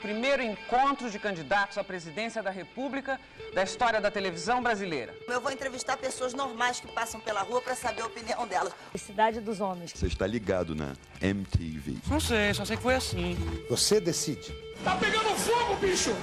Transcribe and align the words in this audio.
primeiro 0.00 0.42
encontro 0.42 1.10
de 1.10 1.18
candidatos 1.18 1.78
à 1.78 1.84
presidência 1.84 2.42
da 2.42 2.50
República 2.50 3.20
da 3.54 3.62
história 3.62 4.00
da 4.00 4.10
televisão 4.10 4.62
brasileira. 4.62 5.14
Eu 5.28 5.40
vou 5.40 5.52
entrevistar 5.52 5.96
pessoas 5.96 6.34
normais 6.34 6.80
que 6.80 6.88
passam 6.88 7.20
pela 7.20 7.42
rua 7.42 7.60
para 7.60 7.74
saber 7.74 8.02
a 8.02 8.06
opinião 8.06 8.46
delas. 8.46 8.72
Cidade 8.96 9.40
dos 9.40 9.60
Homens. 9.60 9.92
Você 9.94 10.06
está 10.06 10.26
ligado 10.26 10.74
na 10.74 10.94
MTV. 11.20 11.98
Não 12.08 12.20
sei, 12.20 12.52
só 12.54 12.64
sei 12.64 12.76
que 12.76 12.82
foi 12.82 12.94
assim. 12.94 13.36
Você 13.68 14.00
decide. 14.00 14.52
Tá 14.82 14.96
pegando 14.96 15.28
fogo, 15.36 15.76
bicho! 15.76 16.14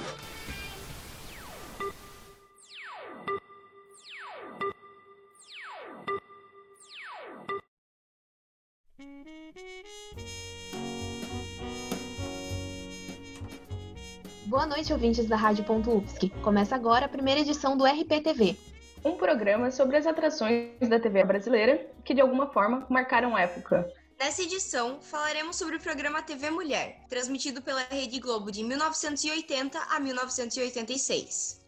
Noite, 14.88 14.92
ouvintes 14.92 15.26
da 15.26 15.36
Rádio.UFSC. 15.36 16.30
Começa 16.42 16.74
agora 16.74 17.06
a 17.06 17.08
primeira 17.08 17.40
edição 17.40 17.76
do 17.76 17.84
RPTV. 17.84 18.56
Um 19.04 19.16
programa 19.16 19.70
sobre 19.70 19.96
as 19.96 20.06
atrações 20.06 20.70
da 20.88 20.98
TV 20.98 21.22
brasileira 21.24 21.90
que, 22.04 22.14
de 22.14 22.20
alguma 22.20 22.46
forma, 22.46 22.86
marcaram 22.88 23.36
época. 23.36 23.86
Nessa 24.18 24.42
edição, 24.42 25.00
falaremos 25.00 25.56
sobre 25.56 25.76
o 25.76 25.80
programa 25.80 26.22
TV 26.22 26.50
Mulher, 26.50 27.04
transmitido 27.08 27.60
pela 27.60 27.82
Rede 27.82 28.18
Globo 28.18 28.50
de 28.50 28.64
1980 28.64 29.78
a 29.78 30.00
1986. 30.00 31.60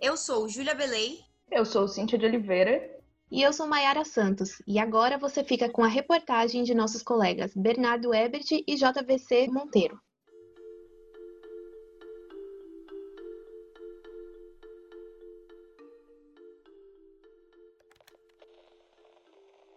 Eu 0.00 0.16
sou 0.16 0.48
Júlia 0.48 0.74
Belei. 0.74 1.20
Eu 1.50 1.64
sou 1.64 1.88
Cíntia 1.88 2.18
de 2.18 2.26
Oliveira. 2.26 2.90
E 3.30 3.42
eu 3.42 3.52
sou 3.52 3.66
Maiara 3.66 4.04
Santos. 4.04 4.62
E 4.66 4.78
agora 4.78 5.18
você 5.18 5.42
fica 5.42 5.68
com 5.68 5.82
a 5.82 5.88
reportagem 5.88 6.62
de 6.62 6.74
nossos 6.74 7.02
colegas 7.02 7.52
Bernardo 7.56 8.14
Ebert 8.14 8.46
e 8.50 8.76
JVC 8.76 9.48
Monteiro. 9.48 9.98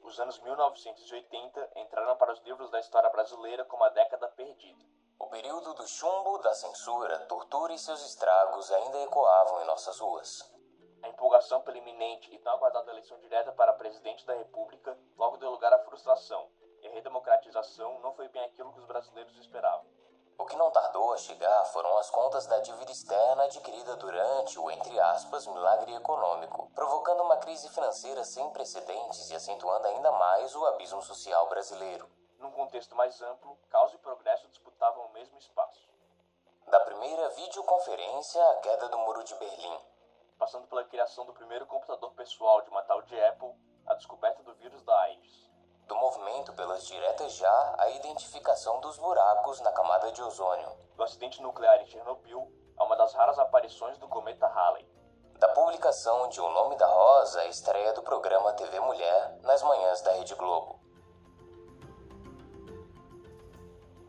Os 0.09 0.19
anos 0.19 0.39
1980 0.39 1.69
entraram 1.75 2.17
para 2.17 2.33
os 2.33 2.39
livros 2.39 2.71
da 2.71 2.79
história 2.79 3.11
brasileira 3.11 3.63
como 3.65 3.83
a 3.83 3.89
década 3.89 4.27
perdida. 4.29 4.83
O 5.19 5.27
período 5.27 5.75
do 5.75 5.87
chumbo, 5.87 6.39
da 6.39 6.51
censura, 6.55 7.27
tortura 7.27 7.73
e 7.73 7.77
seus 7.77 8.03
estragos 8.03 8.71
ainda 8.71 9.03
ecoavam 9.03 9.61
em 9.61 9.67
nossas 9.67 9.99
ruas. 9.99 10.51
A 11.03 11.09
empolgação 11.09 11.61
pela 11.61 11.77
iminente 11.77 12.33
e 12.33 12.39
tão 12.39 12.53
aguardada 12.53 12.89
eleição 12.89 13.19
direta 13.19 13.51
para 13.51 13.73
presidente 13.73 14.25
da 14.25 14.33
República 14.33 14.97
logo 15.15 15.37
deu 15.37 15.51
lugar 15.51 15.71
à 15.73 15.83
frustração, 15.83 16.49
e 16.81 16.87
a 16.87 16.91
redemocratização 16.91 17.99
não 17.99 18.15
foi 18.15 18.27
bem 18.29 18.43
aquilo 18.45 18.73
que 18.73 18.79
os 18.79 18.87
brasileiros 18.87 19.37
esperavam. 19.37 19.98
O 20.39 20.45
que 20.45 20.55
não 20.55 20.71
tardou 20.71 21.11
a 21.11 21.17
chegar 21.17 21.65
foram 21.65 21.97
as 21.97 22.09
contas 22.09 22.47
da 22.47 22.59
dívida 22.59 22.89
externa 22.89 23.43
adquirida 23.43 23.97
durante 23.97 24.57
o, 24.57 24.71
entre 24.71 24.97
aspas, 24.97 25.45
milagre 25.45 25.93
econômico, 25.93 26.71
provocando 26.73 27.23
uma 27.23 27.35
crise 27.35 27.67
financeira 27.67 28.23
sem 28.23 28.49
precedentes 28.51 29.29
e 29.29 29.35
acentuando 29.35 29.87
ainda 29.87 30.13
mais 30.13 30.55
o 30.55 30.65
abismo 30.67 31.01
social 31.01 31.49
brasileiro. 31.49 32.09
Num 32.37 32.51
contexto 32.51 32.95
mais 32.95 33.21
amplo, 33.21 33.59
causa 33.69 33.95
e 33.95 33.99
progresso 33.99 34.47
disputavam 34.47 35.07
o 35.07 35.11
mesmo 35.11 35.37
espaço. 35.37 35.89
Da 36.67 36.79
primeira 36.79 37.27
videoconferência 37.31 38.41
à 38.51 38.55
queda 38.61 38.87
do 38.87 38.97
Muro 38.99 39.25
de 39.25 39.35
Berlim, 39.35 39.77
passando 40.37 40.67
pela 40.67 40.85
criação 40.85 41.25
do 41.25 41.33
primeiro 41.33 41.65
computador 41.65 42.13
pessoal 42.13 42.61
de 42.61 42.69
uma 42.69 42.81
tal 42.83 43.01
de 43.01 43.21
Apple, 43.25 43.53
a 43.85 43.93
descoberta 43.93 44.41
do 44.41 44.53
vírus 44.53 44.81
da 44.83 44.97
AIDS 45.01 45.48
do 45.89 45.95
movimento 45.95 46.53
pelas 46.53 46.85
diretas 46.85 47.33
já 47.33 47.75
à 47.79 47.89
identificação 47.89 48.79
dos 48.79 48.95
buracos 48.99 49.59
na 49.61 49.71
camada 49.71 50.11
de 50.11 50.21
ozônio, 50.21 50.71
do 50.95 51.03
acidente 51.03 51.41
nuclear 51.41 51.81
em 51.81 51.87
Chernobyl 51.87 52.47
a 52.77 52.83
uma 52.83 52.95
das 52.95 53.11
raras 53.15 53.39
aparições 53.39 53.97
do 53.97 54.07
cometa 54.07 54.45
Halley, 54.45 54.87
da 55.39 55.47
publicação 55.47 56.29
de 56.29 56.39
O 56.39 56.47
Nome 56.47 56.75
da 56.75 56.85
Rosa, 56.85 57.41
a 57.41 57.47
estreia 57.47 57.91
do 57.93 58.03
programa 58.03 58.53
TV 58.53 58.79
Mulher 58.79 59.39
nas 59.41 59.63
manhãs 59.63 60.01
da 60.03 60.11
Rede 60.11 60.35
Globo. 60.35 60.79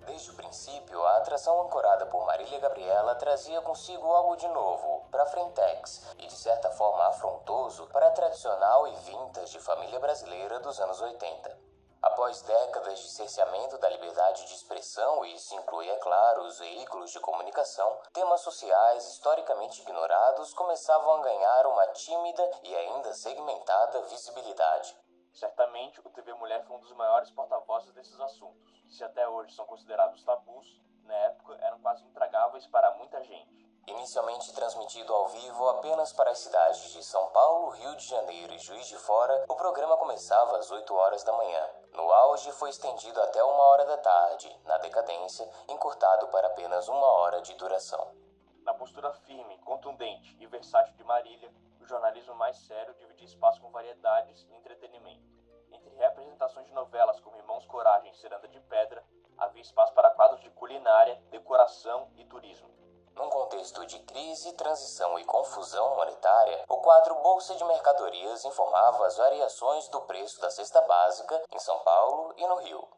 Desde 0.04 0.32
o 0.32 0.34
princípio, 0.34 1.02
a 1.06 1.16
atração 1.16 1.62
ancorada 1.62 2.04
por 2.06 2.26
Marília 2.26 2.60
Gabriela 2.60 3.14
trazia 3.14 3.62
consigo 3.62 4.06
algo 4.06 4.36
de 4.36 4.48
novo 4.48 5.08
para 5.10 5.22
a 5.22 5.26
Frentex 5.26 6.14
e 6.18 6.26
de 6.26 6.34
certa 6.34 6.70
forma 6.72 7.06
afrontoso 7.06 7.86
para 7.86 8.08
a 8.08 8.10
tradicional 8.10 8.86
e 8.86 8.94
vintage 8.96 9.58
família 9.60 9.98
brasileira 9.98 10.60
dos 10.60 10.78
anos 10.78 11.00
80. 11.00 11.69
Após 12.02 12.40
décadas 12.40 12.98
de 12.98 13.10
cerceamento 13.10 13.76
da 13.76 13.90
liberdade 13.90 14.46
de 14.46 14.54
expressão, 14.54 15.22
e 15.22 15.34
isso 15.34 15.54
inclui, 15.54 15.86
é 15.86 15.96
claro, 15.96 16.44
os 16.44 16.58
veículos 16.58 17.10
de 17.10 17.20
comunicação, 17.20 18.00
temas 18.14 18.40
sociais 18.40 19.06
historicamente 19.06 19.82
ignorados 19.82 20.54
começavam 20.54 21.16
a 21.16 21.22
ganhar 21.22 21.66
uma 21.66 21.86
tímida 21.88 22.50
e 22.62 22.74
ainda 22.74 23.12
segmentada 23.12 24.00
visibilidade. 24.02 24.96
Certamente, 25.34 26.00
o 26.00 26.10
TV 26.10 26.32
Mulher 26.32 26.64
foi 26.64 26.78
um 26.78 26.80
dos 26.80 26.92
maiores 26.92 27.30
porta-vozes 27.32 27.92
desses 27.92 28.18
assuntos. 28.18 28.82
Se 28.88 29.04
até 29.04 29.28
hoje 29.28 29.54
são 29.54 29.66
considerados 29.66 30.24
tabus, 30.24 30.80
na 31.04 31.14
época 31.14 31.54
eram 31.60 31.80
quase 31.80 32.02
intragáveis 32.04 32.66
para 32.66 32.92
muita 32.92 33.22
gente. 33.24 33.59
Inicialmente 33.86 34.52
transmitido 34.52 35.12
ao 35.12 35.28
vivo 35.28 35.68
apenas 35.68 36.12
para 36.12 36.30
as 36.30 36.38
cidades 36.38 36.92
de 36.92 37.02
São 37.02 37.26
Paulo, 37.28 37.70
Rio 37.70 37.96
de 37.96 38.06
Janeiro 38.06 38.52
e 38.52 38.58
Juiz 38.58 38.86
de 38.86 38.96
Fora, 38.98 39.44
o 39.48 39.56
programa 39.56 39.96
começava 39.96 40.58
às 40.58 40.70
8 40.70 40.94
horas 40.94 41.24
da 41.24 41.32
manhã. 41.32 41.68
No 41.92 42.10
auge, 42.12 42.52
foi 42.52 42.70
estendido 42.70 43.20
até 43.20 43.42
uma 43.42 43.62
hora 43.64 43.84
da 43.84 43.96
tarde, 43.96 44.54
na 44.64 44.78
decadência, 44.78 45.50
encurtado 45.68 46.28
para 46.28 46.48
apenas 46.48 46.88
uma 46.88 47.06
hora 47.06 47.40
de 47.40 47.54
duração. 47.54 48.14
Na 48.62 48.74
postura 48.74 49.12
firme, 49.12 49.58
contundente 49.58 50.36
e 50.38 50.46
versátil 50.46 50.94
de 50.94 51.04
Marília, 51.04 51.52
o 51.80 51.86
jornalismo 51.86 52.34
mais 52.34 52.56
sério 52.58 52.94
dividia 52.94 53.26
espaço 53.26 53.60
com 53.60 53.70
variedades 53.70 54.46
e 54.48 54.54
entretenimento. 54.54 55.26
Entre 55.72 55.90
representações 55.96 56.66
de 56.66 56.72
novelas 56.72 57.18
como 57.20 57.36
Irmãos 57.36 57.66
Coragem 57.66 58.10
e 58.12 58.16
Ceranda 58.16 58.46
de 58.46 58.60
Pedra, 58.60 59.04
havia 59.36 59.62
espaço 59.62 59.92
para 59.94 60.10
quadros 60.10 60.40
de 60.40 60.50
culinária, 60.50 61.20
decoração 61.30 62.08
e 62.16 62.24
turismo. 62.24 62.79
Num 63.16 63.28
contexto 63.28 63.84
de 63.86 63.98
crise, 64.00 64.52
transição 64.52 65.18
e 65.18 65.24
confusão 65.24 65.96
monetária, 65.96 66.64
o 66.68 66.78
quadro 66.78 67.16
Bolsa 67.16 67.54
de 67.54 67.64
Mercadorias 67.64 68.44
informava 68.44 69.06
as 69.06 69.16
variações 69.16 69.88
do 69.88 70.00
preço 70.02 70.40
da 70.40 70.50
cesta 70.50 70.80
básica 70.82 71.42
em 71.50 71.58
São 71.58 71.78
Paulo 71.80 72.32
e 72.36 72.46
no 72.46 72.56
Rio. 72.56 72.88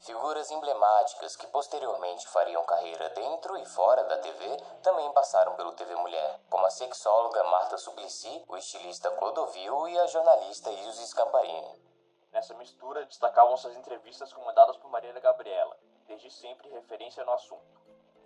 Figuras 0.00 0.50
emblemáticas 0.50 1.36
que 1.36 1.46
posteriormente 1.46 2.26
fariam 2.28 2.64
carreira 2.64 3.08
dentro 3.10 3.56
e 3.56 3.64
fora 3.64 4.02
da 4.04 4.18
TV 4.18 4.56
também 4.82 5.10
passaram 5.12 5.54
pelo 5.54 5.72
TV 5.72 5.94
Mulher, 5.94 6.40
como 6.50 6.66
a 6.66 6.70
sexóloga 6.70 7.44
Marta 7.44 7.78
Suplicy, 7.78 8.44
o 8.48 8.56
estilista 8.56 9.12
Clodovil 9.12 9.88
e 9.88 9.98
a 10.00 10.06
jornalista 10.08 10.70
Ilse 10.70 11.06
Scamparini. 11.06 11.80
Nessa 12.32 12.52
mistura, 12.54 13.06
destacavam-se 13.06 13.68
as 13.68 13.76
entrevistas 13.76 14.32
comandadas 14.32 14.76
por 14.78 14.90
Maria 14.90 15.12
Gabriela, 15.20 15.78
desde 16.06 16.30
sempre 16.32 16.68
referência 16.70 17.24
no 17.24 17.32
assunto 17.32 17.81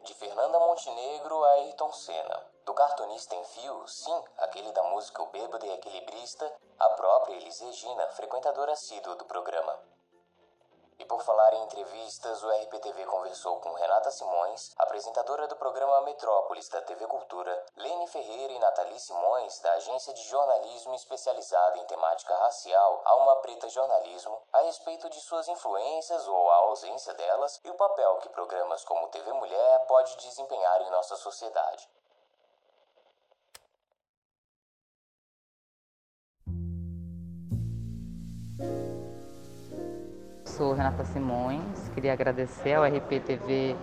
de 0.06 0.14
Fernanda 0.14 0.60
Montenegro 0.60 1.42
a 1.42 1.48
Ayrton 1.54 1.92
Senna. 1.92 2.46
Do 2.64 2.72
cartunista 2.72 3.34
em 3.34 3.44
fio, 3.44 3.88
sim, 3.88 4.24
aquele 4.38 4.70
da 4.70 4.84
música 4.84 5.20
O 5.20 5.26
Bêbado 5.26 5.66
e 5.66 5.70
Equilibrista, 5.70 6.52
a 6.78 6.88
própria 6.90 7.34
Elis 7.34 7.58
Regina, 7.58 8.06
frequentadora 8.10 8.72
assídua 8.72 9.16
do 9.16 9.24
programa. 9.24 9.76
E 10.98 11.04
por 11.04 11.22
falar 11.22 11.52
em 11.52 11.62
entrevistas, 11.64 12.42
o 12.42 12.50
RPTV 12.50 13.04
conversou 13.04 13.60
com 13.60 13.74
Renata 13.74 14.10
Simões, 14.10 14.72
apresentadora 14.78 15.46
do 15.46 15.54
programa 15.56 16.00
Metrópolis 16.00 16.70
da 16.70 16.80
TV 16.80 17.06
Cultura, 17.06 17.66
Lene 17.76 18.06
Ferreira 18.06 18.52
e 18.54 18.58
Nathalie 18.58 18.98
Simões, 18.98 19.60
da 19.60 19.72
agência 19.72 20.14
de 20.14 20.22
jornalismo 20.22 20.94
especializada 20.94 21.76
em 21.78 21.84
temática 21.84 22.34
racial 22.36 23.02
Alma 23.04 23.36
Preta 23.36 23.68
Jornalismo, 23.68 24.40
a 24.52 24.62
respeito 24.62 25.10
de 25.10 25.20
suas 25.20 25.48
influências 25.48 26.26
ou 26.26 26.50
a 26.50 26.56
ausência 26.56 27.12
delas 27.12 27.60
e 27.62 27.68
o 27.68 27.76
papel 27.76 28.16
que 28.18 28.30
programas 28.30 28.82
como 28.82 29.08
TV 29.08 29.30
Mulher 29.34 29.86
pode 29.86 30.16
desempenhar 30.16 30.80
em 30.80 30.90
nossa 30.90 31.14
sociedade. 31.16 31.86
Sou 40.56 40.72
Renata 40.72 41.04
Simões, 41.04 41.90
queria 41.94 42.14
agradecer 42.14 42.72
ao 42.72 42.84
RPTV 42.84 43.76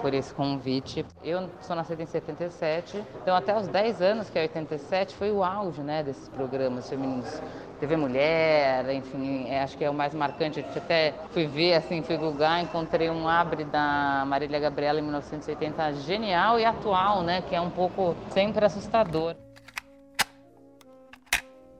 por 0.00 0.14
esse 0.14 0.32
convite. 0.32 1.04
Eu 1.22 1.50
sou 1.60 1.74
nascida 1.74 2.00
em 2.00 2.06
77, 2.06 3.02
então 3.20 3.34
até 3.34 3.56
os 3.56 3.66
10 3.66 4.00
anos, 4.00 4.30
que 4.30 4.38
é 4.38 4.42
87, 4.42 5.16
foi 5.16 5.32
o 5.32 5.42
auge 5.42 5.80
né, 5.80 6.02
desses 6.02 6.28
programas 6.28 6.88
femininos. 6.88 7.42
TV 7.80 7.96
Mulher, 7.96 8.88
enfim, 8.94 9.48
é, 9.48 9.60
acho 9.62 9.76
que 9.76 9.84
é 9.84 9.90
o 9.90 9.94
mais 9.94 10.14
marcante. 10.14 10.60
Eu 10.60 10.66
até 10.76 11.12
fui 11.32 11.48
ver, 11.48 11.74
assim, 11.74 12.00
fui 12.02 12.16
googar, 12.16 12.62
encontrei 12.62 13.10
um 13.10 13.28
abre 13.28 13.64
da 13.64 14.22
Marília 14.24 14.60
Gabriela 14.60 15.00
em 15.00 15.02
1980 15.02 15.92
genial 15.94 16.60
e 16.60 16.64
atual, 16.64 17.22
né, 17.22 17.42
que 17.42 17.56
é 17.56 17.60
um 17.60 17.70
pouco 17.70 18.14
sempre 18.30 18.64
assustador. 18.64 19.34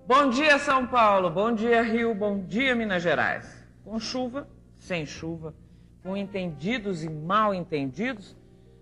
Bom 0.05 0.29
dia, 0.31 0.59
São 0.59 0.85
Paulo. 0.85 1.31
Bom 1.31 1.53
dia, 1.53 1.81
Rio. 1.83 2.13
Bom 2.13 2.41
dia, 2.41 2.75
Minas 2.75 3.01
Gerais. 3.01 3.62
Com 3.85 3.99
chuva, 3.99 4.49
sem 4.79 5.05
chuva, 5.05 5.55
com 6.03 6.17
entendidos 6.17 7.03
e 7.05 7.09
mal 7.09 7.55
entendidos, 7.55 8.37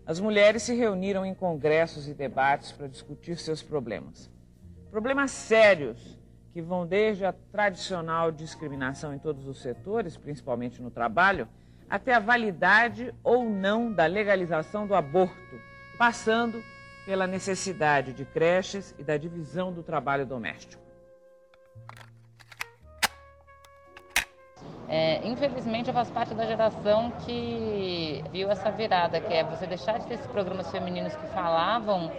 as 0.07 0.19
mulheres 0.19 0.63
se 0.63 0.75
reuniram 0.75 1.25
em 1.25 1.35
congressos 1.35 2.09
e 2.09 2.15
debates 2.15 2.73
para 2.73 2.89
discutir 2.89 3.37
seus 3.37 3.63
problemas. 3.63 4.31
Problemas 4.91 5.31
sérios 5.31 6.19
que 6.53 6.61
vão 6.61 6.87
desde 6.87 7.25
a 7.25 7.33
tradicional 7.33 8.33
discriminação 8.33 9.15
em 9.15 9.19
todos 9.19 9.47
os 9.47 9.63
setores, 9.63 10.17
principalmente 10.17 10.83
no 10.83 10.91
trabalho, 10.91 11.49
até 11.89 12.15
a 12.15 12.21
validade 12.21 13.15
ou 13.23 13.49
não 13.49 13.93
da 13.93 14.07
legalização 14.07 14.87
do 14.87 14.95
aborto, 14.95 15.61
passando 15.97 16.63
pela 17.07 17.27
necessidade 17.27 18.13
de 18.13 18.25
creches 18.25 18.95
e 18.99 19.05
da 19.05 19.17
divisão 19.17 19.73
do 19.73 19.83
trabalho 19.83 20.27
doméstico. 20.27 20.90
É, 24.93 25.25
infelizmente, 25.25 25.87
eu 25.87 25.95
faço 25.95 26.13
parte 26.13 26.35
da 26.35 26.45
geração 26.45 27.13
que 27.25 28.25
viu 28.33 28.51
essa 28.51 28.73
virada, 28.73 29.21
que 29.21 29.33
é 29.33 29.45
você 29.45 29.65
deixar 29.65 30.01
de 30.01 30.07
ter 30.07 30.15
esses 30.15 30.27
programas 30.27 30.69
femininos 30.69 31.15
que 31.15 31.29
falavam 31.29 32.11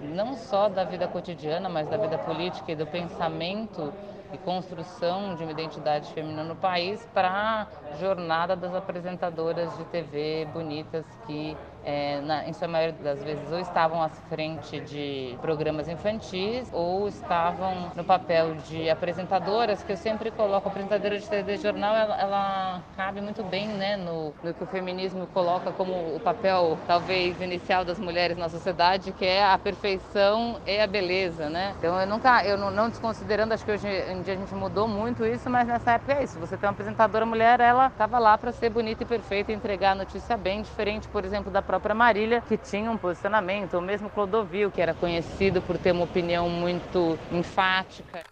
não 0.00 0.34
só 0.34 0.70
da 0.70 0.84
vida 0.84 1.06
cotidiana, 1.06 1.68
mas 1.68 1.86
da 1.86 1.98
vida 1.98 2.16
política 2.16 2.72
e 2.72 2.74
do 2.74 2.86
pensamento 2.86 3.92
e 4.32 4.38
construção 4.38 5.34
de 5.34 5.42
uma 5.42 5.52
identidade 5.52 6.10
feminina 6.14 6.42
no 6.42 6.56
país 6.56 7.06
para 7.12 7.68
a 7.92 7.96
jornada 7.96 8.56
das 8.56 8.74
apresentadoras 8.74 9.76
de 9.76 9.84
TV 9.84 10.48
bonitas 10.50 11.04
que 11.26 11.54
é, 11.84 12.20
na, 12.20 12.48
em 12.48 12.52
sua 12.52 12.68
maioria 12.68 12.94
das 13.02 13.22
vezes, 13.22 13.50
ou 13.52 13.58
estavam 13.58 14.02
à 14.02 14.08
frente 14.08 14.80
de 14.80 15.36
programas 15.40 15.88
infantis 15.88 16.68
ou 16.72 17.08
estavam 17.08 17.92
no 17.94 18.04
papel 18.04 18.54
de 18.68 18.88
apresentadoras, 18.88 19.82
que 19.82 19.92
eu 19.92 19.96
sempre 19.96 20.30
coloco, 20.30 20.68
a 20.68 20.70
apresentadora 20.70 21.18
de 21.18 21.28
TV 21.28 21.56
jornal, 21.56 21.94
ela, 21.94 22.20
ela 22.20 22.82
cabe 22.96 23.20
muito 23.20 23.42
bem 23.44 23.68
né, 23.68 23.96
no, 23.96 24.34
no, 24.42 24.54
que 24.54 24.64
o 24.64 24.66
feminismo 24.66 25.26
coloca 25.28 25.72
como 25.72 26.14
o 26.14 26.20
papel, 26.20 26.78
talvez, 26.86 27.40
inicial 27.40 27.84
das 27.84 27.98
mulheres 27.98 28.36
na 28.36 28.48
sociedade, 28.48 29.12
que 29.12 29.24
é 29.24 29.44
a 29.44 29.58
perfeição 29.58 30.60
e 30.66 30.78
a 30.78 30.86
beleza, 30.86 31.48
né? 31.48 31.74
Então, 31.78 32.00
eu 32.00 32.06
nunca, 32.06 32.44
eu 32.44 32.56
não, 32.56 32.70
não 32.70 32.88
desconsiderando, 32.88 33.54
acho 33.54 33.64
que 33.64 33.72
hoje 33.72 33.86
em 33.86 34.22
dia 34.22 34.34
a 34.34 34.36
gente 34.36 34.54
mudou 34.54 34.88
muito 34.88 35.24
isso, 35.26 35.50
mas 35.50 35.66
nessa 35.66 35.92
época 35.92 36.14
é 36.14 36.24
isso, 36.24 36.38
você 36.38 36.56
tem 36.56 36.68
uma 36.68 36.72
apresentadora 36.72 37.26
mulher, 37.26 37.60
ela 37.60 37.88
estava 37.88 38.18
lá 38.18 38.36
para 38.38 38.52
ser 38.52 38.70
bonita 38.70 39.02
e 39.02 39.06
perfeita 39.06 39.52
entregar 39.52 39.92
a 39.92 39.96
notícia 39.96 40.36
bem, 40.36 40.62
diferente, 40.62 41.08
por 41.08 41.24
exemplo, 41.24 41.50
da 41.50 41.62
própria 41.74 41.94
Marília, 41.94 42.40
que 42.40 42.56
tinha 42.56 42.88
um 42.88 42.96
posicionamento, 42.96 43.74
ou 43.74 43.80
mesmo 43.80 44.08
Clodovil, 44.08 44.70
que 44.70 44.80
era 44.80 44.94
conhecido 44.94 45.60
por 45.60 45.76
ter 45.76 45.90
uma 45.90 46.04
opinião 46.04 46.48
muito 46.48 47.18
enfática. 47.32 48.22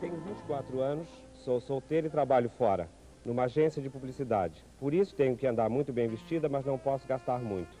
Tenho 0.00 0.16
24 0.16 0.80
anos, 0.80 1.06
sou 1.32 1.60
solteiro 1.60 2.08
e 2.08 2.10
trabalho 2.10 2.50
fora, 2.50 2.88
numa 3.24 3.44
agência 3.44 3.80
de 3.80 3.88
publicidade. 3.88 4.64
Por 4.80 4.92
isso 4.92 5.14
tenho 5.14 5.36
que 5.36 5.46
andar 5.46 5.70
muito 5.70 5.92
bem 5.92 6.08
vestida, 6.08 6.48
mas 6.48 6.66
não 6.66 6.76
posso 6.76 7.06
gastar 7.06 7.38
muito. 7.38 7.78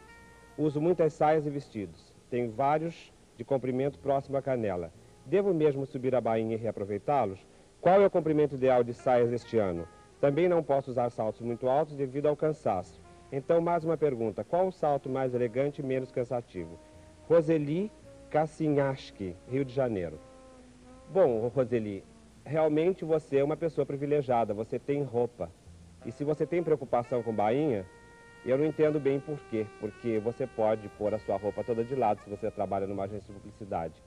Uso 0.56 0.80
muitas 0.80 1.14
saias 1.14 1.46
e 1.46 1.50
vestidos. 1.50 2.14
Tenho 2.30 2.52
vários 2.52 3.12
de 3.36 3.42
comprimento 3.42 3.98
próximo 3.98 4.36
à 4.36 4.42
canela. 4.42 4.92
Devo 5.26 5.52
mesmo 5.52 5.84
subir 5.84 6.14
a 6.14 6.20
bainha 6.20 6.54
e 6.54 6.58
reaproveitá-los? 6.58 7.44
Qual 7.80 8.00
é 8.00 8.06
o 8.06 8.10
comprimento 8.10 8.54
ideal 8.54 8.84
de 8.84 8.94
saias 8.94 9.32
este 9.32 9.58
ano? 9.58 9.88
Também 10.22 10.48
não 10.48 10.62
posso 10.62 10.92
usar 10.92 11.10
saltos 11.10 11.40
muito 11.40 11.68
altos 11.68 11.96
devido 11.96 12.28
ao 12.28 12.36
cansaço. 12.36 13.02
Então, 13.32 13.60
mais 13.60 13.82
uma 13.82 13.96
pergunta. 13.96 14.44
Qual 14.44 14.68
o 14.68 14.70
salto 14.70 15.08
mais 15.08 15.34
elegante 15.34 15.80
e 15.80 15.84
menos 15.84 16.12
cansativo? 16.12 16.78
Roseli 17.28 17.90
Kassinhaski, 18.30 19.34
Rio 19.48 19.64
de 19.64 19.74
Janeiro. 19.74 20.20
Bom, 21.10 21.48
Roseli, 21.48 22.04
realmente 22.44 23.04
você 23.04 23.38
é 23.38 23.44
uma 23.44 23.56
pessoa 23.56 23.84
privilegiada, 23.84 24.54
você 24.54 24.78
tem 24.78 25.02
roupa. 25.02 25.50
E 26.06 26.12
se 26.12 26.22
você 26.22 26.46
tem 26.46 26.62
preocupação 26.62 27.20
com 27.20 27.34
bainha, 27.34 27.84
eu 28.46 28.56
não 28.56 28.64
entendo 28.64 29.00
bem 29.00 29.18
por 29.18 29.40
quê. 29.50 29.66
Porque 29.80 30.20
você 30.20 30.46
pode 30.46 30.88
pôr 30.90 31.12
a 31.12 31.18
sua 31.18 31.36
roupa 31.36 31.64
toda 31.64 31.82
de 31.82 31.96
lado 31.96 32.20
se 32.20 32.30
você 32.30 32.48
trabalha 32.48 32.86
numa 32.86 33.06
agência 33.06 33.34
de 33.34 33.40
publicidade. 33.40 34.00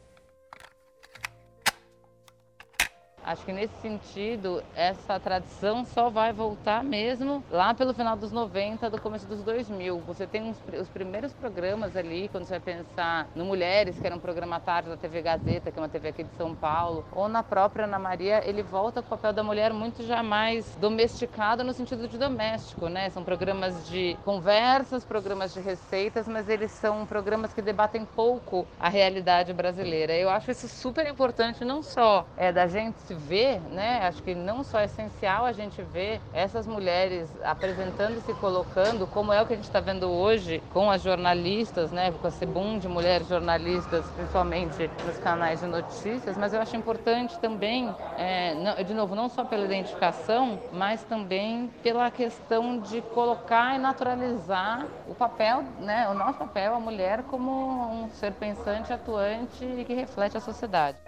Acho 3.25 3.43
que 3.43 3.51
nesse 3.51 3.73
sentido, 3.81 4.61
essa 4.75 5.19
tradição 5.19 5.83
só 5.83 6.11
vai 6.11 6.31
voltar 6.31 6.83
mesmo 6.83 7.43
lá 7.49 7.73
pelo 7.73 7.91
final 7.91 8.15
dos 8.15 8.31
90, 8.31 8.87
do 8.87 9.01
começo 9.01 9.25
dos 9.25 9.41
2000. 9.41 9.99
Você 10.01 10.27
tem 10.27 10.43
uns, 10.43 10.57
os 10.79 10.87
primeiros 10.89 11.33
programas 11.33 11.95
ali, 11.95 12.29
quando 12.29 12.45
você 12.45 12.59
vai 12.59 12.75
pensar 12.75 13.27
no 13.35 13.43
Mulheres, 13.43 13.97
que 13.99 14.05
era 14.05 14.15
um 14.15 14.19
programa 14.19 14.57
à 14.57 14.59
tarde 14.59 14.89
da 14.89 14.97
TV 14.97 15.23
Gazeta, 15.23 15.71
que 15.71 15.79
é 15.79 15.81
uma 15.81 15.89
TV 15.89 16.09
aqui 16.09 16.23
de 16.23 16.35
São 16.35 16.53
Paulo, 16.53 17.03
ou 17.11 17.27
na 17.27 17.41
própria 17.41 17.85
Ana 17.85 17.97
Maria, 17.97 18.47
ele 18.47 18.61
volta 18.61 19.01
com 19.01 19.07
o 19.07 19.17
papel 19.17 19.33
da 19.33 19.41
mulher 19.41 19.73
muito 19.73 20.03
já 20.03 20.21
mais 20.21 20.75
domesticado 20.75 21.63
no 21.63 21.73
sentido 21.73 22.07
de 22.07 22.19
doméstico, 22.19 22.87
né? 22.89 23.09
São 23.09 23.23
programas 23.23 23.87
de 23.89 24.15
conversas, 24.23 25.03
programas 25.03 25.51
de 25.51 25.61
receitas, 25.61 26.27
mas 26.27 26.47
eles 26.47 26.69
são 26.69 27.07
programas 27.07 27.55
que 27.55 27.61
debatem 27.61 28.05
pouco 28.05 28.67
a 28.79 28.87
realidade 28.87 29.51
brasileira. 29.51 30.13
Eu 30.13 30.29
acho 30.29 30.51
isso 30.51 30.67
super 30.67 31.07
importante, 31.07 31.65
não 31.65 31.81
só 31.81 32.27
é 32.37 32.51
da 32.51 32.67
gente 32.67 32.99
se 32.99 33.14
ver, 33.15 33.59
né? 33.71 34.05
Acho 34.07 34.21
que 34.21 34.35
não 34.35 34.63
só 34.63 34.79
é 34.79 34.85
essencial 34.85 35.45
a 35.45 35.51
gente 35.51 35.81
ver 35.81 36.21
essas 36.33 36.67
mulheres 36.67 37.29
apresentando 37.43 38.17
e 38.17 38.21
se 38.21 38.33
colocando, 38.35 39.07
como 39.07 39.31
é 39.31 39.41
o 39.41 39.45
que 39.45 39.53
a 39.53 39.55
gente 39.55 39.65
está 39.65 39.79
vendo 39.79 40.09
hoje 40.09 40.61
com 40.73 40.89
as 40.89 41.01
jornalistas, 41.01 41.91
né? 41.91 42.11
Com 42.11 42.27
esse 42.27 42.45
boom 42.45 42.77
de 42.77 42.87
mulheres 42.87 43.27
jornalistas, 43.27 44.05
principalmente 44.15 44.89
nos 45.05 45.17
canais 45.19 45.59
de 45.59 45.67
notícias, 45.67 46.37
mas 46.37 46.53
eu 46.53 46.61
acho 46.61 46.75
importante 46.75 47.37
também, 47.39 47.93
é, 48.17 48.53
não, 48.55 48.83
de 48.83 48.93
novo, 48.93 49.15
não 49.15 49.29
só 49.29 49.43
pela 49.43 49.65
identificação, 49.65 50.59
mas 50.71 51.03
também 51.03 51.69
pela 51.81 52.09
questão 52.11 52.79
de 52.79 53.01
colocar 53.01 53.75
e 53.75 53.79
naturalizar 53.79 54.85
o 55.07 55.15
papel, 55.15 55.63
né? 55.79 56.07
O 56.09 56.13
nosso 56.13 56.39
papel, 56.39 56.75
a 56.75 56.79
mulher, 56.79 57.23
como 57.23 58.05
um 58.05 58.09
ser 58.09 58.31
pensante, 58.33 58.91
atuante 58.91 59.63
e 59.63 59.85
que 59.85 59.93
reflete 59.93 60.37
a 60.37 60.39
sociedade. 60.39 61.04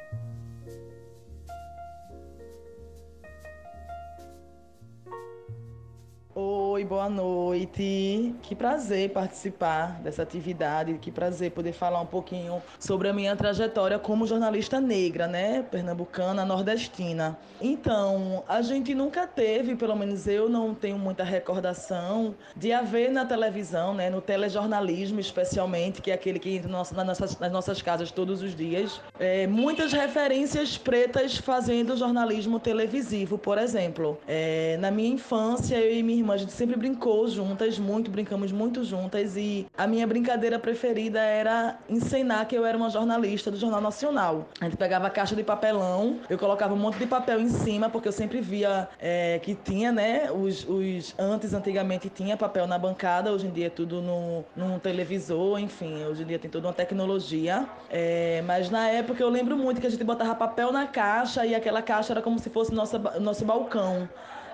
Oi, 6.78 6.86
boa 6.86 7.10
noite. 7.10 8.36
Que 8.44 8.54
prazer 8.54 9.10
participar 9.10 10.00
dessa 10.00 10.22
atividade, 10.22 11.00
que 11.00 11.10
prazer 11.10 11.50
poder 11.50 11.74
falar 11.74 12.00
um 12.00 12.06
pouquinho 12.06 12.62
sobre 12.78 13.10
a 13.10 13.14
minha 13.14 13.36
trajetória 13.36 13.98
como 13.98 14.28
jornalista 14.28 14.80
negra, 14.80 15.26
né, 15.26 15.64
pernambucana, 15.64 16.46
nordestina. 16.46 17.36
Então, 17.60 18.44
a 18.48 18.62
gente 18.62 18.94
nunca 18.94 19.26
teve, 19.26 19.76
pelo 19.76 19.96
menos 19.96 20.28
eu 20.28 20.48
não 20.48 20.76
tenho 20.76 21.00
muita 21.00 21.24
recordação 21.24 22.36
de 22.56 22.72
haver 22.72 23.12
na 23.12 23.26
televisão, 23.26 23.96
né, 23.96 24.12
no 24.12 24.22
telejornalismo 24.22 25.20
especialmente, 25.20 26.00
que 26.00 26.12
é 26.12 26.14
aquele 26.14 26.38
que 26.38 26.56
entra 26.56 26.70
nas 26.72 26.92
nossas, 26.92 27.82
casas 27.82 28.12
todos 28.12 28.44
os 28.44 28.56
dias, 28.56 29.02
é, 29.20 29.48
muitas 29.48 29.92
referências 29.94 30.78
pretas 30.78 31.38
fazendo 31.38 31.98
jornalismo 31.98 32.60
televisivo, 32.60 33.36
por 33.36 33.58
exemplo. 33.58 34.20
É, 34.28 34.78
na 34.80 34.92
minha 34.92 35.10
infância, 35.10 35.76
eu 35.76 35.96
e 35.96 36.04
minha 36.04 36.20
irmã, 36.20 36.36
a 36.36 36.38
gente 36.38 36.52
sempre 36.52 36.67
brincou 36.76 37.28
juntas, 37.28 37.80
muito, 37.80 38.10
brincamos 38.10 38.52
muito 38.52 38.84
juntas 38.84 39.38
e 39.38 39.68
a 39.78 39.88
minha 39.88 40.06
brincadeira 40.06 40.60
preferida 40.60 41.20
era 41.20 41.78
encenar 41.90 42.48
que 42.48 42.56
eu 42.56 42.66
era 42.66 42.78
uma 42.78 42.90
jornalista 42.90 43.52
do 43.52 43.58
Jornal 43.58 43.82
Nacional. 43.82 44.48
A 44.60 44.66
gente 44.66 44.78
pegava 44.78 45.08
a 45.08 45.10
caixa 45.10 45.36
de 45.36 45.44
papelão, 45.44 46.20
eu 46.30 46.38
colocava 46.38 46.74
um 46.74 46.78
monte 46.78 46.98
de 46.98 47.06
papel 47.06 47.40
em 47.40 47.50
cima, 47.50 47.90
porque 47.90 48.08
eu 48.08 48.12
sempre 48.12 48.42
via 48.42 48.88
é, 49.00 49.40
que 49.40 49.56
tinha, 49.56 49.92
né, 49.92 50.32
os, 50.32 50.68
os 50.68 51.16
antes, 51.18 51.54
antigamente 51.54 52.10
tinha 52.10 52.36
papel 52.36 52.68
na 52.68 52.78
bancada, 52.78 53.32
hoje 53.32 53.48
em 53.48 53.52
dia 53.52 53.68
é 53.68 53.70
tudo 53.70 54.02
no, 54.02 54.44
num 54.56 54.80
televisor, 54.80 55.60
enfim, 55.60 56.04
hoje 56.06 56.24
em 56.24 56.26
dia 56.26 56.40
tem 56.40 56.50
toda 56.50 56.68
uma 56.68 56.74
tecnologia. 56.74 57.68
É, 57.90 58.42
mas 58.46 58.70
na 58.70 58.88
época 58.90 59.22
eu 59.22 59.30
lembro 59.30 59.58
muito 59.58 59.80
que 59.80 59.88
a 59.88 59.90
gente 59.90 60.04
botava 60.04 60.36
papel 60.36 60.72
na 60.72 60.88
caixa 60.88 61.46
e 61.46 61.54
aquela 61.54 61.82
caixa 61.82 62.14
era 62.14 62.22
como 62.22 62.40
se 62.40 62.50
fosse 62.50 62.74
nossa, 62.74 62.98
nosso 63.20 63.46
balcão 63.46 64.10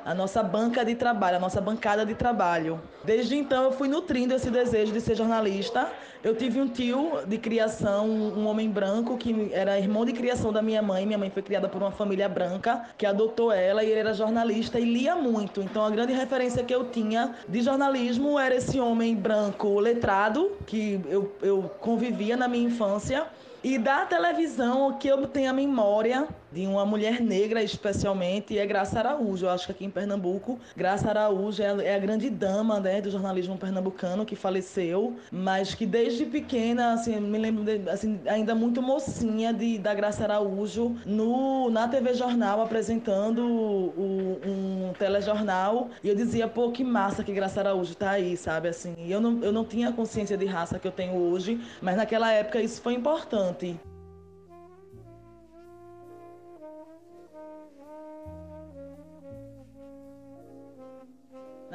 a 0.06 0.14
nossa 0.14 0.44
banca 0.44 0.84
de 0.84 0.96
trabalho, 0.96 1.38
a 1.38 1.40
nossa 1.40 1.62
bancada 1.62 2.06
de 2.06 2.14
trabalho. 2.14 2.80
Desde 3.04 3.36
então 3.36 3.64
eu 3.64 3.72
fui 3.72 3.88
nutrindo 3.88 4.34
esse 4.34 4.50
desejo 4.50 4.92
de 4.92 5.02
ser 5.02 5.16
jornalista. 5.16 5.90
Eu 6.24 6.36
tive 6.36 6.62
um 6.62 6.68
tio 6.70 7.20
de 7.28 7.38
criação, 7.38 8.08
um 8.08 8.48
homem 8.48 8.70
branco 8.70 9.18
que 9.18 9.50
era 9.52 9.78
irmão 9.78 10.06
de 10.06 10.14
criação 10.14 10.54
da 10.54 10.62
minha 10.62 10.82
mãe. 10.82 11.06
Minha 11.06 11.18
mãe 11.18 11.30
foi 11.30 11.42
criada 11.42 11.68
por 11.68 11.82
uma 11.82 11.92
família 11.92 12.30
branca 12.30 12.86
que 12.98 13.06
adotou 13.06 13.52
ela 13.52 13.84
e 13.84 13.90
ele 13.92 14.00
era 14.00 14.14
jornalista 14.14 14.80
e 14.80 14.86
lia 14.86 15.16
muito. 15.16 15.62
Então 15.62 15.84
a 15.84 15.90
grande 15.90 16.14
referência 16.14 16.64
que 16.64 16.74
eu 16.74 16.86
tinha 16.86 17.36
de 17.48 17.62
jornalismo 17.62 18.40
era 18.40 18.56
esse 18.56 18.80
homem 18.80 19.16
branco 19.16 19.80
letrado 19.80 20.52
que 20.66 21.02
eu, 21.10 21.36
eu 21.42 21.70
convivia 21.82 22.38
na 22.38 22.48
minha 22.48 22.68
infância. 22.68 23.26
E 23.62 23.78
da 23.78 24.06
televisão, 24.06 24.90
o 24.90 24.98
que 24.98 25.08
eu 25.08 25.26
tenho 25.28 25.50
a 25.50 25.54
memória 25.54 26.28
de 26.54 26.68
uma 26.68 26.86
mulher 26.86 27.20
negra 27.20 27.64
especialmente, 27.64 28.58
é 28.58 28.66
Graça 28.66 29.00
Araújo. 29.00 29.46
Eu 29.46 29.50
acho 29.50 29.66
que 29.66 29.72
aqui 29.72 29.86
em 29.86 29.90
Pernambuco, 29.90 30.60
Graça 30.76 31.10
Araújo 31.10 31.64
é, 31.64 31.86
é 31.86 31.96
a 31.96 32.00
grande 32.00 32.30
dama 32.30 32.80
né, 32.80 33.02
do 33.02 33.10
jornalismo 33.10 33.58
pernambucano 33.58 34.26
que 34.26 34.36
faleceu, 34.36 35.16
mas 35.32 35.74
que 35.74 35.86
desde 35.86 36.26
pequena, 36.26 36.94
assim, 36.94 37.20
me 37.20 37.38
lembro 37.38 37.64
de, 37.64 37.90
assim, 37.90 38.20
ainda 38.28 38.54
muito 38.54 38.82
mocinha 38.82 39.52
de, 39.54 39.80
da 39.80 39.94
Graça 39.94 40.24
Araújo 40.24 40.96
no, 41.06 41.70
na 41.70 41.88
TV 41.88 42.14
Jornal 42.14 42.62
apresentando 42.62 43.44
o, 43.44 44.40
um 44.46 44.94
telejornal 44.98 45.90
e 46.04 46.10
eu 46.10 46.16
dizia, 46.16 46.48
pô, 46.48 46.72
que 46.72 46.84
massa 46.84 47.24
que 47.24 47.34
Graça 47.34 47.60
Araújo 47.62 47.96
tá 47.96 48.12
aí, 48.12 48.38
sabe? 48.38 48.68
Assim, 48.68 48.94
eu 49.08 49.20
não, 49.20 49.42
eu 49.42 49.52
não 49.52 49.66
tinha 49.66 49.90
a 49.90 49.92
consciência 49.92 50.38
de 50.38 50.46
raça 50.46 50.78
que 50.78 50.88
eu 50.88 50.92
tenho 50.92 51.16
hoje, 51.16 51.60
mas 51.82 51.98
naquela 51.98 52.32
época 52.32 52.62
isso 52.62 52.82
foi 52.82 52.94
importante. 52.94 53.76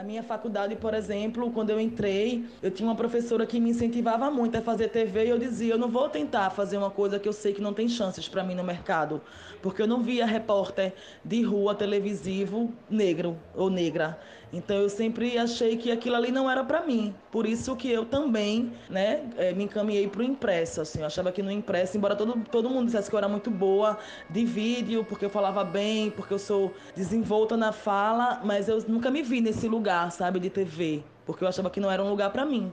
Minha 0.09 0.23
faculdade, 0.23 0.75
por 0.75 0.95
exemplo, 0.95 1.53
quando 1.53 1.69
eu 1.69 1.79
entrei, 1.79 2.43
eu 2.62 2.71
tinha 2.71 2.88
uma 2.88 2.95
professora 2.95 3.45
que 3.45 3.61
me 3.61 3.69
incentivava 3.69 4.31
muito 4.31 4.57
a 4.57 4.62
fazer 4.62 4.88
TV 4.88 5.27
e 5.27 5.29
eu 5.29 5.38
dizia: 5.38 5.75
eu 5.75 5.79
não 5.79 5.91
vou 5.91 6.09
tentar 6.09 6.49
fazer 6.49 6.79
uma 6.79 6.91
coisa 6.91 7.19
que 7.19 7.29
eu 7.29 7.33
sei 7.33 7.53
que 7.53 7.61
não 7.61 7.75
tem 7.75 7.87
chances 7.87 8.27
para 8.27 8.43
mim 8.43 8.55
no 8.55 8.65
mercado, 8.65 9.21
porque 9.61 9.83
eu 9.83 9.87
não 9.87 10.03
via 10.03 10.25
repórter 10.25 10.95
de 11.23 11.43
rua 11.43 11.75
televisivo 11.75 12.73
negro 12.88 13.37
ou 13.55 13.69
negra. 13.69 14.19
Então 14.52 14.78
eu 14.78 14.88
sempre 14.88 15.37
achei 15.37 15.76
que 15.76 15.90
aquilo 15.90 16.17
ali 16.17 16.33
não 16.33 16.50
era 16.50 16.64
para 16.64 16.85
mim. 16.85 17.14
Por 17.31 17.47
isso 17.47 17.76
que 17.76 17.90
eu 17.90 18.07
também, 18.07 18.73
né, 18.88 19.28
eh, 19.37 19.52
me 19.52 19.64
encaminhei 19.64 20.09
para 20.09 20.21
o 20.21 20.25
impresso. 20.25 20.81
Assim, 20.81 21.00
eu 21.00 21.07
achava 21.07 21.31
que 21.31 21.43
no 21.43 21.50
impresso, 21.50 21.97
embora 21.97 22.17
todo, 22.17 22.43
todo 22.50 22.71
mundo 22.71 22.87
dissesse 22.87 23.11
que 23.11 23.14
eu 23.14 23.19
era 23.19 23.28
muito 23.28 23.50
boa 23.50 23.99
de 24.31 24.45
vídeo, 24.45 25.05
porque 25.05 25.25
eu 25.25 25.31
falava 25.31 25.62
bem, 25.64 26.11
porque 26.11 26.33
eu 26.33 26.38
sou 26.38 26.73
desenvolta 26.95 27.57
na 27.57 27.73
fala, 27.73 28.40
mas 28.45 28.69
eu 28.69 28.83
nunca 28.88 29.11
me 29.11 29.23
vi 29.23 29.40
nesse 29.40 29.69
lugar, 29.69 30.11
sabe, 30.11 30.40
de 30.40 30.49
TV, 30.49 31.02
porque 31.26 31.45
eu 31.45 31.49
achava 31.49 31.69
que 31.69 31.81
não 31.81 31.90
era 31.90 32.02
um 32.02 32.09
lugar 32.09 32.33
para 32.33 32.47
mim. 32.47 32.73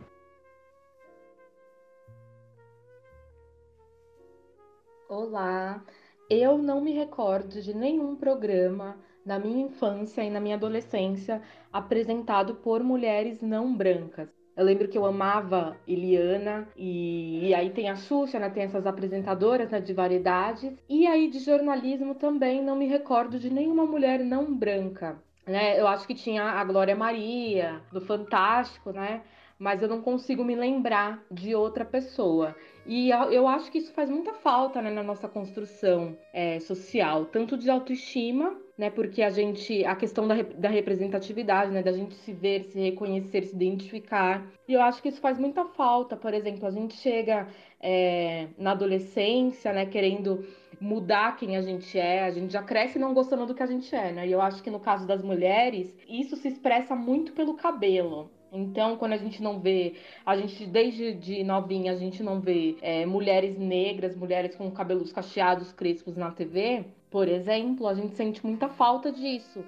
Olá, 5.09 5.83
eu 6.29 6.57
não 6.57 6.81
me 6.81 6.91
recordo 6.91 7.61
de 7.61 7.73
nenhum 7.73 8.15
programa 8.15 8.97
na 9.25 9.39
minha 9.39 9.65
infância 9.65 10.23
e 10.23 10.29
na 10.29 10.39
minha 10.39 10.55
adolescência 10.55 11.41
apresentado 11.73 12.55
por 12.55 12.83
mulheres 12.83 13.41
não 13.41 13.75
brancas. 13.75 14.29
Eu 14.55 14.63
lembro 14.63 14.87
que 14.87 14.97
eu 14.97 15.05
amava 15.05 15.75
Eliana, 15.85 16.65
e, 16.77 17.49
e 17.49 17.53
aí 17.53 17.71
tem 17.71 17.89
a 17.89 17.95
Xuxa, 17.95 18.39
né, 18.39 18.49
tem 18.49 18.63
essas 18.63 18.87
apresentadoras 18.87 19.69
né, 19.69 19.81
de 19.81 19.93
variedades. 19.93 20.73
E 20.87 21.05
aí 21.05 21.29
de 21.29 21.39
jornalismo 21.39 22.15
também 22.15 22.63
não 22.63 22.75
me 22.75 22.87
recordo 22.87 23.37
de 23.37 23.49
nenhuma 23.49 23.85
mulher 23.85 24.19
não 24.19 24.55
branca. 24.55 25.21
Né? 25.45 25.79
Eu 25.79 25.87
acho 25.87 26.07
que 26.07 26.15
tinha 26.15 26.43
a 26.43 26.63
Glória 26.63 26.95
Maria, 26.95 27.81
do 27.91 27.99
Fantástico, 27.99 28.91
né? 28.91 29.21
Mas 29.59 29.81
eu 29.81 29.87
não 29.87 30.01
consigo 30.01 30.43
me 30.43 30.55
lembrar 30.55 31.23
de 31.29 31.53
outra 31.53 31.85
pessoa. 31.85 32.55
E 32.85 33.09
eu 33.09 33.47
acho 33.47 33.71
que 33.71 33.77
isso 33.77 33.93
faz 33.93 34.09
muita 34.09 34.33
falta 34.33 34.81
né, 34.81 34.89
na 34.89 35.03
nossa 35.03 35.27
construção 35.27 36.17
é, 36.33 36.59
social, 36.59 37.25
tanto 37.25 37.57
de 37.57 37.69
autoestima 37.69 38.55
né? 38.77 38.89
Porque 38.89 39.21
a 39.21 39.29
gente, 39.29 39.85
a 39.85 39.95
questão 39.95 40.27
da, 40.27 40.41
da 40.41 40.69
representatividade, 40.69 41.71
né? 41.71 41.81
Da 41.81 41.91
gente 41.91 42.15
se 42.15 42.33
ver, 42.33 42.63
se 42.65 42.79
reconhecer, 42.79 43.43
se 43.43 43.55
identificar. 43.55 44.45
E 44.67 44.73
eu 44.73 44.81
acho 44.81 45.01
que 45.01 45.09
isso 45.09 45.21
faz 45.21 45.37
muita 45.37 45.65
falta. 45.65 46.17
Por 46.17 46.33
exemplo, 46.33 46.67
a 46.67 46.71
gente 46.71 46.95
chega 46.95 47.47
é, 47.81 48.47
na 48.57 48.71
adolescência, 48.71 49.71
né? 49.71 49.85
Querendo 49.85 50.45
mudar 50.79 51.37
quem 51.37 51.55
a 51.55 51.61
gente 51.61 51.97
é, 51.97 52.25
a 52.25 52.31
gente 52.31 52.51
já 52.51 52.61
cresce 52.61 52.99
não 52.99 53.13
gostando 53.13 53.45
do 53.45 53.55
que 53.55 53.63
a 53.63 53.67
gente 53.67 53.95
é, 53.95 54.11
né? 54.11 54.27
E 54.27 54.31
eu 54.31 54.41
acho 54.41 54.61
que 54.61 54.69
no 54.69 54.79
caso 54.79 55.07
das 55.07 55.23
mulheres, 55.23 55.95
isso 56.07 56.35
se 56.35 56.47
expressa 56.47 56.95
muito 56.95 57.33
pelo 57.33 57.55
cabelo. 57.55 58.29
Então, 58.51 58.95
quando 58.95 59.13
a 59.13 59.17
gente 59.17 59.43
não 59.43 59.59
vê, 59.59 59.95
a 60.25 60.35
gente 60.37 60.65
desde 60.65 61.13
de 61.13 61.43
novinha 61.43 61.91
a 61.91 61.95
gente 61.95 62.23
não 62.23 62.39
vê 62.39 62.77
é, 62.81 63.05
mulheres 63.05 63.57
negras, 63.57 64.15
mulheres 64.15 64.55
com 64.55 64.71
cabelos 64.71 65.11
cacheados, 65.11 65.73
crespos 65.73 66.15
na 66.15 66.31
TV, 66.31 66.85
por 67.15 67.29
exemplo, 67.29 67.87
a 67.87 67.93
gente 67.93 68.13
sente 68.13 68.45
muita 68.45 68.67
falta 68.67 69.09
disso. 69.09 69.63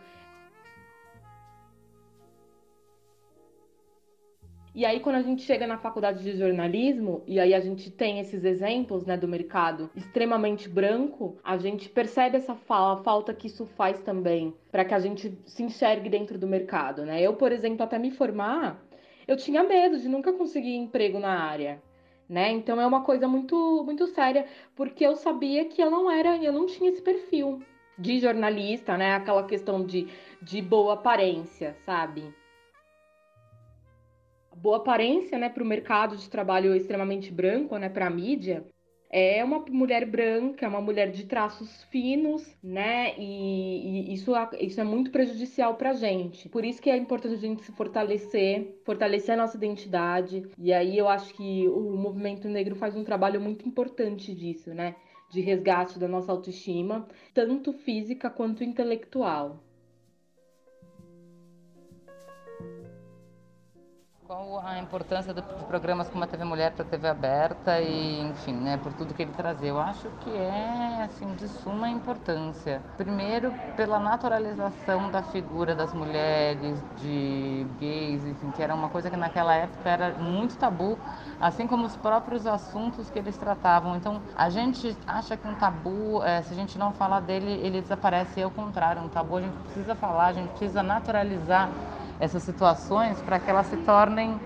E 4.75 4.85
aí, 4.85 4.99
quando 4.99 5.15
a 5.15 5.21
gente 5.21 5.43
chega 5.43 5.65
na 5.65 5.77
faculdade 5.77 6.21
de 6.21 6.37
jornalismo, 6.37 7.23
e 7.25 7.39
aí 7.39 7.53
a 7.53 7.61
gente 7.61 7.89
tem 7.89 8.19
esses 8.19 8.43
exemplos 8.43 9.05
né, 9.05 9.15
do 9.15 9.29
mercado 9.29 9.89
extremamente 9.95 10.67
branco, 10.67 11.37
a 11.41 11.55
gente 11.55 11.87
percebe 11.87 12.35
essa 12.35 12.53
falta 12.53 13.33
que 13.33 13.47
isso 13.47 13.65
faz 13.65 14.01
também 14.01 14.53
para 14.69 14.83
que 14.83 14.93
a 14.93 14.99
gente 14.99 15.33
se 15.45 15.63
enxergue 15.63 16.09
dentro 16.09 16.37
do 16.37 16.47
mercado. 16.47 17.05
Né? 17.05 17.21
Eu, 17.21 17.35
por 17.35 17.53
exemplo, 17.53 17.81
até 17.81 17.97
me 17.97 18.11
formar, 18.11 18.85
eu 19.25 19.37
tinha 19.37 19.63
medo 19.63 19.97
de 19.97 20.09
nunca 20.09 20.33
conseguir 20.33 20.75
emprego 20.75 21.17
na 21.17 21.45
área 21.45 21.81
né? 22.29 22.51
Então 22.51 22.79
é 22.79 22.85
uma 22.85 23.03
coisa 23.03 23.27
muito 23.27 23.83
muito 23.83 24.07
séria, 24.07 24.47
porque 24.75 25.05
eu 25.05 25.15
sabia 25.15 25.65
que 25.65 25.81
eu 25.81 25.89
não 25.91 26.09
era, 26.11 26.37
eu 26.43 26.51
não 26.53 26.65
tinha 26.65 26.89
esse 26.89 27.01
perfil 27.01 27.61
de 27.97 28.19
jornalista, 28.19 28.97
né? 28.97 29.15
Aquela 29.15 29.45
questão 29.45 29.83
de, 29.85 30.07
de 30.41 30.61
boa 30.61 30.93
aparência, 30.95 31.75
sabe? 31.85 32.33
Boa 34.55 34.77
aparência, 34.77 35.37
né, 35.37 35.49
para 35.49 35.63
o 35.63 35.65
mercado 35.65 36.17
de 36.17 36.29
trabalho 36.29 36.75
extremamente 36.75 37.31
branco, 37.31 37.77
né, 37.77 37.89
para 37.89 38.07
a 38.07 38.09
mídia, 38.09 38.65
é 39.09 39.43
uma 39.43 39.59
mulher 39.69 40.05
branca, 40.05 40.65
é 40.65 40.69
uma 40.69 40.81
mulher 40.81 41.11
de 41.11 41.25
traços 41.25 41.83
finos, 41.85 42.55
né? 42.61 43.17
E, 43.17 44.09
e 44.09 44.13
isso, 44.13 44.31
isso 44.59 44.81
é 44.81 44.83
muito 44.83 45.11
prejudicial 45.11 45.75
para 45.75 45.91
a 45.91 45.93
gente. 45.93 46.49
Por 46.49 46.65
isso 46.65 46.81
que 46.81 46.89
é 46.89 46.97
importante 46.97 47.35
a 47.35 47.37
gente 47.37 47.63
se 47.63 47.71
fortalecer, 47.71 48.79
fortalecer 48.85 49.35
a 49.35 49.37
nossa 49.37 49.57
identidade. 49.57 50.45
E 50.57 50.73
aí 50.73 50.97
eu 50.97 51.07
acho 51.07 51.33
que 51.33 51.67
o 51.69 51.95
movimento 51.97 52.47
negro 52.49 52.75
faz 52.75 52.95
um 52.95 53.03
trabalho 53.03 53.39
muito 53.41 53.67
importante 53.67 54.33
disso, 54.33 54.73
né? 54.73 54.95
De 55.29 55.41
resgate 55.41 55.99
da 55.99 56.07
nossa 56.07 56.31
autoestima, 56.31 57.07
tanto 57.33 57.73
física 57.73 58.29
quanto 58.29 58.63
intelectual. 58.63 59.66
Qual 64.27 64.59
a 64.59 64.77
importância 64.77 65.33
de 65.33 65.41
programas 65.41 66.09
como 66.09 66.21
a 66.21 66.27
TV 66.27 66.43
Mulher 66.43 66.73
para 66.73 66.83
a 66.83 66.89
TV 66.89 67.07
aberta 67.07 67.79
e, 67.79 68.19
enfim, 68.23 68.51
né, 68.51 68.75
por 68.75 68.91
tudo 68.91 69.13
que 69.13 69.21
ele 69.21 69.31
trazia? 69.31 69.69
Eu 69.69 69.79
acho 69.79 70.09
que 70.19 70.29
é, 70.29 71.03
assim, 71.03 71.33
de 71.35 71.47
suma 71.47 71.87
importância. 71.89 72.81
Primeiro, 72.97 73.53
pela 73.77 73.97
naturalização 73.99 75.09
da 75.09 75.23
figura 75.23 75.73
das 75.73 75.93
mulheres, 75.93 76.77
de 76.97 77.65
gays, 77.79 78.25
enfim, 78.25 78.51
que 78.51 78.61
era 78.61 78.75
uma 78.75 78.89
coisa 78.89 79.09
que 79.09 79.15
naquela 79.15 79.55
época 79.55 79.89
era 79.89 80.09
muito 80.15 80.57
tabu, 80.57 80.99
assim 81.39 81.65
como 81.65 81.85
os 81.85 81.95
próprios 81.95 82.45
assuntos 82.45 83.09
que 83.09 83.17
eles 83.17 83.37
tratavam. 83.37 83.95
Então, 83.95 84.21
a 84.35 84.49
gente 84.49 84.93
acha 85.07 85.37
que 85.37 85.47
um 85.47 85.55
tabu, 85.55 86.21
é, 86.21 86.41
se 86.41 86.51
a 86.51 86.55
gente 86.57 86.77
não 86.77 86.91
falar 86.91 87.21
dele, 87.21 87.61
ele 87.63 87.79
desaparece. 87.79 88.41
É 88.41 88.45
o 88.45 88.51
contrário, 88.51 89.01
um 89.01 89.07
tabu 89.07 89.37
a 89.37 89.41
gente 89.41 89.55
precisa 89.59 89.95
falar, 89.95 90.25
a 90.25 90.33
gente 90.33 90.49
precisa 90.49 90.83
naturalizar 90.83 91.69
essas 92.19 92.43
situações 92.43 93.21
para 93.21 93.39
que 93.39 93.49
elas 93.49 93.67
se 93.67 93.77
tornem 93.77 94.39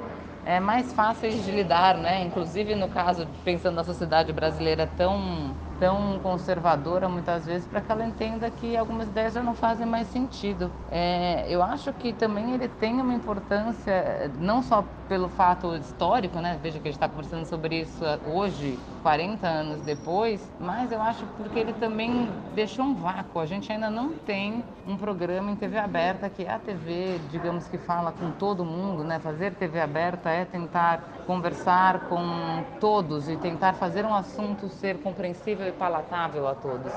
é, 0.46 0.60
mais 0.60 0.92
fáceis 0.94 1.44
de 1.44 1.52
lidar, 1.52 1.98
né? 1.98 2.24
Inclusive 2.24 2.76
no 2.76 2.90
caso, 2.90 3.28
pensando 3.44 3.76
na 3.76 3.84
sociedade 3.84 4.34
brasileira 4.34 4.88
tão 4.88 5.56
tão 5.82 6.20
conservadora 6.20 7.10
muitas 7.10 7.44
vezes 7.44 7.68
para 7.68 7.82
que 7.82 7.92
ela 7.92 8.06
entenda 8.06 8.52
que 8.52 8.78
algumas 8.78 9.08
ideias 9.08 9.34
já 9.34 9.42
não 9.42 9.56
fazem 9.56 9.88
mais 9.88 10.08
sentido. 10.10 10.72
É, 10.92 11.44
eu 11.50 11.64
acho 11.64 11.92
que 11.94 12.14
também 12.14 12.54
ele 12.54 12.68
tem 12.68 13.02
uma 13.02 13.16
importância 13.16 14.30
não 14.40 14.62
só 14.62 14.86
pelo 15.10 15.28
fato 15.28 15.76
histórico, 15.76 16.40
né? 16.40 16.60
Veja 16.62 16.80
que 16.80 16.88
a 16.88 16.92
gente 16.92 16.98
está 16.98 17.10
conversando 17.10 17.46
sobre 17.46 17.82
isso 17.82 18.04
hoje, 18.32 18.78
40 19.02 19.48
anos 19.48 19.82
depois, 19.82 20.40
mas 20.60 20.92
eu 20.92 21.02
acho 21.02 21.26
porque 21.36 21.58
ele 21.58 21.74
também 21.74 22.30
deixou 22.54 22.86
um 22.86 22.94
vácuo. 22.94 23.42
A 23.42 23.46
gente 23.48 23.72
ainda 23.72 23.90
não 23.90 24.10
tem 24.14 24.64
um 24.88 24.96
programa 24.96 25.52
em 25.52 25.56
TV 25.56 25.80
aberta 25.80 26.30
que 26.30 26.44
é 26.44 26.54
a 26.54 26.60
TV, 26.60 27.20
digamos 27.32 27.68
que 27.68 27.80
fala 27.80 28.12
com 28.12 28.30
todo 28.32 28.64
mundo, 28.64 29.04
né? 29.04 29.20
Fazer 29.20 29.52
TV 29.56 29.82
aberta 29.82 30.30
é 30.30 30.46
tentar 30.46 31.04
conversar 31.22 32.02
com 32.10 32.64
todos 32.80 33.30
e 33.30 33.38
tentar 33.38 33.74
fazer 33.74 34.06
um 34.06 34.14
assunto 34.14 34.68
ser 34.70 34.98
compreensível 34.98 35.68
e 35.68 35.72
palatável 35.72 36.48
a 36.48 36.56
todos. 36.56 36.92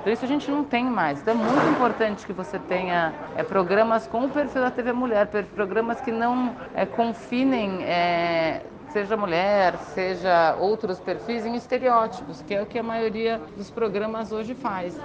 Então 0.00 0.12
isso 0.12 0.24
a 0.24 0.28
gente 0.28 0.50
não 0.50 0.64
tem 0.64 0.84
mais. 0.84 1.20
Então 1.20 1.34
é 1.34 1.36
muito 1.36 1.70
importante 1.70 2.26
que 2.26 2.32
você 2.32 2.58
tenha 2.58 3.12
é, 3.36 3.42
programas 3.42 4.06
com 4.06 4.24
o 4.24 4.28
perfil 4.28 4.62
da 4.62 4.70
TV 4.70 4.92
Mulher, 4.92 5.26
programas 5.54 6.00
que 6.00 6.10
não 6.10 6.54
é, 6.74 6.86
confinem 6.86 7.82
é, 7.84 8.62
seja 8.90 9.16
mulher, 9.16 9.76
seja 9.94 10.56
outros 10.58 10.98
perfis, 10.98 11.44
em 11.44 11.54
estereótipos, 11.54 12.42
que 12.42 12.54
é 12.54 12.62
o 12.62 12.66
que 12.66 12.78
a 12.78 12.82
maioria 12.82 13.40
dos 13.56 13.70
programas 13.70 14.32
hoje 14.32 14.54
faz. 14.54 14.98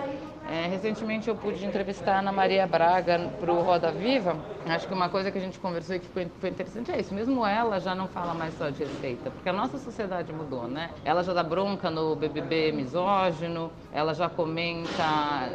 É, 0.50 0.68
recentemente 0.68 1.30
eu 1.30 1.36
pude 1.36 1.66
entrevistar 1.66 2.16
a 2.16 2.20
Ana 2.20 2.32
Maria 2.32 2.68
Braga 2.68 3.32
para 3.40 3.52
o 3.52 3.62
Roda 3.62 3.92
Viva. 3.92 4.36
Acho 4.66 4.88
que 4.88 4.94
uma 4.94 5.08
coisa 5.08 5.32
que 5.32 5.38
a 5.38 5.42
gente 5.42 5.58
conversou 5.58 5.96
e 5.96 6.00
que 6.00 6.08
foi, 6.08 6.24
interessante 6.50 6.92
é 6.92 7.00
isso. 7.00 7.14
Mesmo 7.14 7.46
ela 7.46 7.80
já 7.80 7.96
não 7.96 8.08
fala 8.08 8.34
mais 8.34 8.54
só 8.58 8.70
de 8.70 8.84
receita, 8.84 9.32
porque 9.32 9.48
a 9.48 9.54
nossa 9.54 9.78
sociedade 9.78 10.34
mudou, 10.34 10.68
né? 10.68 10.90
Ela 11.06 11.24
já 11.24 11.34
dá 11.34 11.44
bronca 11.44 11.90
no 11.90 12.16
BBB 12.16 12.74
misógino, 12.74 13.72
ela 13.94 14.14
já 14.14 14.30
comenta, 14.30 14.90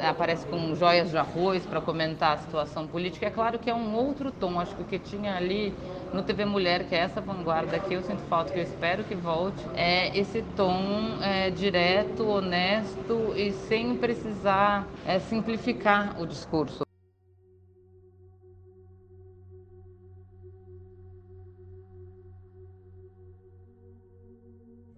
aparece 0.09 0.47
com 0.47 0.75
joias 0.75 1.11
de 1.11 1.19
arroz 1.19 1.67
para 1.67 1.81
comentar 1.81 2.35
a 2.35 2.39
situação 2.39 2.87
política. 2.87 3.27
É 3.27 3.31
claro 3.31 3.59
que 3.59 3.69
é 3.69 3.75
um 3.75 3.95
outro 3.95 4.31
tom. 4.31 4.59
Acho 4.59 4.75
que 4.75 4.83
o 4.83 4.87
que 4.87 4.99
tinha 4.99 5.37
ali 5.37 5.75
no 6.13 6.23
TV 6.23 6.47
Mulher, 6.47 6.85
que 6.85 6.95
é 6.95 7.01
essa 7.01 7.21
vanguarda 7.21 7.79
que 7.79 7.93
eu 7.93 8.03
sinto 8.03 8.23
falta, 8.29 8.53
que 8.53 8.59
eu 8.59 8.63
espero 8.63 9.05
que 9.05 9.15
volte, 9.15 9.65
é 9.75 10.17
esse 10.17 10.43
tom 10.55 11.21
é, 11.23 11.51
direto, 11.51 12.27
honesto 12.27 13.35
e 13.35 13.53
sem 13.53 13.97
precisar 13.97 14.87
é, 15.07 15.19
simplificar 15.19 16.21
o 16.21 16.27
discurso. 16.27 16.83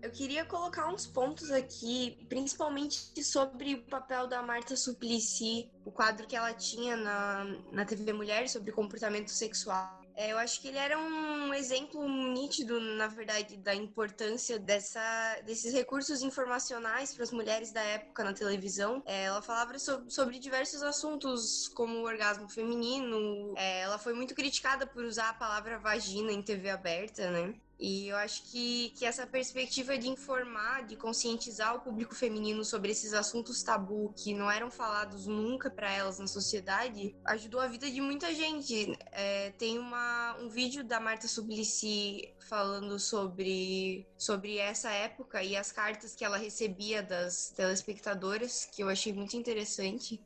Eu 0.02 0.10
queria 0.10 0.44
colocar 0.44 0.88
uns 0.88 1.06
pontos 1.06 1.52
aqui, 1.52 2.26
principalmente 2.28 3.22
sobre 3.22 3.74
o 3.74 3.82
papel 3.82 4.26
da 4.26 4.42
Marta 4.42 4.74
Suplicy, 4.74 5.70
o 5.84 5.92
quadro 5.92 6.26
que 6.26 6.34
ela 6.34 6.52
tinha 6.52 6.96
na, 6.96 7.44
na 7.70 7.84
TV 7.84 8.12
Mulher 8.12 8.48
sobre 8.48 8.72
comportamento 8.72 9.30
sexual. 9.30 10.00
É, 10.20 10.32
eu 10.32 10.36
acho 10.36 10.60
que 10.60 10.68
ele 10.68 10.76
era 10.76 10.98
um 10.98 11.54
exemplo 11.54 12.06
nítido, 12.06 12.78
na 12.78 13.06
verdade, 13.06 13.56
da 13.56 13.74
importância 13.74 14.58
dessa, 14.58 15.00
desses 15.46 15.72
recursos 15.72 16.20
informacionais 16.20 17.14
para 17.14 17.24
as 17.24 17.30
mulheres 17.30 17.72
da 17.72 17.80
época 17.80 18.22
na 18.22 18.34
televisão. 18.34 19.02
É, 19.06 19.24
ela 19.24 19.40
falava 19.40 19.78
sobre, 19.78 20.10
sobre, 20.10 20.38
diversos 20.38 20.82
assuntos, 20.82 21.68
como 21.68 22.00
o 22.00 22.04
orgasmo 22.04 22.50
feminino. 22.50 23.54
É, 23.56 23.80
ela 23.80 23.96
foi 23.96 24.12
muito 24.12 24.34
criticada 24.34 24.86
por 24.86 25.04
usar 25.06 25.30
a 25.30 25.34
palavra 25.34 25.78
vagina 25.78 26.30
em 26.30 26.42
TV 26.42 26.68
aberta, 26.68 27.30
né? 27.30 27.54
E 27.80 28.08
eu 28.08 28.16
acho 28.16 28.42
que, 28.50 28.90
que 28.90 29.06
essa 29.06 29.26
perspectiva 29.26 29.96
de 29.96 30.06
informar, 30.06 30.86
de 30.86 30.96
conscientizar 30.96 31.74
o 31.74 31.80
público 31.80 32.14
feminino 32.14 32.62
sobre 32.62 32.92
esses 32.92 33.14
assuntos 33.14 33.62
tabu 33.62 34.12
que 34.14 34.34
não 34.34 34.50
eram 34.50 34.70
falados 34.70 35.26
nunca 35.26 35.70
para 35.70 35.90
elas 35.90 36.18
na 36.18 36.26
sociedade, 36.26 37.16
ajudou 37.24 37.58
a 37.58 37.66
vida 37.66 37.90
de 37.90 38.02
muita 38.02 38.34
gente. 38.34 38.94
É, 39.12 39.50
tem 39.52 39.78
uma, 39.78 40.36
um 40.40 40.50
vídeo 40.50 40.84
da 40.84 41.00
Marta 41.00 41.26
Suplicy 41.26 42.34
falando 42.50 42.98
sobre, 42.98 44.06
sobre 44.18 44.58
essa 44.58 44.90
época 44.90 45.42
e 45.42 45.56
as 45.56 45.72
cartas 45.72 46.14
que 46.14 46.24
ela 46.24 46.36
recebia 46.36 47.02
das 47.02 47.50
telespectadoras, 47.56 48.66
que 48.66 48.82
eu 48.82 48.90
achei 48.90 49.12
muito 49.12 49.36
interessante. 49.36 50.22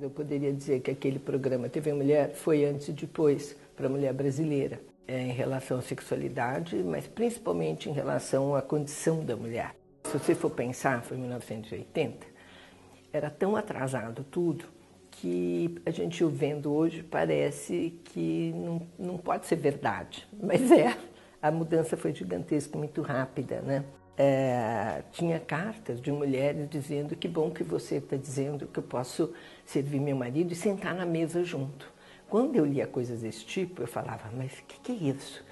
Eu 0.00 0.10
poderia 0.10 0.52
dizer 0.52 0.80
que 0.80 0.90
aquele 0.90 1.18
programa 1.18 1.68
TV 1.68 1.92
Mulher 1.92 2.34
foi 2.34 2.64
antes 2.64 2.88
e 2.88 2.92
depois 2.92 3.56
para 3.76 3.86
a 3.86 3.88
mulher 3.88 4.12
brasileira, 4.12 4.80
é, 5.06 5.20
em 5.20 5.32
relação 5.32 5.78
à 5.78 5.82
sexualidade, 5.82 6.76
mas 6.82 7.06
principalmente 7.06 7.88
em 7.88 7.92
relação 7.92 8.54
à 8.54 8.62
condição 8.62 9.24
da 9.24 9.36
mulher. 9.36 9.74
Se 10.04 10.18
você 10.18 10.34
for 10.34 10.50
pensar, 10.50 11.02
foi 11.02 11.16
1980, 11.16 12.26
era 13.12 13.30
tão 13.30 13.56
atrasado 13.56 14.24
tudo 14.24 14.64
que 15.10 15.74
a 15.86 15.90
gente 15.90 16.24
o 16.24 16.28
vendo 16.28 16.72
hoje 16.72 17.02
parece 17.02 17.98
que 18.04 18.52
não, 18.54 18.82
não 18.98 19.16
pode 19.18 19.46
ser 19.46 19.56
verdade, 19.56 20.26
mas 20.40 20.70
é. 20.72 20.96
A 21.40 21.50
mudança 21.50 21.94
foi 21.94 22.14
gigantesca, 22.14 22.76
muito 22.78 23.02
rápida, 23.02 23.60
né? 23.60 23.84
É, 24.16 25.02
tinha 25.12 25.40
cartas 25.40 26.00
de 26.00 26.12
mulheres 26.12 26.68
dizendo 26.68 27.16
que 27.16 27.26
bom 27.26 27.50
que 27.50 27.64
você 27.64 27.96
está 27.96 28.16
dizendo 28.16 28.66
que 28.66 28.78
eu 28.78 28.82
posso 28.82 29.32
servir 29.64 30.00
meu 30.00 30.16
marido 30.16 30.52
e 30.52 30.56
sentar 30.56 30.94
na 30.94 31.04
mesa 31.04 31.42
junto. 31.42 31.92
Quando 32.28 32.56
eu 32.56 32.64
lia 32.64 32.86
coisas 32.86 33.20
desse 33.22 33.44
tipo, 33.44 33.82
eu 33.82 33.86
falava, 33.86 34.30
mas 34.36 34.52
o 34.58 34.64
que, 34.64 34.80
que 34.80 34.92
é 34.92 35.10
isso? 35.10 35.44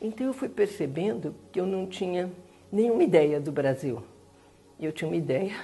Então 0.00 0.26
eu 0.26 0.32
fui 0.32 0.48
percebendo 0.48 1.34
que 1.52 1.60
eu 1.60 1.66
não 1.66 1.86
tinha 1.86 2.30
nenhuma 2.70 3.02
ideia 3.02 3.40
do 3.40 3.52
Brasil. 3.52 4.02
Eu 4.78 4.92
tinha 4.92 5.08
uma 5.08 5.16
ideia 5.16 5.54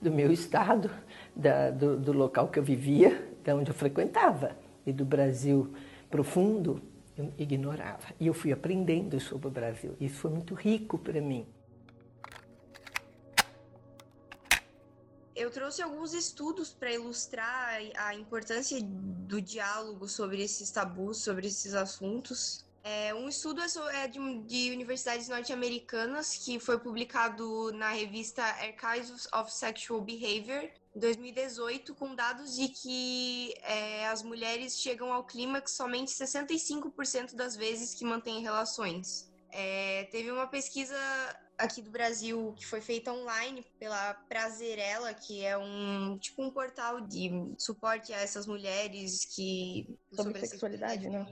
do 0.00 0.10
meu 0.10 0.32
estado, 0.32 0.90
da, 1.34 1.70
do, 1.70 1.96
do 1.96 2.12
local 2.12 2.48
que 2.48 2.58
eu 2.58 2.62
vivia, 2.62 3.22
de 3.44 3.52
onde 3.52 3.70
eu 3.70 3.74
frequentava. 3.74 4.56
E 4.84 4.92
do 4.92 5.04
Brasil 5.04 5.72
profundo, 6.10 6.80
eu 7.16 7.32
ignorava. 7.38 8.06
E 8.18 8.26
eu 8.26 8.34
fui 8.34 8.52
aprendendo 8.52 9.18
sobre 9.20 9.48
o 9.48 9.50
Brasil. 9.50 9.94
Isso 10.00 10.16
foi 10.16 10.30
muito 10.30 10.54
rico 10.54 10.98
para 10.98 11.20
mim. 11.20 11.46
Eu 15.46 15.50
trouxe 15.50 15.80
alguns 15.80 16.12
estudos 16.12 16.72
para 16.72 16.92
ilustrar 16.92 17.78
a 17.98 18.14
importância 18.16 18.80
do 18.82 19.40
diálogo 19.40 20.08
sobre 20.08 20.42
esses 20.42 20.72
tabus, 20.72 21.18
sobre 21.18 21.46
esses 21.46 21.72
assuntos. 21.72 22.66
É, 22.82 23.14
um 23.14 23.28
estudo 23.28 23.60
é, 23.60 24.04
é 24.04 24.08
de, 24.08 24.18
de 24.40 24.72
universidades 24.72 25.28
norte-americanas 25.28 26.36
que 26.36 26.58
foi 26.58 26.80
publicado 26.80 27.70
na 27.72 27.90
revista 27.90 28.42
Archives 28.42 29.28
of 29.32 29.52
Sexual 29.52 30.00
Behavior, 30.00 30.68
em 30.96 30.98
2018, 30.98 31.94
com 31.94 32.16
dados 32.16 32.56
de 32.56 32.66
que 32.66 33.54
é, 33.62 34.08
as 34.08 34.24
mulheres 34.24 34.80
chegam 34.80 35.12
ao 35.12 35.22
clímax 35.22 35.72
somente 35.72 36.10
65% 36.10 37.36
das 37.36 37.54
vezes 37.54 37.94
que 37.94 38.04
mantêm 38.04 38.40
relações. 38.42 39.30
É, 39.50 40.04
teve 40.10 40.30
uma 40.30 40.46
pesquisa 40.46 40.96
aqui 41.58 41.80
do 41.80 41.90
Brasil 41.90 42.54
que 42.56 42.66
foi 42.66 42.80
feita 42.80 43.12
online 43.12 43.64
pela 43.78 44.14
Prazerela, 44.28 45.12
que 45.14 45.44
é 45.44 45.56
um 45.56 46.18
tipo 46.18 46.42
um 46.42 46.50
portal 46.50 47.00
de 47.00 47.30
suporte 47.58 48.12
a 48.12 48.20
essas 48.20 48.46
mulheres 48.46 49.24
que 49.24 49.96
sobre, 50.12 50.34
sobre 50.34 50.46
sexualidade, 50.46 51.08
né? 51.08 51.26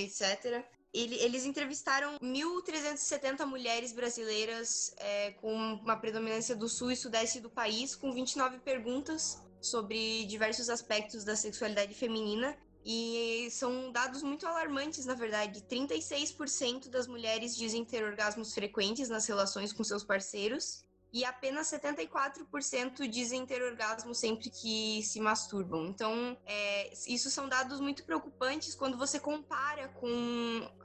etc. 0.00 0.64
Eles 0.92 1.44
entrevistaram 1.44 2.18
1.370 2.18 3.44
mulheres 3.44 3.92
brasileiras 3.92 4.94
é, 4.96 5.32
com 5.32 5.54
uma 5.54 5.96
predominância 5.96 6.56
do 6.56 6.68
sul 6.68 6.90
e 6.90 6.96
sudeste 6.96 7.40
do 7.40 7.50
país, 7.50 7.94
com 7.94 8.10
29 8.10 8.58
perguntas 8.60 9.42
sobre 9.60 10.24
diversos 10.24 10.70
aspectos 10.70 11.24
da 11.24 11.36
sexualidade 11.36 11.94
feminina. 11.94 12.56
E 12.90 13.50
são 13.50 13.92
dados 13.92 14.22
muito 14.22 14.46
alarmantes, 14.46 15.04
na 15.04 15.12
verdade. 15.12 15.60
36% 15.60 16.88
das 16.88 17.06
mulheres 17.06 17.54
dizem 17.54 17.84
ter 17.84 18.02
orgasmos 18.02 18.54
frequentes 18.54 19.10
nas 19.10 19.26
relações 19.26 19.74
com 19.74 19.84
seus 19.84 20.02
parceiros. 20.02 20.82
E 21.12 21.22
apenas 21.22 21.70
74% 21.70 23.06
dizem 23.06 23.44
ter 23.44 23.62
orgasmo 23.62 24.14
sempre 24.14 24.48
que 24.48 25.02
se 25.02 25.20
masturbam. 25.20 25.84
Então, 25.86 26.34
é, 26.46 26.90
isso 27.06 27.30
são 27.30 27.46
dados 27.46 27.78
muito 27.78 28.04
preocupantes 28.04 28.74
quando 28.74 28.96
você 28.96 29.20
compara 29.20 29.88
com 29.88 30.08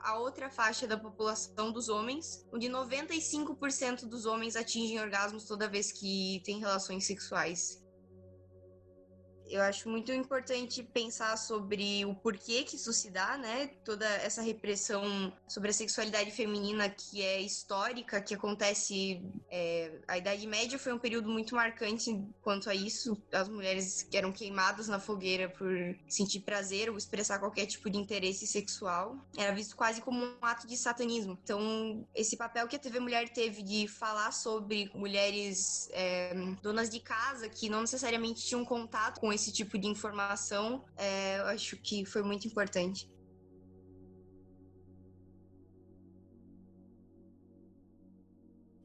a 0.00 0.18
outra 0.18 0.50
faixa 0.50 0.86
da 0.86 0.98
população 0.98 1.72
dos 1.72 1.88
homens, 1.88 2.46
onde 2.52 2.68
95% 2.68 4.04
dos 4.04 4.26
homens 4.26 4.56
atingem 4.56 5.00
orgasmos 5.00 5.44
toda 5.44 5.68
vez 5.68 5.90
que 5.90 6.42
têm 6.44 6.58
relações 6.58 7.06
sexuais 7.06 7.82
eu 9.54 9.62
acho 9.62 9.88
muito 9.88 10.12
importante 10.12 10.82
pensar 10.82 11.36
sobre 11.38 12.04
o 12.04 12.12
porquê 12.12 12.64
que 12.64 12.74
isso 12.74 12.92
se 12.92 13.08
dá, 13.08 13.38
né? 13.38 13.68
Toda 13.84 14.04
essa 14.04 14.42
repressão 14.42 15.32
sobre 15.46 15.70
a 15.70 15.72
sexualidade 15.72 16.32
feminina 16.32 16.88
que 16.88 17.22
é 17.22 17.40
histórica, 17.40 18.20
que 18.20 18.34
acontece. 18.34 19.22
É, 19.48 19.92
a 20.08 20.18
Idade 20.18 20.44
Média 20.48 20.76
foi 20.76 20.92
um 20.92 20.98
período 20.98 21.28
muito 21.28 21.54
marcante 21.54 22.20
quanto 22.42 22.68
a 22.68 22.74
isso. 22.74 23.16
As 23.32 23.48
mulheres 23.48 24.08
eram 24.12 24.32
queimadas 24.32 24.88
na 24.88 24.98
fogueira 24.98 25.48
por 25.48 25.68
sentir 26.08 26.40
prazer 26.40 26.90
ou 26.90 26.98
expressar 26.98 27.38
qualquer 27.38 27.66
tipo 27.66 27.88
de 27.88 27.96
interesse 27.96 28.48
sexual. 28.48 29.16
Era 29.36 29.54
visto 29.54 29.76
quase 29.76 30.00
como 30.00 30.24
um 30.24 30.34
ato 30.42 30.66
de 30.66 30.76
satanismo. 30.76 31.38
Então, 31.44 32.04
esse 32.12 32.36
papel 32.36 32.66
que 32.66 32.74
a 32.74 32.78
TV 32.78 32.98
Mulher 32.98 33.28
teve 33.28 33.62
de 33.62 33.86
falar 33.86 34.32
sobre 34.32 34.90
mulheres 34.96 35.88
é, 35.92 36.34
donas 36.60 36.90
de 36.90 36.98
casa 36.98 37.48
que 37.48 37.68
não 37.68 37.82
necessariamente 37.82 38.44
tinham 38.44 38.64
contato 38.64 39.20
com 39.20 39.32
esse 39.32 39.43
tipo 39.52 39.78
de 39.78 39.86
informação, 39.86 40.84
é, 40.96 41.38
eu 41.38 41.46
acho 41.46 41.76
que 41.76 42.04
foi 42.04 42.22
muito 42.22 42.46
importante. 42.46 43.08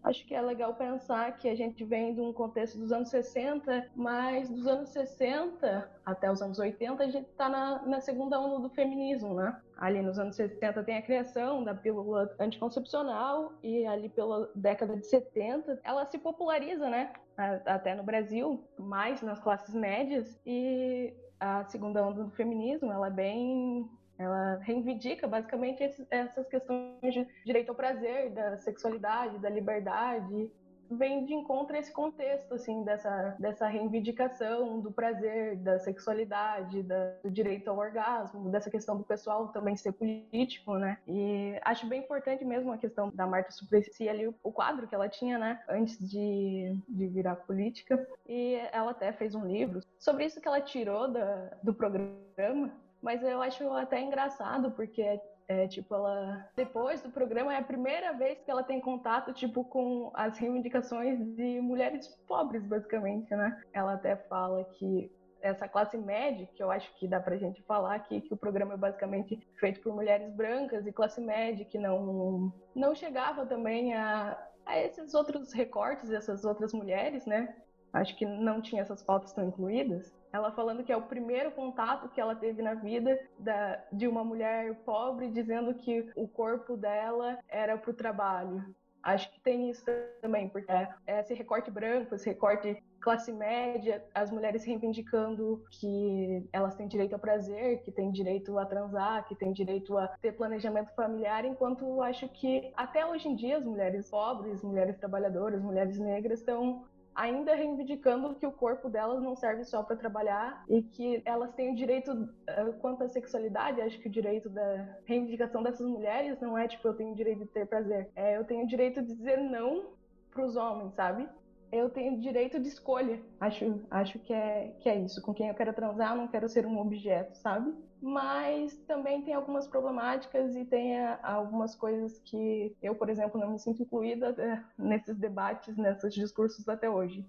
Acho 0.10 0.26
que 0.26 0.34
é 0.34 0.42
legal 0.42 0.74
pensar 0.74 1.38
que 1.38 1.48
a 1.48 1.56
gente 1.56 1.84
vem 1.86 2.16
de 2.16 2.20
um 2.20 2.34
contexto 2.34 2.80
dos 2.80 2.92
anos 2.92 3.10
60, 3.10 3.92
mas 3.96 4.50
dos 4.50 4.66
anos 4.66 4.90
60 4.90 5.88
até 6.04 6.32
os 6.32 6.42
anos 6.42 6.58
80 6.58 7.04
a 7.04 7.08
gente 7.08 7.30
está 7.30 7.48
na, 7.48 7.86
na, 7.86 8.02
segunda 8.02 8.40
onda 8.40 8.60
do 8.60 8.70
feminismo, 8.74 9.36
né? 9.36 9.56
Ali 9.78 10.02
nos 10.02 10.18
anos 10.18 10.36
60 10.36 10.84
tem 10.84 10.98
a 10.98 11.02
criação 11.04 11.64
da 11.64 11.76
pílula 11.76 12.36
anticoncepcional 12.40 13.54
e 13.62 13.86
ali 13.86 14.10
pela 14.10 14.50
década 14.56 14.98
de 14.98 15.06
70 15.06 15.80
ela 15.84 16.04
se 16.08 16.18
populariza, 16.18 16.90
né? 16.90 17.14
Até 17.38 17.94
no 17.94 18.02
Brasil, 18.04 18.64
mais 18.80 19.22
nas 19.22 19.40
classes 19.40 19.76
médias 19.76 20.42
e 20.44 21.14
a 21.40 21.64
segunda 21.66 22.04
onda 22.04 22.24
do 22.24 22.32
feminismo 22.32 22.92
ela 22.92 23.08
é 23.08 23.12
bem 23.12 23.88
Ela 24.20 24.60
reivindica 24.62 25.28
basicamente 25.28 25.82
essas 26.12 26.48
questões 26.50 27.14
de 27.14 27.26
direito 27.46 27.70
ao 27.70 27.76
prazer, 27.76 28.32
da 28.32 28.58
sexualidade, 28.58 29.40
da 29.40 29.50
liberdade, 29.50 30.52
vem 30.92 31.26
de 31.26 31.34
encontro 31.34 31.76
a 31.76 31.80
esse 31.80 31.92
contexto, 31.92 32.54
assim, 32.54 32.84
dessa, 32.84 33.36
dessa 33.40 33.68
reivindicação 33.68 34.80
do 34.80 34.92
prazer, 34.92 35.56
da 35.58 35.78
sexualidade, 35.80 36.82
da, 36.84 37.14
do 37.24 37.30
direito 37.30 37.70
ao 37.70 37.78
orgasmo, 37.78 38.50
dessa 38.50 38.70
questão 38.70 38.98
do 38.98 39.04
pessoal 39.04 39.50
também 39.50 39.78
ser 39.78 39.92
político, 39.92 40.76
né? 40.78 40.98
E 41.08 41.60
acho 41.64 41.88
bem 41.88 42.02
importante 42.02 42.44
mesmo 42.44 42.72
a 42.72 42.78
questão 42.78 43.12
da 43.14 43.28
Marta 43.28 43.52
Suplicy 43.52 44.10
ali, 44.10 44.28
o 44.44 44.52
quadro 44.52 44.88
que 44.88 44.96
ela 44.96 45.08
tinha, 45.08 45.38
né, 45.38 45.62
antes 45.70 45.98
de, 46.00 46.76
de 46.88 47.08
virar 47.08 47.36
política. 47.36 48.08
E 48.28 48.56
ela 48.72 48.92
até 48.92 49.12
fez 49.12 49.36
um 49.36 49.46
livro 49.46 49.82
sobre 50.00 50.26
isso 50.26 50.42
que 50.42 50.48
ela 50.48 50.62
tirou 50.62 51.12
da, 51.12 51.58
do 51.62 51.74
programa, 51.74 52.72
mas 53.02 53.24
eu 53.24 53.42
acho 53.42 53.72
até 53.74 54.02
engraçado, 54.02 54.72
porque 54.72 55.20
é, 55.48 55.68
tipo, 55.68 55.96
ela 55.96 56.48
depois 56.56 57.02
do 57.02 57.10
programa 57.10 57.54
é 57.54 57.58
a 57.58 57.64
primeira 57.64 58.14
vez 58.14 58.40
que 58.44 58.52
ela 58.52 58.64
tem 58.64 58.80
contato, 58.80 59.34
tipo, 59.34 59.64
com 59.64 60.12
as 60.14 60.38
reivindicações 60.38 61.20
de 61.36 61.60
mulheres 61.60 62.08
pobres, 62.28 62.64
basicamente, 62.66 63.36
né? 63.36 63.60
Ela 63.74 63.94
até 63.94 64.16
fala 64.16 64.64
que 64.64 65.12
essa 65.42 65.68
classe 65.68 65.98
média, 65.98 66.48
que 66.54 66.62
eu 66.62 66.70
acho 66.70 66.94
que 67.00 67.08
dá 67.08 67.20
pra 67.20 67.38
gente 67.38 67.64
falar 67.64 67.96
aqui, 67.96 68.22
que 68.22 68.34
o 68.34 68.38
programa 68.38 68.74
é 68.74 68.78
basicamente 68.78 69.40
feito 69.60 69.82
por 69.82 69.94
mulheres 69.94 70.32
brancas 70.34 70.86
e 70.86 70.92
classe 70.92 71.22
média, 71.22 71.66
que 71.66 71.78
não, 71.78 72.54
não 72.76 72.94
chegava 72.94 73.46
também 73.46 73.94
a, 73.94 74.38
a 74.66 74.80
esses 74.80 75.14
outros 75.14 75.54
recortes, 75.54 76.12
essas 76.12 76.44
outras 76.44 76.74
mulheres, 76.74 77.26
né? 77.26 77.56
Acho 77.92 78.16
que 78.16 78.26
não 78.26 78.62
tinha 78.62 78.82
essas 78.82 79.02
pautas 79.02 79.34
tão 79.34 79.48
incluídas. 79.48 80.14
Ela 80.32 80.52
falando 80.52 80.84
que 80.84 80.92
é 80.92 80.98
o 80.98 81.02
primeiro 81.02 81.52
contato 81.52 82.10
que 82.10 82.22
ela 82.22 82.36
teve 82.36 82.62
na 82.62 82.76
vida 82.76 83.20
da, 83.38 83.84
de 83.92 84.08
uma 84.08 84.24
mulher 84.24 84.76
pobre, 84.86 85.30
dizendo 85.30 85.74
que 85.74 86.12
o 86.16 86.28
corpo 86.28 86.78
dela 86.78 87.40
era 87.48 87.78
para 87.78 87.92
o 87.92 87.94
trabalho. 87.94 88.64
Acho 89.02 89.32
que 89.32 89.40
tem 89.40 89.70
isso 89.70 89.86
também, 90.22 90.50
porque 90.50 90.72
é 90.72 90.90
esse 91.08 91.34
recorte 91.34 91.72
branco, 91.72 92.14
esse 92.14 92.30
recorte 92.30 92.84
classe 93.00 93.32
média, 93.32 94.04
as 94.14 94.30
mulheres 94.30 94.66
reivindicando 94.66 95.64
que 95.72 96.48
elas 96.52 96.76
têm 96.76 96.88
direito 96.88 97.14
ao 97.14 97.20
prazer, 97.20 97.82
que 97.82 97.92
têm 97.92 98.12
direito 98.12 98.60
a 98.60 98.66
transar, 98.66 99.26
que 99.26 99.36
têm 99.36 99.54
direito 99.54 99.98
a 99.98 100.08
ter 100.22 100.34
planejamento 100.34 100.94
familiar, 100.96 101.46
enquanto 101.46 102.02
acho 102.02 102.28
que 102.28 102.72
até 102.76 103.06
hoje 103.06 103.30
em 103.30 103.36
dia 103.36 103.58
as 103.58 103.66
mulheres 103.66 104.10
pobres, 104.10 104.62
mulheres 104.62 104.98
trabalhadoras, 104.98 105.62
mulheres 105.62 105.98
negras 105.98 106.40
estão 106.40 106.84
ainda 107.16 107.56
reivindicando 107.56 108.36
que 108.36 108.46
o 108.46 108.52
corpo 108.52 108.90
delas 108.90 109.22
não 109.22 109.36
serve 109.36 109.64
só 109.64 109.84
para 109.84 109.96
trabalhar 109.96 110.64
e 110.70 110.82
que 110.82 111.22
elas 111.26 111.54
têm 111.54 111.74
o 111.74 111.76
direito 111.76 112.30
eh, 112.48 112.66
quanto 112.80 113.04
à 113.04 113.08
sexualidade, 113.08 113.82
acho 113.82 114.00
que 114.00 114.08
o 114.08 114.12
direito 114.12 114.50
da 114.50 114.98
reivindicação 115.06 115.62
dessas 115.64 115.86
mulheres 115.86 116.40
não 116.40 116.58
é 116.58 116.68
tipo 116.68 116.88
eu 116.88 116.94
tenho 116.94 117.12
o 117.12 117.16
direito 117.16 117.40
de 117.40 117.48
ter 117.48 117.66
prazer, 117.68 118.10
é 118.16 118.38
eu 118.38 118.46
tenho 118.46 118.64
o 118.64 118.68
direito 118.68 119.02
de 119.02 119.14
dizer 119.14 119.38
não 119.38 119.88
para 120.32 120.46
os 120.46 120.56
homens, 120.56 120.94
sabe? 120.94 121.28
Eu 121.72 121.90
tenho 121.90 122.20
direito 122.20 122.60
de 122.60 122.68
escolha. 122.68 123.22
Acho, 123.40 123.82
acho 123.90 124.20
que, 124.20 124.34
é, 124.34 124.76
que 124.80 124.90
é 124.90 125.00
isso. 125.00 125.22
Com 125.22 125.34
quem 125.34 125.50
eu 125.50 125.56
quero 125.56 125.74
transar, 125.74 126.12
eu 126.12 126.18
não 126.18 126.28
quero 126.28 126.48
ser 126.50 126.66
um 126.66 126.80
objeto, 126.80 127.36
sabe? 127.38 127.74
Mas 128.02 128.76
também 128.88 129.22
tem 129.24 129.34
algumas 129.34 129.68
problemáticas 129.68 130.56
e 130.56 130.64
tem 130.66 130.98
eh, 130.98 131.20
algumas 131.22 131.76
coisas 131.76 132.18
que 132.20 132.76
eu, 132.82 132.96
por 132.96 133.10
exemplo, 133.10 133.40
não 133.40 133.52
me 133.52 133.60
sinto 133.60 133.84
incluída 133.84 134.34
eh, 134.38 134.64
nesses 134.78 135.18
debates, 135.18 135.76
nesses 135.76 136.14
discursos 136.14 136.68
até 136.70 136.90
hoje. 136.90 137.26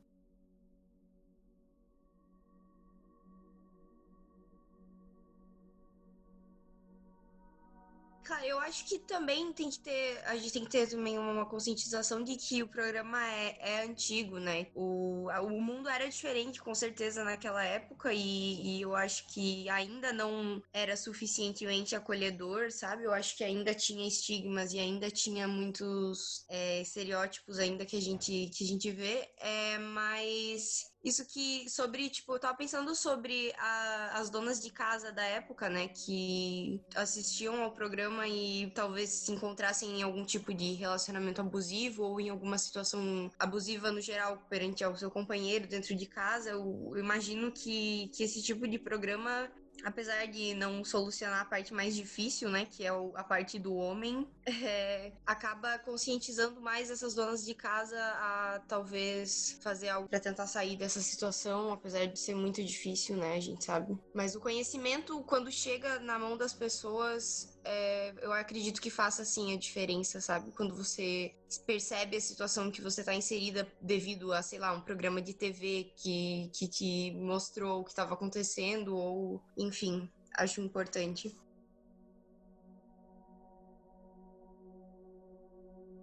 Cara, 8.30 8.46
eu 8.46 8.60
acho 8.60 8.84
que 8.84 8.96
também 8.96 9.52
tem 9.52 9.68
que 9.68 9.80
ter. 9.80 10.22
A 10.26 10.36
gente 10.36 10.52
tem 10.52 10.64
que 10.64 10.70
ter 10.70 10.88
também 10.88 11.18
uma 11.18 11.44
conscientização 11.44 12.22
de 12.22 12.36
que 12.36 12.62
o 12.62 12.68
programa 12.68 13.20
é, 13.26 13.58
é 13.60 13.82
antigo, 13.82 14.38
né? 14.38 14.68
O, 14.72 15.26
o 15.28 15.60
mundo 15.60 15.88
era 15.88 16.08
diferente, 16.08 16.62
com 16.62 16.72
certeza, 16.72 17.24
naquela 17.24 17.64
época, 17.64 18.12
e, 18.14 18.78
e 18.78 18.82
eu 18.82 18.94
acho 18.94 19.26
que 19.26 19.68
ainda 19.68 20.12
não 20.12 20.62
era 20.72 20.96
suficientemente 20.96 21.96
acolhedor, 21.96 22.70
sabe? 22.70 23.02
Eu 23.02 23.12
acho 23.12 23.36
que 23.36 23.42
ainda 23.42 23.74
tinha 23.74 24.06
estigmas 24.06 24.72
e 24.72 24.78
ainda 24.78 25.10
tinha 25.10 25.48
muitos 25.48 26.44
é, 26.48 26.82
estereótipos 26.82 27.58
ainda 27.58 27.84
que 27.84 27.96
a 27.96 28.00
gente, 28.00 28.48
que 28.54 28.62
a 28.62 28.66
gente 28.68 28.92
vê. 28.92 29.28
É, 29.38 29.76
mas 29.78 30.89
isso 31.02 31.26
que 31.26 31.68
sobre, 31.68 32.08
tipo, 32.10 32.34
eu 32.34 32.38
tava 32.38 32.56
pensando 32.56 32.94
sobre 32.94 33.52
a, 33.58 34.18
as 34.18 34.28
donas 34.28 34.60
de 34.60 34.70
casa 34.70 35.10
da 35.10 35.24
época, 35.24 35.68
né, 35.68 35.88
que 35.88 36.80
assistiam 36.94 37.62
ao 37.62 37.72
programa 37.72 38.28
e 38.28 38.70
talvez 38.74 39.10
se 39.10 39.32
encontrassem 39.32 40.00
em 40.00 40.02
algum 40.02 40.24
tipo 40.24 40.52
de 40.52 40.74
relacionamento 40.74 41.40
abusivo 41.40 42.04
ou 42.04 42.20
em 42.20 42.28
alguma 42.28 42.58
situação 42.58 43.30
abusiva 43.38 43.90
no 43.90 44.00
geral 44.00 44.38
perante 44.48 44.84
ao 44.84 44.96
seu 44.96 45.10
companheiro 45.10 45.66
dentro 45.66 45.94
de 45.94 46.06
casa. 46.06 46.50
Eu, 46.50 46.92
eu 46.92 46.98
imagino 46.98 47.50
que, 47.50 48.08
que 48.14 48.22
esse 48.22 48.42
tipo 48.42 48.68
de 48.68 48.78
programa 48.78 49.50
apesar 49.84 50.26
de 50.26 50.54
não 50.54 50.84
solucionar 50.84 51.40
a 51.40 51.44
parte 51.44 51.72
mais 51.72 51.94
difícil, 51.94 52.50
né, 52.50 52.66
que 52.66 52.84
é 52.84 52.90
a 53.14 53.24
parte 53.24 53.58
do 53.58 53.74
homem, 53.74 54.28
é, 54.50 55.12
acaba 55.26 55.78
conscientizando 55.78 56.60
mais 56.60 56.90
essas 56.90 57.14
donas 57.14 57.44
de 57.44 57.54
casa 57.54 57.96
a 57.98 58.60
talvez 58.68 59.58
fazer 59.62 59.88
algo 59.88 60.08
para 60.08 60.20
tentar 60.20 60.46
sair 60.46 60.76
dessa 60.76 61.00
situação, 61.00 61.72
apesar 61.72 62.06
de 62.06 62.18
ser 62.18 62.34
muito 62.34 62.62
difícil, 62.62 63.16
né, 63.16 63.34
a 63.34 63.40
gente 63.40 63.64
sabe. 63.64 63.96
Mas 64.14 64.34
o 64.34 64.40
conhecimento, 64.40 65.22
quando 65.24 65.50
chega 65.50 65.98
na 66.00 66.18
mão 66.18 66.36
das 66.36 66.52
pessoas, 66.52 67.58
é, 67.64 68.14
eu 68.22 68.32
acredito 68.32 68.80
que 68.80 68.90
faça 68.90 69.22
assim 69.22 69.52
a 69.52 69.58
diferença, 69.58 70.20
sabe? 70.20 70.50
Quando 70.52 70.74
você 70.74 71.34
percebe 71.66 72.16
a 72.16 72.20
situação 72.20 72.70
que 72.70 72.80
você 72.80 73.00
está 73.00 73.14
inserida 73.14 73.66
devido 73.80 74.32
a, 74.32 74.42
sei 74.42 74.58
lá, 74.58 74.72
um 74.72 74.80
programa 74.80 75.20
de 75.20 75.34
TV 75.34 75.92
que, 75.96 76.50
que 76.54 76.68
te 76.68 77.12
mostrou 77.12 77.80
o 77.80 77.84
que 77.84 77.90
estava 77.90 78.14
acontecendo, 78.14 78.96
ou 78.96 79.42
enfim, 79.56 80.10
acho 80.36 80.60
importante. 80.60 81.36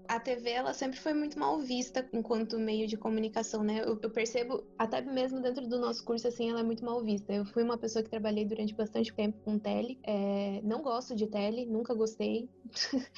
A 0.08 0.20
TV 0.20 0.50
ela 0.50 0.74
sempre 0.74 1.00
foi 1.00 1.14
muito 1.14 1.38
mal 1.40 1.60
vista 1.60 2.08
enquanto 2.14 2.60
meio 2.60 2.88
de 2.88 2.98
comunicação, 2.98 3.64
né? 3.64 3.82
Eu, 3.84 4.00
eu, 4.02 4.10
percebo, 4.10 4.64
até 4.78 5.02
mesmo 5.02 5.42
dentro 5.42 5.68
do 5.68 5.80
nosso 5.80 6.04
curso, 6.04 6.28
assim, 6.28 6.50
ela 6.50 6.62
é 6.62 6.64
muito 6.64 6.84
mal 6.84 7.04
vista. 7.04 7.34
Eu 7.34 7.46
fui 7.46 7.64
uma 7.64 7.78
pessoa 7.78 8.04
que 8.04 8.10
trabalhei 8.10 8.46
durante 8.46 8.74
bastante 8.74 9.14
tempo 9.14 9.38
com 9.44 9.60
tele. 9.60 10.00
É, 10.04 10.62
não 10.64 10.82
gosto 10.82 11.16
de 11.16 11.28
tele, 11.28 11.66
nunca 11.66 11.94
gostei. 11.94 12.50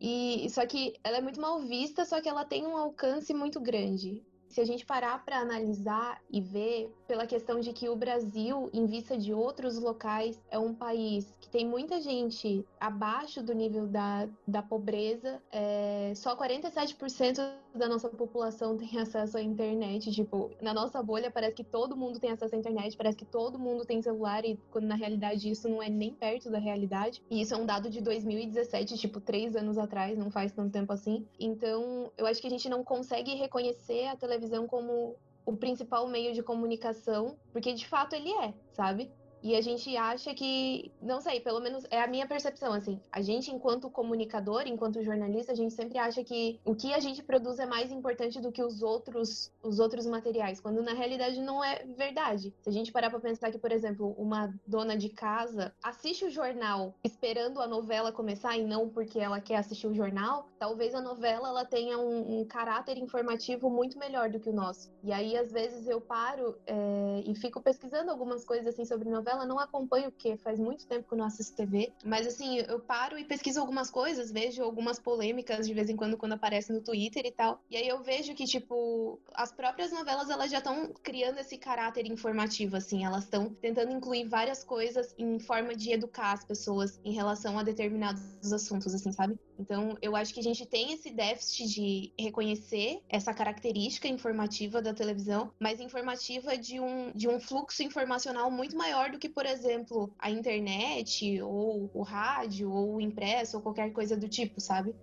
e 0.00 0.48
só 0.50 0.66
que 0.66 0.94
ela 1.04 1.18
é 1.18 1.20
muito 1.20 1.40
mal 1.40 1.60
vista, 1.60 2.04
só 2.04 2.20
que 2.20 2.28
ela 2.28 2.44
tem 2.44 2.66
um 2.66 2.76
alcance 2.76 3.34
muito 3.34 3.60
grande 3.60 4.22
se 4.52 4.60
a 4.60 4.66
gente 4.66 4.84
parar 4.84 5.24
para 5.24 5.38
analisar 5.38 6.20
e 6.30 6.38
ver 6.38 6.92
pela 7.08 7.26
questão 7.26 7.58
de 7.58 7.72
que 7.72 7.88
o 7.88 7.96
Brasil, 7.96 8.68
em 8.72 8.84
vista 8.84 9.16
de 9.16 9.32
outros 9.32 9.78
locais, 9.78 10.38
é 10.50 10.58
um 10.58 10.74
país 10.74 11.34
que 11.40 11.48
tem 11.48 11.66
muita 11.66 12.00
gente 12.00 12.64
abaixo 12.78 13.42
do 13.42 13.54
nível 13.54 13.86
da, 13.86 14.28
da 14.46 14.62
pobreza, 14.62 15.42
é, 15.50 16.12
só 16.14 16.36
47% 16.36 17.42
da 17.74 17.88
nossa 17.88 18.10
população 18.10 18.76
tem 18.76 18.98
acesso 18.98 19.38
à 19.38 19.42
internet. 19.42 20.12
Tipo, 20.12 20.50
na 20.60 20.74
nossa 20.74 21.02
bolha 21.02 21.30
parece 21.30 21.56
que 21.56 21.64
todo 21.64 21.96
mundo 21.96 22.20
tem 22.20 22.30
acesso 22.30 22.54
à 22.54 22.58
internet, 22.58 22.94
parece 22.94 23.16
que 23.16 23.24
todo 23.24 23.58
mundo 23.58 23.86
tem 23.86 24.02
celular, 24.02 24.44
e 24.44 24.58
quando 24.70 24.84
na 24.84 24.94
realidade 24.94 25.50
isso 25.50 25.66
não 25.66 25.82
é 25.82 25.88
nem 25.88 26.12
perto 26.12 26.50
da 26.50 26.58
realidade. 26.58 27.22
E 27.30 27.40
isso 27.40 27.54
é 27.54 27.56
um 27.56 27.64
dado 27.64 27.88
de 27.88 28.02
2017, 28.02 28.98
tipo, 28.98 29.18
três 29.18 29.56
anos 29.56 29.78
atrás, 29.78 30.18
não 30.18 30.30
faz 30.30 30.52
tanto 30.52 30.70
tempo 30.70 30.92
assim. 30.92 31.26
Então, 31.40 32.12
eu 32.18 32.26
acho 32.26 32.40
que 32.40 32.46
a 32.46 32.50
gente 32.50 32.68
não 32.68 32.84
consegue 32.84 33.34
reconhecer 33.34 34.06
a 34.06 34.16
televisão 34.16 34.41
televisão 34.42 34.66
como 34.66 35.16
o 35.44 35.56
principal 35.56 36.06
meio 36.08 36.34
de 36.34 36.42
comunicação, 36.42 37.36
porque 37.52 37.72
de 37.72 37.86
fato 37.86 38.14
ele 38.14 38.30
é, 38.30 38.54
sabe? 38.72 39.10
E 39.42 39.56
a 39.56 39.60
gente 39.60 39.96
acha 39.96 40.32
que, 40.34 40.92
não 41.00 41.20
sei, 41.20 41.40
pelo 41.40 41.60
menos 41.60 41.84
é 41.90 42.00
a 42.00 42.06
minha 42.06 42.26
percepção, 42.26 42.72
assim. 42.72 43.00
A 43.10 43.20
gente, 43.20 43.50
enquanto 43.50 43.90
comunicador, 43.90 44.62
enquanto 44.66 45.02
jornalista, 45.02 45.52
a 45.52 45.54
gente 45.54 45.74
sempre 45.74 45.98
acha 45.98 46.22
que 46.22 46.60
o 46.64 46.74
que 46.74 46.94
a 46.94 47.00
gente 47.00 47.22
produz 47.22 47.58
é 47.58 47.66
mais 47.66 47.90
importante 47.90 48.40
do 48.40 48.52
que 48.52 48.62
os 48.62 48.82
outros, 48.82 49.52
os 49.62 49.80
outros 49.80 50.06
materiais, 50.06 50.60
quando 50.60 50.82
na 50.82 50.92
realidade 50.92 51.40
não 51.40 51.62
é 51.62 51.84
verdade. 51.84 52.54
Se 52.62 52.68
a 52.68 52.72
gente 52.72 52.92
parar 52.92 53.10
pra 53.10 53.18
pensar 53.18 53.50
que, 53.50 53.58
por 53.58 53.72
exemplo, 53.72 54.14
uma 54.16 54.54
dona 54.66 54.96
de 54.96 55.08
casa 55.08 55.74
assiste 55.82 56.24
o 56.24 56.30
jornal 56.30 56.94
esperando 57.02 57.60
a 57.60 57.66
novela 57.66 58.12
começar 58.12 58.56
e 58.56 58.64
não 58.64 58.88
porque 58.88 59.18
ela 59.18 59.40
quer 59.40 59.56
assistir 59.56 59.88
o 59.88 59.94
jornal, 59.94 60.48
talvez 60.58 60.94
a 60.94 61.00
novela 61.00 61.48
ela 61.48 61.64
tenha 61.64 61.98
um, 61.98 62.40
um 62.40 62.44
caráter 62.44 62.96
informativo 62.96 63.68
muito 63.68 63.98
melhor 63.98 64.30
do 64.30 64.38
que 64.38 64.48
o 64.48 64.52
nosso. 64.52 64.92
E 65.02 65.12
aí, 65.12 65.36
às 65.36 65.50
vezes, 65.50 65.88
eu 65.88 66.00
paro 66.00 66.56
é, 66.66 67.22
e 67.26 67.34
fico 67.34 67.60
pesquisando 67.60 68.10
algumas 68.10 68.44
coisas 68.44 68.68
assim 68.68 68.84
sobre 68.84 69.10
novela 69.10 69.31
novela, 69.32 69.46
não 69.46 69.58
acompanho, 69.58 70.10
porque 70.10 70.36
faz 70.36 70.58
muito 70.58 70.86
tempo 70.86 71.08
que 71.08 71.14
eu 71.14 71.18
não 71.18 71.24
assisto 71.24 71.56
TV. 71.56 71.92
Mas 72.04 72.26
assim, 72.26 72.58
eu 72.58 72.78
paro 72.78 73.18
e 73.18 73.24
pesquiso 73.24 73.60
algumas 73.60 73.90
coisas, 73.90 74.30
vejo 74.30 74.62
algumas 74.62 74.98
polêmicas 74.98 75.66
de 75.66 75.74
vez 75.74 75.88
em 75.88 75.96
quando 75.96 76.16
quando 76.16 76.34
aparecem 76.34 76.74
no 76.76 76.82
Twitter 76.82 77.24
e 77.26 77.32
tal. 77.32 77.60
E 77.70 77.76
aí 77.76 77.88
eu 77.88 78.02
vejo 78.02 78.34
que, 78.34 78.44
tipo, 78.44 79.18
as 79.34 79.52
próprias 79.52 79.90
novelas 79.90 80.30
elas 80.30 80.50
já 80.50 80.58
estão 80.58 80.92
criando 81.02 81.38
esse 81.38 81.56
caráter 81.56 82.06
informativo, 82.06 82.76
assim. 82.76 83.04
Elas 83.04 83.24
estão 83.24 83.50
tentando 83.50 83.92
incluir 83.92 84.28
várias 84.28 84.62
coisas 84.62 85.14
em 85.18 85.38
forma 85.38 85.74
de 85.74 85.92
educar 85.92 86.32
as 86.32 86.44
pessoas 86.44 87.00
em 87.04 87.12
relação 87.12 87.58
a 87.58 87.62
determinados 87.62 88.52
assuntos, 88.52 88.94
assim, 88.94 89.12
sabe? 89.12 89.38
Então, 89.58 89.96
eu 90.02 90.16
acho 90.16 90.34
que 90.34 90.40
a 90.40 90.42
gente 90.42 90.66
tem 90.66 90.92
esse 90.92 91.10
déficit 91.10 91.68
de 91.68 92.12
reconhecer 92.18 93.00
essa 93.08 93.32
característica 93.32 94.08
informativa 94.08 94.82
da 94.82 94.92
televisão, 94.92 95.52
mas 95.58 95.80
informativa 95.80 96.56
de 96.56 96.80
um, 96.80 97.12
de 97.12 97.28
um 97.28 97.38
fluxo 97.38 97.82
informacional 97.82 98.50
muito 98.50 98.76
maior 98.76 99.10
do 99.10 99.18
que, 99.22 99.28
por 99.28 99.46
exemplo, 99.46 100.12
a 100.18 100.28
internet, 100.28 101.40
ou 101.42 101.88
o 101.94 102.02
rádio, 102.02 102.72
ou 102.72 102.96
o 102.96 103.00
impresso, 103.00 103.56
ou 103.56 103.62
qualquer 103.62 103.92
coisa 103.92 104.16
do 104.16 104.28
tipo, 104.28 104.60
sabe? 104.60 104.96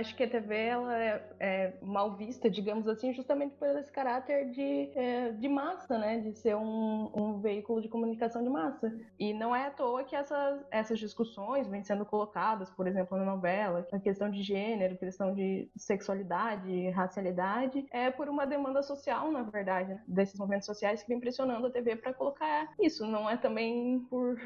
Acho 0.00 0.14
que 0.14 0.22
a 0.22 0.28
TV 0.28 0.56
ela 0.56 0.96
é, 0.96 1.22
é, 1.40 1.72
mal 1.82 2.16
vista, 2.16 2.50
digamos 2.50 2.86
assim, 2.88 3.12
justamente 3.12 3.54
por 3.56 3.68
esse 3.68 3.90
caráter 3.90 4.50
de, 4.50 4.90
é, 4.94 5.32
de 5.32 5.48
massa, 5.48 5.98
né? 5.98 6.20
De 6.20 6.32
ser 6.38 6.56
um, 6.56 7.10
um, 7.14 7.40
veículo 7.40 7.80
de 7.80 7.88
comunicação 7.88 8.42
de 8.42 8.48
massa. 8.48 8.94
E 9.18 9.32
não 9.32 9.54
é 9.54 9.66
à 9.66 9.70
toa 9.70 10.04
que 10.04 10.14
essas, 10.14 10.64
essas 10.70 10.98
discussões 10.98 11.66
vêm 11.66 11.82
sendo 11.82 12.04
colocadas, 12.04 12.70
por 12.70 12.86
exemplo, 12.86 13.16
na 13.16 13.24
novela, 13.24 13.86
a 13.92 13.98
questão 13.98 14.30
de 14.30 14.42
gênero, 14.42 14.96
questão 14.96 15.34
de 15.34 15.68
sexualidade, 15.76 16.90
racialidade, 16.90 17.86
é 17.90 18.10
por 18.10 18.28
uma 18.28 18.46
demanda 18.46 18.82
social, 18.82 19.30
na 19.30 19.42
verdade, 19.42 19.98
desses 20.06 20.38
movimentos 20.38 20.66
sociais 20.66 21.02
que 21.02 21.08
vem 21.08 21.20
pressionando 21.20 21.66
a 21.66 21.70
TV 21.70 21.96
para 21.96 22.14
colocar 22.14 22.72
isso. 22.80 23.06
Não 23.06 23.28
é 23.28 23.36
também 23.36 24.00
por 24.10 24.36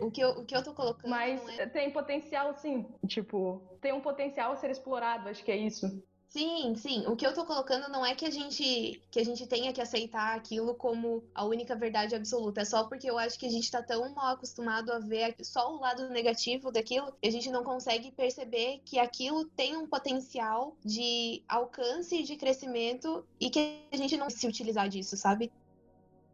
o 0.00 0.10
que 0.10 0.20
eu, 0.20 0.30
o 0.30 0.44
que 0.44 0.56
eu 0.56 0.62
tô 0.62 0.72
colocando. 0.72 1.10
Mas 1.10 1.46
é... 1.58 1.66
tem 1.66 1.90
potencial, 1.90 2.54
sim. 2.54 2.86
Tipo, 3.06 3.62
tem 3.80 3.92
um 3.92 4.00
potencial 4.00 4.52
a 4.52 4.56
ser 4.56 4.70
explorado, 4.70 5.28
acho 5.28 5.44
que 5.44 5.52
é 5.52 5.56
isso. 5.56 5.86
Sim, 6.30 6.76
sim. 6.76 7.04
O 7.08 7.16
que 7.16 7.26
eu 7.26 7.34
tô 7.34 7.44
colocando 7.44 7.90
não 7.90 8.06
é 8.06 8.14
que 8.14 8.24
a 8.24 8.30
gente 8.30 9.02
que 9.10 9.18
a 9.18 9.24
gente 9.24 9.48
tenha 9.48 9.72
que 9.72 9.80
aceitar 9.80 10.36
aquilo 10.36 10.76
como 10.76 11.24
a 11.34 11.44
única 11.44 11.74
verdade 11.74 12.14
absoluta. 12.14 12.60
É 12.60 12.64
só 12.64 12.84
porque 12.84 13.10
eu 13.10 13.18
acho 13.18 13.36
que 13.36 13.46
a 13.46 13.50
gente 13.50 13.68
tá 13.68 13.82
tão 13.82 14.14
mal 14.14 14.34
acostumado 14.34 14.92
a 14.92 15.00
ver 15.00 15.34
só 15.42 15.74
o 15.74 15.80
lado 15.80 16.08
negativo 16.08 16.70
daquilo, 16.70 17.12
que 17.20 17.28
a 17.28 17.32
gente 17.32 17.50
não 17.50 17.64
consegue 17.64 18.12
perceber 18.12 18.80
que 18.84 18.96
aquilo 18.96 19.44
tem 19.44 19.76
um 19.76 19.88
potencial 19.88 20.76
de 20.84 21.42
alcance 21.48 22.20
e 22.20 22.22
de 22.22 22.36
crescimento 22.36 23.24
e 23.40 23.50
que 23.50 23.80
a 23.90 23.96
gente 23.96 24.16
não 24.16 24.30
se 24.30 24.46
utilizar 24.46 24.88
disso, 24.88 25.16
sabe? 25.16 25.50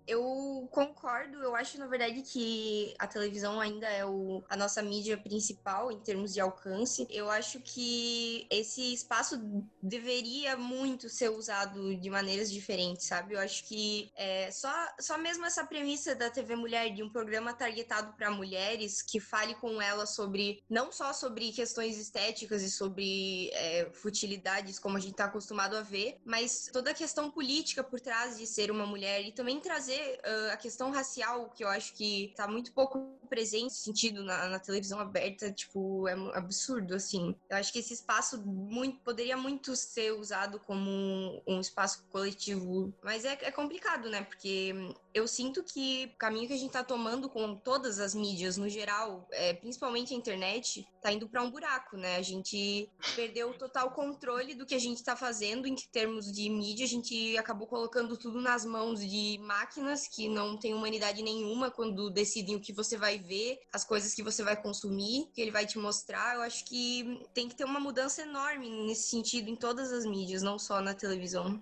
Eu 0.06 0.68
concordo, 0.70 1.38
eu 1.42 1.56
acho, 1.56 1.78
na 1.78 1.86
verdade, 1.86 2.22
que 2.22 2.94
a 2.98 3.06
televisão 3.06 3.60
ainda 3.60 3.88
é 3.88 4.04
o, 4.04 4.44
a 4.48 4.56
nossa 4.56 4.80
mídia 4.82 5.16
principal 5.16 5.90
em 5.90 5.98
termos 6.00 6.32
de 6.32 6.40
alcance. 6.40 7.06
Eu 7.10 7.28
acho 7.30 7.60
que 7.60 8.46
esse 8.50 8.94
espaço 8.94 9.40
deveria 9.82 10.56
muito 10.56 11.08
ser 11.08 11.30
usado 11.30 11.96
de 11.96 12.08
maneiras 12.08 12.50
diferentes, 12.50 13.06
sabe? 13.06 13.34
Eu 13.34 13.40
acho 13.40 13.64
que 13.64 14.10
é, 14.14 14.50
só, 14.50 14.72
só 15.00 15.18
mesmo 15.18 15.44
essa 15.44 15.64
premissa 15.64 16.14
da 16.14 16.30
TV 16.30 16.54
Mulher, 16.54 16.94
de 16.94 17.02
um 17.02 17.10
programa 17.10 17.52
targetado 17.52 18.12
para 18.12 18.30
mulheres, 18.30 19.02
que 19.02 19.18
fale 19.18 19.54
com 19.56 19.82
elas 19.82 20.10
sobre, 20.10 20.62
não 20.70 20.92
só 20.92 21.12
sobre 21.12 21.50
questões 21.52 21.98
estéticas 21.98 22.62
e 22.62 22.70
sobre 22.70 23.50
é, 23.52 23.90
futilidades, 23.92 24.78
como 24.78 24.96
a 24.96 25.00
gente 25.00 25.12
está 25.12 25.24
acostumado 25.24 25.76
a 25.76 25.82
ver, 25.82 26.20
mas 26.24 26.68
toda 26.72 26.90
a 26.90 26.94
questão 26.94 27.30
política 27.30 27.82
por 27.82 28.00
trás 28.00 28.38
de 28.38 28.46
ser 28.46 28.70
uma 28.70 28.86
mulher 28.86 29.22
e 29.22 29.32
também 29.32 29.60
trazer 29.60 29.95
trazer 29.96 30.20
uh, 30.24 30.52
a 30.52 30.56
questão 30.56 30.90
racial, 30.90 31.50
que 31.50 31.64
eu 31.64 31.68
acho 31.68 31.94
que 31.94 32.32
tá 32.36 32.46
muito 32.46 32.72
pouco 32.72 33.16
presente 33.28 33.74
sentido 33.74 34.22
na, 34.22 34.48
na, 34.48 34.58
televisão 34.58 35.00
aberta, 35.00 35.50
tipo, 35.50 36.06
é 36.06 36.12
absurdo, 36.36 36.94
assim. 36.94 37.34
Eu 37.50 37.56
acho 37.56 37.72
que 37.72 37.78
esse 37.78 37.94
espaço 37.94 38.40
muito, 38.46 39.00
poderia 39.00 39.36
muito 39.36 39.74
ser 39.74 40.12
usado 40.12 40.60
como 40.60 40.88
um, 40.88 41.42
um 41.46 41.60
espaço 41.60 42.04
coletivo, 42.10 42.92
mas 43.02 43.24
é, 43.24 43.38
é, 43.42 43.50
complicado, 43.50 44.08
né? 44.08 44.22
Porque 44.22 44.72
eu 45.16 45.26
sinto 45.26 45.64
que 45.64 46.10
o 46.14 46.18
caminho 46.18 46.46
que 46.46 46.52
a 46.52 46.58
gente 46.58 46.72
tá 46.72 46.84
tomando 46.84 47.26
com 47.30 47.56
todas 47.56 47.98
as 47.98 48.14
mídias 48.14 48.58
no 48.58 48.68
geral, 48.68 49.26
é, 49.32 49.54
principalmente 49.54 50.12
a 50.12 50.16
internet, 50.16 50.86
tá 51.00 51.10
indo 51.10 51.26
para 51.26 51.42
um 51.42 51.50
buraco, 51.50 51.96
né? 51.96 52.16
A 52.16 52.22
gente 52.22 52.86
perdeu 53.14 53.48
o 53.48 53.54
total 53.54 53.92
controle 53.92 54.54
do 54.54 54.66
que 54.66 54.74
a 54.74 54.78
gente 54.78 55.02
tá 55.02 55.16
fazendo 55.16 55.66
em 55.66 55.74
termos 55.90 56.30
de 56.30 56.50
mídia, 56.50 56.84
a 56.84 56.88
gente 56.88 57.34
acabou 57.38 57.66
colocando 57.66 58.14
tudo 58.14 58.42
nas 58.42 58.66
mãos 58.66 59.00
de 59.00 59.38
máquinas 59.38 60.06
que 60.06 60.28
não 60.28 60.58
têm 60.58 60.74
humanidade 60.74 61.22
nenhuma 61.22 61.70
quando 61.70 62.10
decidem 62.10 62.54
o 62.54 62.60
que 62.60 62.74
você 62.74 62.98
vai 62.98 63.18
ver, 63.18 63.58
as 63.72 63.84
coisas 63.84 64.12
que 64.12 64.22
você 64.22 64.42
vai 64.42 64.60
consumir, 64.60 65.30
que 65.32 65.40
ele 65.40 65.50
vai 65.50 65.64
te 65.64 65.78
mostrar. 65.78 66.34
Eu 66.34 66.42
acho 66.42 66.62
que 66.66 67.26
tem 67.32 67.48
que 67.48 67.56
ter 67.56 67.64
uma 67.64 67.80
mudança 67.80 68.20
enorme 68.20 68.68
nesse 68.84 69.08
sentido 69.08 69.48
em 69.48 69.56
todas 69.56 69.94
as 69.94 70.04
mídias, 70.04 70.42
não 70.42 70.58
só 70.58 70.82
na 70.82 70.92
televisão. 70.92 71.58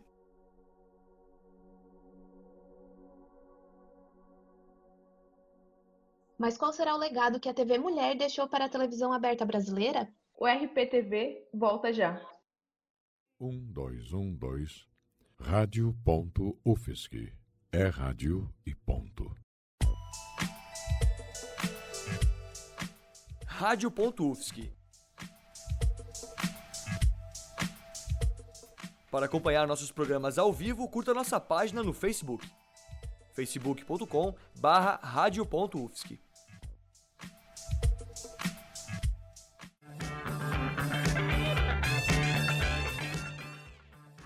Mas 6.44 6.58
qual 6.58 6.74
será 6.74 6.94
o 6.94 6.98
legado 6.98 7.40
que 7.40 7.48
a 7.48 7.54
TV 7.54 7.78
Mulher 7.78 8.14
deixou 8.18 8.46
para 8.46 8.66
a 8.66 8.68
televisão 8.68 9.14
aberta 9.14 9.46
brasileira? 9.46 10.12
O 10.38 10.46
RPTV 10.46 11.48
volta 11.54 11.90
já. 11.90 12.20
1212 13.40 14.84
Rádio.UFSC. 15.40 17.32
É 17.72 17.86
rádio 17.86 18.52
e 18.66 18.74
ponto. 18.74 19.34
Rádio.UFSC. 23.46 24.70
Para 29.10 29.24
acompanhar 29.24 29.66
nossos 29.66 29.90
programas 29.90 30.36
ao 30.36 30.52
vivo, 30.52 30.86
curta 30.90 31.14
nossa 31.14 31.40
página 31.40 31.82
no 31.82 31.94
Facebook 31.94 32.46
facebook.com 33.34 34.34
barra 34.60 35.00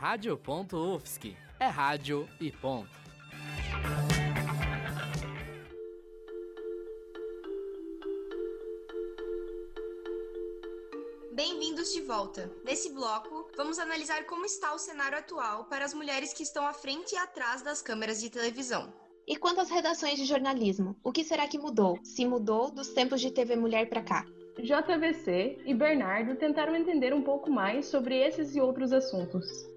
Rádio.UFSC 0.09 1.37
é 1.61 1.67
rádio 1.67 2.27
e 2.41 2.51
ponto. 2.51 2.89
Bem-vindos 11.35 11.93
de 11.93 12.01
volta. 12.01 12.51
Nesse 12.65 12.91
bloco, 12.95 13.51
vamos 13.55 13.79
analisar 13.79 14.25
como 14.25 14.47
está 14.47 14.73
o 14.73 14.79
cenário 14.79 15.19
atual 15.19 15.67
para 15.67 15.85
as 15.85 15.93
mulheres 15.93 16.33
que 16.33 16.43
estão 16.43 16.67
à 16.67 16.73
frente 16.73 17.15
e 17.15 17.19
atrás 17.19 17.61
das 17.61 17.83
câmeras 17.83 18.19
de 18.19 18.31
televisão. 18.31 18.91
E 19.27 19.37
quanto 19.37 19.61
às 19.61 19.69
redações 19.69 20.19
de 20.19 20.25
jornalismo, 20.25 20.97
o 21.05 21.13
que 21.13 21.23
será 21.23 21.47
que 21.47 21.59
mudou? 21.59 21.99
Se 22.03 22.25
mudou 22.25 22.71
dos 22.71 22.89
tempos 22.89 23.21
de 23.21 23.31
TV 23.31 23.57
Mulher 23.57 23.91
para 23.91 24.03
cá? 24.03 24.25
JVC 24.57 25.59
e 25.67 25.75
Bernardo 25.75 26.35
tentaram 26.37 26.75
entender 26.75 27.13
um 27.13 27.21
pouco 27.21 27.51
mais 27.51 27.85
sobre 27.85 28.17
esses 28.17 28.57
e 28.57 28.61
outros 28.61 28.91
assuntos. 28.91 29.69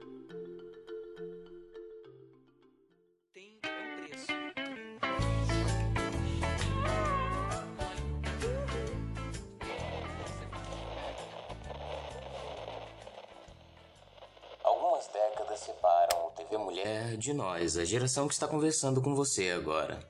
De 17.17 17.33
nós, 17.33 17.77
a 17.77 17.85
geração 17.85 18.27
que 18.27 18.33
está 18.33 18.47
conversando 18.47 19.01
com 19.01 19.13
você 19.15 19.49
agora. 19.49 20.07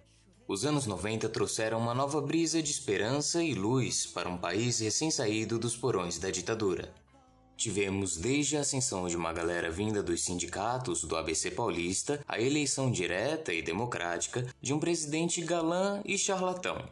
Os 0.48 0.66
anos 0.66 0.86
90 0.86 1.30
trouxeram 1.30 1.80
uma 1.80 1.94
nova 1.94 2.20
brisa 2.20 2.62
de 2.62 2.72
esperança 2.72 3.42
e 3.42 3.54
luz 3.54 4.06
para 4.06 4.28
um 4.28 4.38
país 4.38 4.80
recém-saído 4.80 5.58
dos 5.58 5.78
porões 5.78 6.18
da 6.18 6.30
ditadura. 6.30 6.94
Tivemos 7.56 8.18
desde 8.18 8.58
a 8.58 8.62
ascensão 8.62 9.08
de 9.08 9.16
uma 9.16 9.32
galera 9.32 9.70
vinda 9.70 10.02
dos 10.02 10.24
sindicatos 10.24 11.04
do 11.04 11.16
ABC 11.16 11.52
paulista 11.52 12.20
a 12.28 12.42
eleição 12.42 12.92
direta 12.92 13.54
e 13.54 13.62
democrática 13.62 14.46
de 14.60 14.74
um 14.74 14.80
presidente 14.80 15.42
galã 15.42 16.02
e 16.04 16.18
charlatão. 16.18 16.84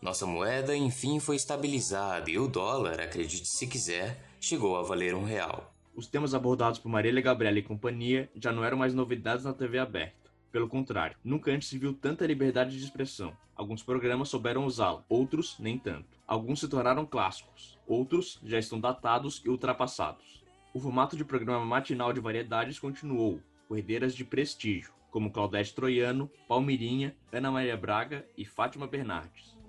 Nossa 0.00 0.26
moeda 0.26 0.76
enfim 0.76 1.18
foi 1.18 1.36
estabilizada 1.36 2.30
e 2.30 2.38
o 2.38 2.48
dólar, 2.48 3.00
acredite 3.00 3.48
se 3.48 3.66
quiser, 3.66 4.22
chegou 4.40 4.76
a 4.76 4.82
valer 4.82 5.14
um 5.14 5.24
real. 5.24 5.69
Os 5.94 6.06
temas 6.06 6.34
abordados 6.34 6.78
por 6.78 6.88
Marília 6.88 7.20
Gabriela 7.20 7.58
e 7.58 7.62
companhia 7.62 8.30
já 8.34 8.52
não 8.52 8.64
eram 8.64 8.78
mais 8.78 8.94
novidades 8.94 9.44
na 9.44 9.52
TV 9.52 9.78
aberta. 9.78 10.30
Pelo 10.52 10.68
contrário, 10.68 11.16
nunca 11.22 11.50
antes 11.50 11.68
se 11.68 11.78
viu 11.78 11.92
tanta 11.92 12.26
liberdade 12.26 12.76
de 12.76 12.82
expressão. 12.82 13.36
Alguns 13.54 13.82
programas 13.82 14.28
souberam 14.28 14.64
usá-la, 14.64 15.04
outros 15.08 15.56
nem 15.58 15.78
tanto. 15.78 16.18
Alguns 16.26 16.60
se 16.60 16.68
tornaram 16.68 17.04
clássicos, 17.04 17.78
outros 17.86 18.40
já 18.44 18.58
estão 18.58 18.80
datados 18.80 19.42
e 19.44 19.48
ultrapassados. 19.48 20.42
O 20.72 20.80
formato 20.80 21.16
de 21.16 21.24
programa 21.24 21.64
matinal 21.64 22.12
de 22.12 22.20
variedades 22.20 22.78
continuou, 22.78 23.40
com 23.68 23.76
herdeiras 23.76 24.14
de 24.14 24.24
prestígio, 24.24 24.92
como 25.10 25.30
Claudete 25.30 25.74
Troiano, 25.74 26.30
Palmirinha, 26.48 27.14
Ana 27.32 27.50
Maria 27.50 27.76
Braga 27.76 28.24
e 28.36 28.44
Fátima 28.44 28.86
Bernardes. 28.86 29.59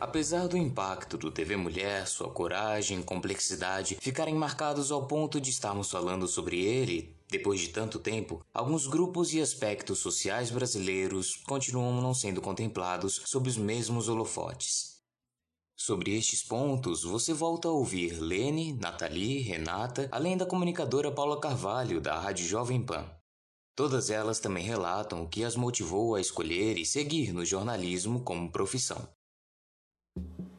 Apesar 0.00 0.48
do 0.48 0.56
impacto 0.56 1.16
do 1.16 1.30
TV 1.30 1.56
Mulher, 1.56 2.06
sua 2.06 2.28
coragem 2.28 3.00
complexidade 3.00 3.96
ficarem 4.00 4.34
marcados 4.34 4.90
ao 4.90 5.06
ponto 5.06 5.40
de 5.40 5.50
estarmos 5.50 5.90
falando 5.90 6.26
sobre 6.26 6.62
ele, 6.64 7.16
depois 7.30 7.60
de 7.60 7.68
tanto 7.68 7.98
tempo, 7.98 8.44
alguns 8.52 8.86
grupos 8.86 9.32
e 9.32 9.40
aspectos 9.40 10.00
sociais 10.00 10.50
brasileiros 10.50 11.36
continuam 11.46 12.00
não 12.00 12.12
sendo 12.12 12.42
contemplados 12.42 13.22
sob 13.24 13.48
os 13.48 13.56
mesmos 13.56 14.08
holofotes. 14.08 14.94
Sobre 15.76 16.16
estes 16.16 16.42
pontos, 16.42 17.02
você 17.02 17.32
volta 17.32 17.68
a 17.68 17.72
ouvir 17.72 18.20
Lene, 18.20 18.72
Nathalie, 18.74 19.42
Renata, 19.42 20.08
além 20.10 20.36
da 20.36 20.46
comunicadora 20.46 21.10
Paula 21.10 21.40
Carvalho, 21.40 22.00
da 22.00 22.18
Rádio 22.18 22.46
Jovem 22.46 22.84
Pan. 22.84 23.08
Todas 23.76 24.10
elas 24.10 24.38
também 24.38 24.64
relatam 24.64 25.22
o 25.22 25.28
que 25.28 25.44
as 25.44 25.56
motivou 25.56 26.14
a 26.14 26.20
escolher 26.20 26.78
e 26.78 26.86
seguir 26.86 27.32
no 27.32 27.44
jornalismo 27.44 28.20
como 28.20 28.52
profissão. 28.52 29.08
Thank 30.16 30.28
you 30.38 30.53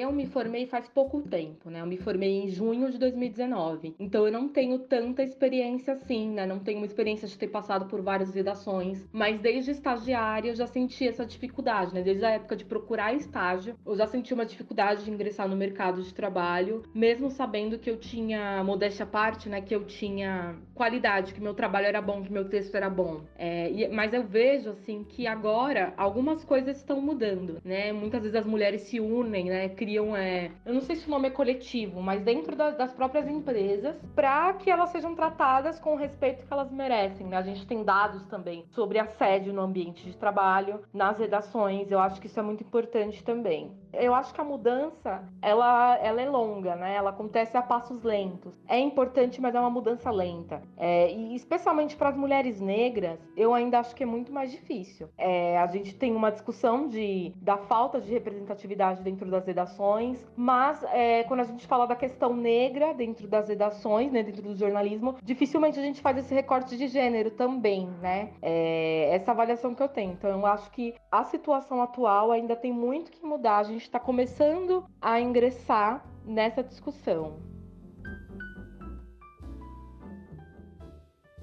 Eu 0.00 0.10
me 0.10 0.24
formei 0.24 0.66
faz 0.66 0.88
pouco 0.88 1.20
tempo, 1.20 1.68
né? 1.68 1.82
Eu 1.82 1.86
me 1.86 1.98
formei 1.98 2.42
em 2.42 2.48
junho 2.48 2.90
de 2.90 2.96
2019. 2.96 3.94
Então 3.98 4.24
eu 4.24 4.32
não 4.32 4.48
tenho 4.48 4.78
tanta 4.78 5.22
experiência 5.22 5.92
assim, 5.92 6.30
né? 6.30 6.46
Não 6.46 6.58
tenho 6.58 6.78
uma 6.78 6.86
experiência 6.86 7.28
de 7.28 7.36
ter 7.36 7.48
passado 7.48 7.84
por 7.84 8.00
várias 8.00 8.34
redações. 8.34 9.06
Mas 9.12 9.38
desde 9.40 9.72
estagiária 9.72 10.48
eu 10.48 10.54
já 10.54 10.66
senti 10.66 11.06
essa 11.06 11.26
dificuldade, 11.26 11.92
né? 11.92 12.00
Desde 12.00 12.24
a 12.24 12.30
época 12.30 12.56
de 12.56 12.64
procurar 12.64 13.12
estágio, 13.12 13.76
eu 13.84 13.94
já 13.94 14.06
senti 14.06 14.32
uma 14.32 14.46
dificuldade 14.46 15.04
de 15.04 15.10
ingressar 15.10 15.46
no 15.46 15.54
mercado 15.54 16.02
de 16.02 16.14
trabalho, 16.14 16.82
mesmo 16.94 17.28
sabendo 17.28 17.78
que 17.78 17.90
eu 17.90 17.98
tinha, 17.98 18.64
modéstia 18.64 19.04
à 19.04 19.06
parte, 19.06 19.50
né? 19.50 19.60
Que 19.60 19.74
eu 19.74 19.84
tinha 19.84 20.56
qualidade, 20.74 21.34
que 21.34 21.42
meu 21.42 21.52
trabalho 21.52 21.86
era 21.86 22.00
bom, 22.00 22.22
que 22.22 22.32
meu 22.32 22.48
texto 22.48 22.74
era 22.74 22.88
bom. 22.88 23.20
É, 23.36 23.70
e, 23.70 23.86
mas 23.88 24.14
eu 24.14 24.22
vejo, 24.22 24.70
assim, 24.70 25.04
que 25.04 25.26
agora 25.26 25.92
algumas 25.98 26.42
coisas 26.42 26.78
estão 26.78 27.02
mudando, 27.02 27.60
né? 27.62 27.92
Muitas 27.92 28.22
vezes 28.22 28.34
as 28.34 28.46
mulheres 28.46 28.80
se 28.80 28.98
unem, 28.98 29.44
né? 29.44 29.68
criam, 29.68 29.89
é, 29.98 30.50
eu 30.64 30.74
não 30.74 30.80
sei 30.80 30.96
se 30.96 31.06
o 31.06 31.10
nome 31.10 31.28
é 31.28 31.30
coletivo, 31.30 32.00
mas 32.00 32.22
dentro 32.22 32.54
das, 32.54 32.76
das 32.76 32.92
próprias 32.92 33.26
empresas, 33.28 33.96
para 34.14 34.52
que 34.54 34.70
elas 34.70 34.90
sejam 34.90 35.14
tratadas 35.14 35.80
com 35.80 35.94
o 35.94 35.96
respeito 35.96 36.46
que 36.46 36.52
elas 36.52 36.70
merecem. 36.70 37.26
Né? 37.26 37.36
A 37.36 37.42
gente 37.42 37.66
tem 37.66 37.82
dados 37.82 38.24
também 38.26 38.64
sobre 38.70 38.98
assédio 38.98 39.52
no 39.52 39.62
ambiente 39.62 40.04
de 40.04 40.16
trabalho, 40.16 40.82
nas 40.92 41.18
redações. 41.18 41.90
Eu 41.90 41.98
acho 41.98 42.20
que 42.20 42.26
isso 42.26 42.38
é 42.38 42.42
muito 42.42 42.62
importante 42.62 43.24
também. 43.24 43.72
Eu 43.92 44.14
acho 44.14 44.32
que 44.32 44.40
a 44.40 44.44
mudança, 44.44 45.24
ela, 45.42 45.96
ela 45.98 46.20
é 46.20 46.28
longa, 46.28 46.76
né? 46.76 46.94
Ela 46.94 47.10
acontece 47.10 47.56
a 47.56 47.62
passos 47.62 48.02
lentos. 48.04 48.52
É 48.68 48.78
importante, 48.78 49.40
mas 49.40 49.54
é 49.54 49.60
uma 49.60 49.70
mudança 49.70 50.10
lenta. 50.10 50.62
É, 50.76 51.12
e 51.12 51.34
especialmente 51.34 51.96
para 51.96 52.10
as 52.10 52.16
mulheres 52.16 52.60
negras, 52.60 53.18
eu 53.36 53.52
ainda 53.52 53.80
acho 53.80 53.94
que 53.94 54.04
é 54.04 54.06
muito 54.06 54.32
mais 54.32 54.52
difícil. 54.52 55.08
É, 55.18 55.58
a 55.58 55.66
gente 55.66 55.94
tem 55.96 56.14
uma 56.14 56.30
discussão 56.30 56.86
de, 56.88 57.32
da 57.36 57.56
falta 57.56 58.00
de 58.00 58.10
representatividade 58.12 59.02
dentro 59.02 59.28
das 59.28 59.44
redações 59.44 59.79
redações, 59.80 60.26
mas 60.36 60.84
é, 60.84 61.24
quando 61.24 61.40
a 61.40 61.44
gente 61.44 61.66
fala 61.66 61.86
da 61.86 61.96
questão 61.96 62.36
negra 62.36 62.92
dentro 62.92 63.26
das 63.26 63.48
redações, 63.48 64.12
né, 64.12 64.22
dentro 64.22 64.42
do 64.42 64.54
jornalismo, 64.54 65.16
dificilmente 65.22 65.78
a 65.78 65.82
gente 65.82 66.00
faz 66.00 66.18
esse 66.18 66.34
recorte 66.34 66.76
de 66.76 66.86
gênero 66.86 67.30
também, 67.30 67.88
né? 68.00 68.32
É, 68.42 69.08
essa 69.14 69.30
avaliação 69.32 69.74
que 69.74 69.82
eu 69.82 69.88
tenho. 69.88 70.12
Então, 70.12 70.30
eu 70.30 70.46
acho 70.46 70.70
que 70.70 70.94
a 71.10 71.24
situação 71.24 71.80
atual 71.82 72.30
ainda 72.30 72.54
tem 72.54 72.72
muito 72.72 73.10
que 73.10 73.24
mudar. 73.24 73.58
A 73.58 73.62
gente 73.62 73.82
está 73.82 73.98
começando 73.98 74.84
a 75.00 75.20
ingressar 75.20 76.04
nessa 76.24 76.62
discussão. 76.62 77.59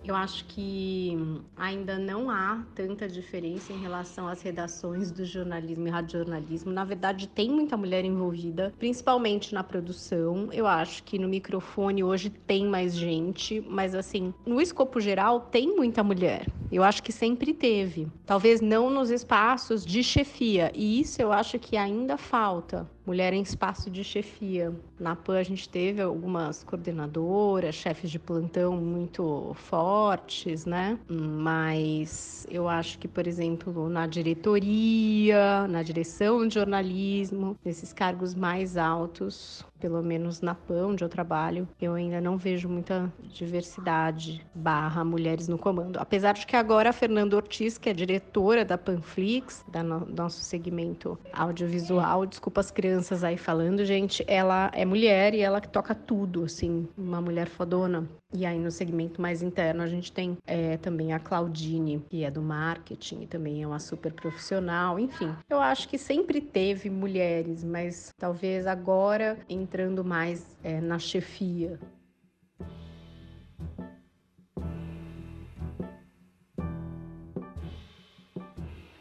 Eu 0.08 0.16
acho 0.16 0.46
que 0.46 1.18
ainda 1.58 2.00
não 2.00 2.30
há 2.30 2.64
tanta 2.74 3.10
diferença 3.10 3.74
em 3.74 3.78
relação 3.82 4.26
às 4.26 4.42
redações 4.42 5.12
do 5.12 5.26
jornalismo 5.26 5.86
e 5.86 5.92
radiojornalismo. 5.92 6.72
Na 6.72 6.86
verdade, 6.86 7.28
tem 7.28 7.50
muita 7.50 7.76
mulher 7.76 8.06
envolvida, 8.06 8.74
principalmente 8.80 9.54
na 9.54 9.66
produção. 9.66 10.48
Eu 10.54 10.66
acho 10.66 11.04
que 11.04 11.20
no 11.20 11.28
microfone 11.28 12.06
hoje 12.06 12.30
tem 12.30 12.66
mais 12.66 12.96
gente, 12.96 13.60
mas 13.68 13.94
assim, 13.94 14.34
no 14.46 14.62
escopo 14.62 15.02
geral 15.02 15.42
tem 15.42 15.76
muita 15.76 16.02
mulher. 16.06 16.48
Eu 16.72 16.84
acho 16.84 17.04
que 17.04 17.12
sempre 17.12 17.54
teve. 17.54 18.08
Talvez 18.26 18.62
não 18.62 18.90
nos 18.90 19.10
espaços 19.10 19.86
de 19.86 20.02
chefia, 20.02 20.72
e 20.74 21.02
isso 21.02 21.22
eu 21.22 21.34
acho 21.34 21.60
que 21.60 21.76
ainda 21.76 22.16
falta 22.16 22.90
mulher 23.08 23.32
em 23.32 23.42
espaço 23.42 23.90
de 23.90 24.04
chefia. 24.04 24.76
Na 25.00 25.16
PAN 25.16 25.40
a 25.40 25.44
gente 25.44 25.70
teve 25.70 26.02
algumas 26.02 26.62
coordenadoras, 26.66 27.74
chefes 27.74 28.12
de 28.12 28.20
plantão 28.20 28.76
muito 28.76 29.54
fortes, 29.56 30.66
né? 30.66 31.00
Mas 31.08 32.46
eu 32.52 32.68
acho 32.68 33.00
que, 33.00 33.08
por 33.08 33.26
exemplo, 33.26 33.88
na 33.88 34.06
diretoria, 34.06 35.66
na 35.70 35.82
direção 35.82 36.46
de 36.46 36.56
jornalismo, 36.56 37.56
nesses 37.64 37.94
cargos 37.94 38.36
mais 38.36 38.76
altos, 38.76 39.66
pelo 39.80 40.02
menos 40.02 40.42
na 40.42 40.56
PAN, 40.56 40.88
onde 40.88 41.04
eu 41.04 41.10
trabalho, 41.10 41.68
eu 41.82 41.94
ainda 41.94 42.20
não 42.22 42.38
vejo 42.38 42.68
muita 42.70 43.12
diversidade 43.24 44.46
barra 44.54 45.04
mulheres 45.04 45.48
no 45.48 45.58
comando. 45.58 45.98
Apesar 45.98 46.34
de 46.34 46.46
que 46.46 46.56
agora 46.56 46.90
a 46.90 46.94
Fernanda 46.94 47.36
Ortiz, 47.36 47.78
que 47.78 47.90
é 47.90 47.94
diretora 47.94 48.66
da 48.66 48.78
Panflix, 48.78 49.64
da 49.72 49.84
no, 49.84 50.06
nosso 50.06 50.42
segmento 50.42 51.18
audiovisual, 51.34 52.26
desculpa 52.26 52.62
as 52.62 52.72
crianças 52.72 53.24
aí 53.24 53.38
falando, 53.38 53.86
gente, 53.86 54.24
ela 54.28 54.72
é 54.74 54.86
mulher 54.86 55.34
e 55.34 55.42
ela 55.42 55.62
toca 55.62 55.94
tudo, 55.94 56.44
assim, 56.44 56.88
uma 56.98 57.22
mulher 57.22 57.48
fodona. 57.48 58.08
E 58.34 58.46
aí 58.46 58.60
no 58.60 58.70
segmento 58.70 59.22
mais 59.22 59.42
interno 59.42 59.82
a 59.82 59.88
gente 59.88 60.12
tem 60.12 60.38
é, 60.46 60.76
também 60.78 61.14
a 61.14 61.20
Claudine, 61.20 62.04
que 62.10 62.26
é 62.26 62.32
do 62.32 62.42
marketing 62.42 63.22
e 63.22 63.28
também 63.28 63.64
é 63.64 63.68
uma 63.68 63.80
super 63.80 64.12
profissional. 64.12 65.00
Enfim, 65.00 65.34
eu 65.50 65.62
acho 65.62 65.88
que 65.88 65.98
sempre 65.98 66.42
teve 66.42 66.90
mulheres, 66.90 67.64
mas 67.64 68.14
talvez 68.18 68.68
agora 68.68 69.38
entrando 69.68 70.02
mais 70.02 70.46
é, 70.64 70.80
na 70.80 70.98
chefia. 70.98 71.78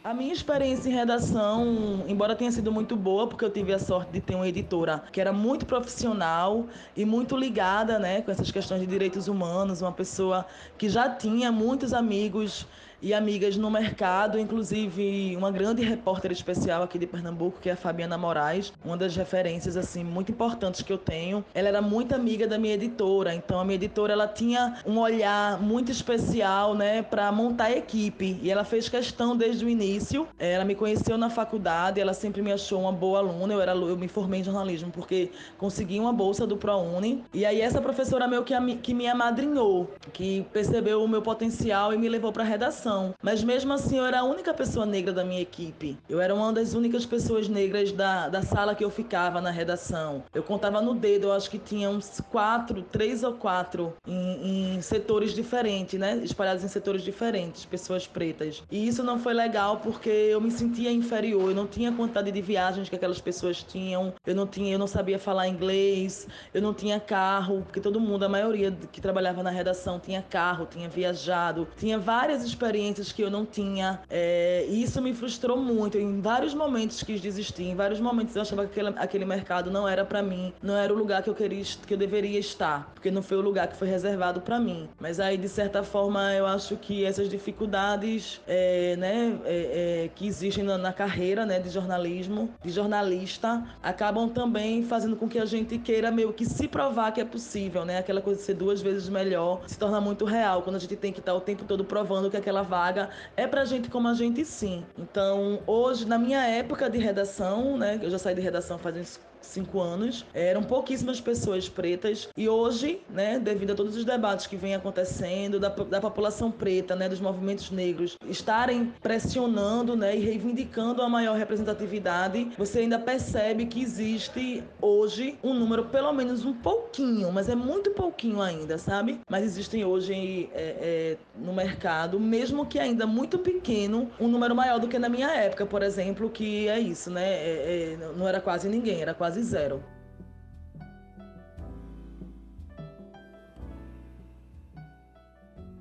A 0.02 0.14
minha 0.14 0.32
experiência 0.32 0.88
em 0.88 0.92
redação, 0.92 2.04
embora 2.08 2.34
tenha 2.34 2.50
sido 2.50 2.70
muito 2.72 2.96
boa, 2.96 3.28
porque 3.28 3.44
eu 3.44 3.50
tive 3.50 3.72
a 3.72 3.78
sorte 3.78 4.12
de 4.12 4.20
ter 4.20 4.34
uma 4.34 4.46
editora 4.46 5.04
que 5.12 5.20
era 5.20 5.32
muito 5.32 5.66
profissional 5.66 6.66
e 6.96 7.04
muito 7.04 7.36
ligada 7.36 7.98
né, 7.98 8.22
com 8.22 8.30
essas 8.30 8.50
questões 8.50 8.80
de 8.80 8.86
direitos 8.86 9.28
humanos, 9.28 9.82
uma 9.82 9.92
pessoa 9.92 10.46
que 10.78 10.88
já 10.88 11.08
tinha 11.08 11.50
muitos 11.50 11.92
amigos 11.92 12.66
e 13.00 13.12
amigas 13.12 13.56
no 13.56 13.70
mercado, 13.70 14.38
inclusive 14.38 15.36
uma 15.36 15.50
grande 15.50 15.82
repórter 15.82 16.32
especial 16.32 16.82
aqui 16.82 16.98
de 16.98 17.06
Pernambuco, 17.06 17.60
que 17.60 17.68
é 17.68 17.72
a 17.72 17.76
Fabiana 17.76 18.16
Moraes, 18.16 18.72
uma 18.84 18.96
das 18.96 19.14
referências 19.14 19.76
assim 19.76 20.02
muito 20.02 20.32
importantes 20.32 20.82
que 20.82 20.92
eu 20.92 20.98
tenho. 20.98 21.44
Ela 21.54 21.68
era 21.68 21.82
muito 21.82 22.14
amiga 22.14 22.46
da 22.46 22.58
minha 22.58 22.74
editora, 22.74 23.34
então 23.34 23.60
a 23.60 23.64
minha 23.64 23.76
editora 23.76 24.12
ela 24.12 24.26
tinha 24.26 24.78
um 24.86 24.98
olhar 24.98 25.60
muito 25.60 25.90
especial, 25.92 26.74
né, 26.74 27.02
para 27.02 27.30
montar 27.30 27.64
a 27.64 27.76
equipe, 27.76 28.38
e 28.42 28.50
ela 28.50 28.64
fez 28.64 28.88
questão 28.88 29.36
desde 29.36 29.64
o 29.64 29.68
início. 29.68 30.26
Ela 30.38 30.64
me 30.64 30.74
conheceu 30.74 31.18
na 31.18 31.30
faculdade, 31.30 32.00
ela 32.00 32.14
sempre 32.14 32.42
me 32.42 32.52
achou 32.52 32.80
uma 32.80 32.92
boa 32.92 33.18
aluna. 33.18 33.52
Eu 33.52 33.60
era 33.60 33.72
eu 33.72 33.96
me 33.96 34.08
formei 34.08 34.40
em 34.40 34.44
jornalismo 34.44 34.90
porque 34.90 35.30
consegui 35.58 36.00
uma 36.00 36.12
bolsa 36.12 36.46
do 36.46 36.56
ProUni. 36.56 37.24
E 37.32 37.44
aí 37.44 37.60
essa 37.60 37.80
professora 37.80 38.26
meu 38.26 38.42
que, 38.42 38.54
que 38.76 38.94
me 38.94 39.06
amadrinhou, 39.06 39.90
que 40.12 40.46
percebeu 40.52 41.02
o 41.02 41.08
meu 41.08 41.22
potencial 41.22 41.92
e 41.92 41.98
me 41.98 42.08
levou 42.08 42.32
para 42.32 42.42
redação 42.42 42.86
mas 43.22 43.42
mesmo 43.42 43.72
assim 43.72 43.98
eu 43.98 44.04
era 44.04 44.20
a 44.20 44.24
única 44.24 44.52
pessoa 44.54 44.86
negra 44.86 45.12
da 45.12 45.24
minha 45.24 45.40
equipe. 45.40 45.96
Eu 46.08 46.20
era 46.20 46.34
uma 46.34 46.52
das 46.52 46.74
únicas 46.74 47.04
pessoas 47.04 47.48
negras 47.48 47.92
da, 47.92 48.28
da 48.28 48.42
sala 48.42 48.74
que 48.74 48.84
eu 48.84 48.90
ficava 48.90 49.40
na 49.40 49.50
redação. 49.50 50.22
Eu 50.34 50.42
contava 50.42 50.80
no 50.80 50.94
dedo, 50.94 51.28
eu 51.28 51.32
acho 51.32 51.50
que 51.50 51.58
tinha 51.58 51.90
uns 51.90 52.20
quatro, 52.30 52.82
três 52.82 53.22
ou 53.22 53.34
quatro 53.34 53.94
em, 54.06 54.76
em 54.76 54.82
setores 54.82 55.32
diferentes, 55.34 55.98
né? 55.98 56.16
Espalhados 56.22 56.64
em 56.64 56.68
setores 56.68 57.02
diferentes, 57.02 57.64
pessoas 57.64 58.06
pretas. 58.06 58.62
E 58.70 58.86
isso 58.86 59.02
não 59.02 59.18
foi 59.18 59.34
legal 59.34 59.78
porque 59.78 60.08
eu 60.08 60.40
me 60.40 60.50
sentia 60.50 60.90
inferior, 60.92 61.50
eu 61.50 61.54
não 61.54 61.66
tinha 61.66 61.92
quantidade 61.92 62.30
de 62.30 62.40
viagens 62.40 62.88
que 62.88 62.96
aquelas 62.96 63.20
pessoas 63.20 63.62
tinham, 63.62 64.14
eu 64.26 64.34
não 64.34 64.46
tinha, 64.46 64.72
eu 64.72 64.78
não 64.78 64.86
sabia 64.86 65.18
falar 65.18 65.48
inglês, 65.48 66.26
eu 66.54 66.62
não 66.62 66.72
tinha 66.72 67.00
carro, 67.00 67.62
porque 67.62 67.80
todo 67.80 68.00
mundo, 68.00 68.24
a 68.24 68.28
maioria 68.28 68.70
que 68.92 69.00
trabalhava 69.00 69.42
na 69.42 69.50
redação 69.50 69.98
tinha 69.98 70.22
carro, 70.22 70.66
tinha 70.70 70.88
viajado, 70.88 71.68
tinha 71.76 71.98
várias 71.98 72.44
experiências 72.44 72.75
experiências 72.76 73.12
que 73.12 73.22
eu 73.22 73.30
não 73.30 73.46
tinha. 73.46 74.00
É, 74.10 74.66
e 74.68 74.82
isso 74.82 75.00
me 75.00 75.14
frustrou 75.14 75.56
muito. 75.56 75.98
Em 75.98 76.20
vários 76.20 76.54
momentos 76.54 77.02
quis 77.02 77.20
desistir, 77.20 77.64
em 77.64 77.74
vários 77.74 78.00
momentos 78.00 78.36
eu 78.36 78.42
achava 78.42 78.66
que 78.66 78.78
aquele, 78.78 78.94
aquele 78.98 79.24
mercado 79.24 79.70
não 79.70 79.88
era 79.88 80.04
para 80.04 80.22
mim, 80.22 80.52
não 80.62 80.76
era 80.76 80.92
o 80.92 80.96
lugar 80.96 81.22
que 81.22 81.30
eu 81.30 81.34
queria, 81.34 81.64
que 81.86 81.94
eu 81.94 81.98
deveria 81.98 82.38
estar, 82.38 82.92
porque 82.94 83.10
não 83.10 83.22
foi 83.22 83.38
o 83.38 83.40
lugar 83.40 83.68
que 83.68 83.76
foi 83.76 83.88
reservado 83.88 84.40
para 84.40 84.60
mim. 84.60 84.88
Mas 85.00 85.18
aí, 85.18 85.38
de 85.38 85.48
certa 85.48 85.82
forma, 85.82 86.32
eu 86.34 86.46
acho 86.46 86.76
que 86.76 87.04
essas 87.04 87.28
dificuldades 87.28 88.40
é, 88.46 88.96
né, 88.96 89.38
é, 89.44 90.04
é, 90.04 90.10
que 90.14 90.26
existem 90.26 90.62
na, 90.62 90.76
na, 90.76 90.92
carreira 90.92 91.46
né, 91.46 91.58
de 91.58 91.70
jornalismo, 91.70 92.50
de 92.62 92.70
jornalista, 92.70 93.64
acabam 93.82 94.28
também 94.28 94.82
fazendo 94.82 95.16
com 95.16 95.28
que 95.28 95.38
a 95.38 95.44
gente 95.44 95.78
queira 95.78 96.10
meio 96.10 96.32
que 96.32 96.44
se 96.44 96.68
provar 96.68 97.12
que 97.12 97.20
é 97.20 97.24
possível, 97.24 97.84
né? 97.84 97.98
Aquela 97.98 98.20
coisa 98.20 98.40
de 98.40 98.46
ser 98.46 98.54
duas 98.54 98.82
vezes 98.82 99.08
melhor 99.08 99.62
se 99.66 99.78
torna 99.78 100.00
muito 100.00 100.24
real, 100.24 100.62
quando 100.62 100.76
a 100.76 100.78
gente 100.78 100.96
tem 100.96 101.12
que 101.12 101.20
estar 101.20 101.34
o 101.34 101.40
tempo 101.40 101.64
todo 101.64 101.84
provando 101.84 102.30
que 102.30 102.36
aquela 102.36 102.65
vaga 102.66 103.08
é 103.36 103.46
pra 103.46 103.64
gente 103.64 103.88
como 103.88 104.08
a 104.08 104.14
gente 104.14 104.44
sim. 104.44 104.84
Então, 104.98 105.62
hoje, 105.66 106.06
na 106.06 106.18
minha 106.18 106.44
época 106.46 106.90
de 106.90 106.98
redação, 106.98 107.78
né, 107.78 107.98
eu 108.02 108.10
já 108.10 108.18
saí 108.18 108.34
de 108.34 108.42
redação 108.42 108.78
faz 108.78 108.96
uns 108.96 109.20
cinco 109.46 109.80
anos, 109.80 110.24
eram 110.34 110.62
pouquíssimas 110.62 111.20
pessoas 111.20 111.68
pretas 111.68 112.28
e 112.36 112.48
hoje, 112.48 113.00
né, 113.08 113.38
devido 113.38 113.72
a 113.72 113.74
todos 113.74 113.96
os 113.96 114.04
debates 114.04 114.46
que 114.46 114.56
vêm 114.56 114.74
acontecendo 114.74 115.58
da, 115.58 115.68
da 115.68 116.00
população 116.00 116.50
preta, 116.50 116.94
né, 116.94 117.08
dos 117.08 117.20
movimentos 117.20 117.70
negros 117.70 118.16
estarem 118.28 118.92
pressionando, 119.00 119.96
né, 119.96 120.16
e 120.16 120.20
reivindicando 120.20 121.02
a 121.02 121.08
maior 121.08 121.36
representatividade, 121.36 122.50
você 122.56 122.80
ainda 122.80 122.98
percebe 122.98 123.66
que 123.66 123.82
existe 123.82 124.62
hoje 124.80 125.38
um 125.42 125.54
número 125.54 125.86
pelo 125.86 126.12
menos 126.12 126.44
um 126.44 126.52
pouquinho, 126.52 127.32
mas 127.32 127.48
é 127.48 127.54
muito 127.54 127.90
pouquinho 127.90 128.40
ainda, 128.40 128.78
sabe? 128.78 129.20
Mas 129.30 129.44
existem 129.44 129.84
hoje 129.84 130.50
é, 130.52 130.76
é, 130.80 131.16
no 131.36 131.52
mercado, 131.52 132.18
mesmo 132.18 132.66
que 132.66 132.78
ainda 132.78 133.06
muito 133.06 133.38
pequeno, 133.38 134.10
um 134.20 134.28
número 134.28 134.54
maior 134.54 134.78
do 134.78 134.88
que 134.88 134.98
na 134.98 135.08
minha 135.08 135.30
época, 135.30 135.66
por 135.66 135.82
exemplo, 135.82 136.30
que 136.30 136.68
é 136.68 136.78
isso, 136.78 137.10
né? 137.10 137.24
É, 137.24 137.96
é 138.02 138.12
não 138.16 138.26
era 138.26 138.40
quase 138.40 138.68
ninguém, 138.68 139.00
era 139.00 139.14
quase 139.14 139.35
quase 139.36 139.42
zero. 139.42 139.82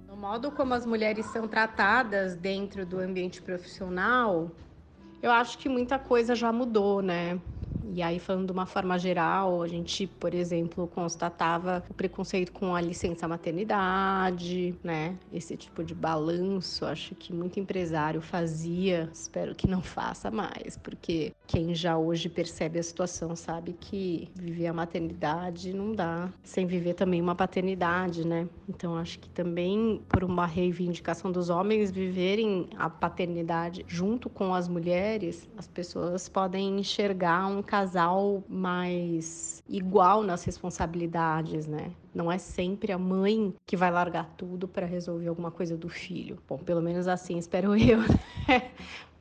No 0.08 0.18
modo 0.18 0.52
como 0.52 0.74
as 0.74 0.86
mulheres 0.86 1.26
são 1.28 1.48
tratadas 1.48 2.36
dentro 2.36 2.86
do 2.86 3.00
ambiente 3.00 3.42
profissional, 3.42 4.52
eu 5.22 5.32
acho 5.32 5.58
que 5.58 5.70
muita 5.70 5.98
coisa 5.98 6.36
já 6.36 6.52
mudou, 6.52 7.02
né? 7.02 7.40
E 7.94 8.02
aí, 8.02 8.20
falando 8.20 8.48
de 8.48 8.52
uma 8.52 8.66
forma 8.66 8.98
geral, 8.98 9.62
a 9.62 9.68
gente, 9.68 10.08
por 10.08 10.34
exemplo, 10.34 10.88
constatava 10.88 11.84
o 11.90 11.94
preconceito 11.94 12.52
com 12.52 12.76
a 12.76 12.82
licença 12.82 13.28
maternidade, 13.28 14.76
né? 14.84 15.18
Esse 15.32 15.56
tipo 15.56 15.84
de 15.84 15.94
balanço, 15.94 16.86
acho 16.86 17.16
que 17.16 17.34
muito 17.34 17.60
empresário 17.60 18.22
fazia, 18.22 19.10
espero 19.14 19.54
que 19.56 19.68
não 19.68 19.82
faça 19.82 20.32
mais, 20.32 20.78
porque 20.78 21.34
quem 21.48 21.76
já 21.76 21.98
hoje 21.98 22.30
percebe 22.30 22.80
a 22.80 22.84
situação 22.84 23.36
sabe 23.36 23.74
que 23.74 24.30
viver 24.36 24.68
a 24.68 24.74
maternidade 24.74 25.74
não 25.74 25.94
dá 25.94 26.30
sem 26.44 26.66
viver 26.66 26.94
também 26.94 27.22
uma 27.22 27.36
paternidade, 27.36 28.26
né? 28.26 28.48
Então, 28.68 28.98
acho 28.98 29.20
que 29.20 29.30
também 29.30 30.02
por 30.10 30.24
uma 30.24 30.46
reivindicação 30.46 31.32
dos 31.32 31.50
homens 31.50 31.92
viverem 31.92 32.68
a 32.78 32.90
paternidade 32.90 33.86
junto 33.88 34.30
com 34.30 34.54
as 34.54 34.68
mulheres, 34.68 35.48
as 35.58 35.68
pessoas 35.68 36.28
podem 36.28 36.80
enxergar 36.80 37.48
um 37.48 37.62
casal 37.76 38.42
mais 38.48 39.62
igual 39.68 40.24
nas 40.24 40.46
responsabilidades, 40.46 41.68
né? 41.68 41.92
Não 42.14 42.32
é 42.32 42.38
sempre 42.38 42.94
a 42.94 42.98
mãe 42.98 43.54
que 43.66 43.76
vai 43.76 43.92
largar 43.92 44.34
tudo 44.38 44.66
para 44.66 44.86
resolver 44.86 45.28
alguma 45.28 45.52
coisa 45.52 45.76
do 45.76 45.90
filho. 45.90 46.38
Bom, 46.48 46.58
pelo 46.58 46.82
menos 46.82 47.06
assim 47.06 47.38
espero 47.38 47.76
eu. 47.76 48.00
Né? 48.00 48.72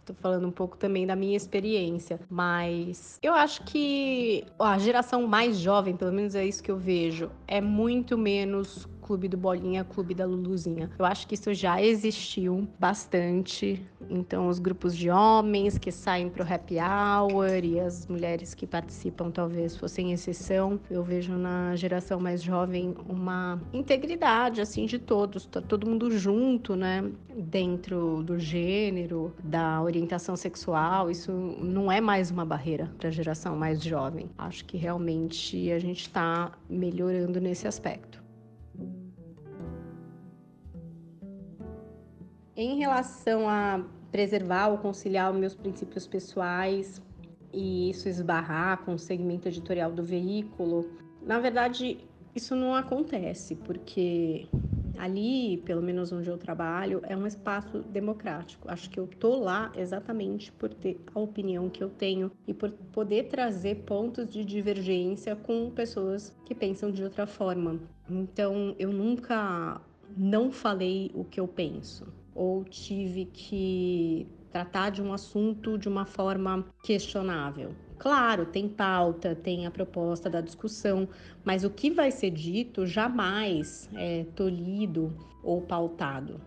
Tô 0.07 0.15
falando 0.15 0.47
um 0.47 0.53
pouco 0.53 0.77
também 0.77 1.07
da 1.07 1.17
minha 1.17 1.37
experiência, 1.37 2.21
mas 2.29 3.19
eu 3.23 3.33
acho 3.33 3.65
que 3.65 4.45
a 4.59 4.79
geração 4.79 5.27
mais 5.27 5.59
jovem, 5.59 5.97
pelo 5.97 6.13
menos 6.13 6.35
é 6.35 6.45
isso 6.45 6.63
que 6.63 6.71
eu 6.71 6.77
vejo, 6.77 7.31
é 7.49 7.61
muito 7.61 8.17
menos 8.19 8.87
Clube 9.05 9.29
do 9.29 9.37
Bolinha, 9.37 9.85
Clube 9.85 10.15
da 10.15 10.25
Luluzinha. 10.25 10.91
Eu 10.99 11.05
acho 11.05 11.29
que 11.29 11.35
isso 11.35 11.53
já 11.53 11.81
existiu 11.81 12.67
bastante. 12.81 13.87
Então, 14.09 14.49
os 14.49 14.59
grupos 14.59 14.97
de 14.97 15.11
homens 15.11 15.77
que 15.77 15.93
saem 15.93 16.31
pro 16.31 16.43
happy 16.43 16.77
hour 16.79 17.63
e 17.63 17.79
as 17.79 18.07
mulheres 18.07 18.55
que 18.55 18.67
participam 18.67 19.31
talvez 19.31 19.77
fossem 19.77 20.13
exceção. 20.13 20.81
Eu 20.91 21.05
vejo 21.05 21.35
na 21.35 21.77
geração 21.77 22.19
mais 22.19 22.43
jovem 22.43 22.95
uma 23.07 23.61
integridade, 23.75 24.63
assim, 24.63 24.87
de 24.87 24.99
todos. 24.99 25.45
Tá 25.45 25.61
todo 25.61 25.87
mundo 25.87 26.11
junto, 26.11 26.75
né? 26.75 27.05
Dentro 27.37 28.23
do 28.23 28.39
gênero, 28.39 29.35
da 29.45 29.83
orientação 29.83 30.35
sexual. 30.35 31.11
Isso 31.11 31.31
não 31.61 31.93
é 31.93 32.01
mais 32.01 32.31
uma 32.31 32.45
barreira 32.45 32.91
para 32.99 33.09
a 33.09 33.13
geração 33.13 33.55
mais 33.55 33.83
jovem. 33.83 34.31
Acho 34.39 34.65
que 34.65 34.79
realmente 34.79 35.71
a 35.71 35.79
gente 35.79 36.01
está 36.03 36.53
melhorando 36.71 37.39
nesse 37.39 37.69
aspecto. 37.69 38.24
Em 42.57 42.79
relação 42.79 43.49
a 43.49 43.85
preservar 44.13 44.69
ou 44.69 44.79
conciliar 44.79 45.33
os 45.33 45.37
meus 45.37 45.57
princípios 45.57 46.07
pessoais 46.07 47.03
e 47.53 47.91
isso 47.91 48.09
esbarrar 48.09 48.85
com 48.85 48.95
o 48.95 48.99
segmento 48.99 49.49
editorial 49.49 49.91
do 49.91 50.05
veículo, 50.05 50.89
na 51.21 51.41
verdade, 51.41 51.99
isso 52.33 52.55
não 52.55 52.73
acontece, 52.73 53.57
porque 53.57 54.47
ali, 54.97 55.57
pelo 55.67 55.83
menos 55.83 56.13
onde 56.13 56.31
eu 56.31 56.39
trabalho, 56.39 57.01
é 57.03 57.17
um 57.17 57.27
espaço 57.27 57.81
democrático. 57.81 58.71
Acho 58.71 58.89
que 58.89 59.01
eu 59.01 59.09
tô 59.09 59.35
lá 59.35 59.73
exatamente 59.75 60.53
por 60.53 60.73
ter 60.73 61.01
a 61.13 61.19
opinião 61.19 61.69
que 61.69 61.83
eu 61.83 61.91
tenho 61.91 62.31
e 62.47 62.55
por 62.55 62.71
poder 62.71 63.25
trazer 63.25 63.83
pontos 63.83 64.33
de 64.33 64.45
divergência 64.45 65.35
com 65.35 65.73
pessoas 65.73 66.33
que 66.45 66.55
pensam 66.55 66.93
de 66.93 67.03
outra 67.03 67.27
forma. 67.27 67.81
Então, 68.09 68.77
eu 68.79 68.93
nunca 68.93 69.81
não 70.17 70.53
falei 70.53 71.11
o 71.15 71.25
que 71.25 71.41
eu 71.41 71.49
penso 71.49 72.23
ou 72.35 72.65
tive 72.65 73.27
que 73.27 74.27
tratar 74.51 74.91
de 74.91 75.03
um 75.03 75.13
assunto 75.13 75.79
de 75.79 75.89
uma 75.89 76.05
forma 76.05 76.65
questionável. 76.83 77.75
Claro, 77.99 78.47
tem 78.47 78.69
pauta, 78.69 79.35
tem 79.35 79.67
a 79.67 79.71
proposta 79.71 80.29
da 80.29 80.41
discussão, 80.41 81.09
mas 81.45 81.65
o 81.65 81.71
que 81.71 81.91
vai 81.91 82.11
ser 82.11 82.31
dito 82.31 82.87
jamais 82.87 83.89
é 83.95 84.25
tolhido 84.37 85.13
ou 85.43 85.63
pautado. 85.63 86.41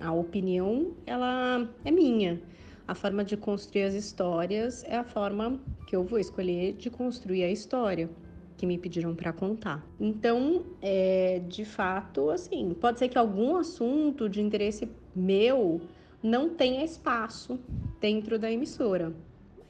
A 0.00 0.12
opinião, 0.12 0.92
ela 1.06 1.68
é 1.84 1.90
minha. 1.90 2.40
A 2.86 2.94
forma 2.94 3.24
de 3.24 3.36
construir 3.36 3.84
as 3.84 3.94
histórias 3.94 4.84
é 4.84 4.96
a 4.96 5.04
forma 5.04 5.60
que 5.86 5.94
eu 5.94 6.04
vou 6.04 6.18
escolher 6.18 6.74
de 6.74 6.90
construir 6.90 7.44
a 7.44 7.50
história 7.50 8.10
que 8.56 8.66
me 8.66 8.78
pediram 8.78 9.14
para 9.14 9.32
contar. 9.32 9.84
Então, 9.98 10.64
é, 10.80 11.42
de 11.48 11.64
fato, 11.64 12.30
assim, 12.30 12.74
pode 12.80 12.98
ser 12.98 13.08
que 13.08 13.18
algum 13.18 13.56
assunto 13.56 14.28
de 14.28 14.40
interesse 14.40 14.88
meu 15.14 15.80
não 16.22 16.50
tenha 16.50 16.84
espaço 16.84 17.58
dentro 18.00 18.38
da 18.38 18.50
emissora. 18.50 19.12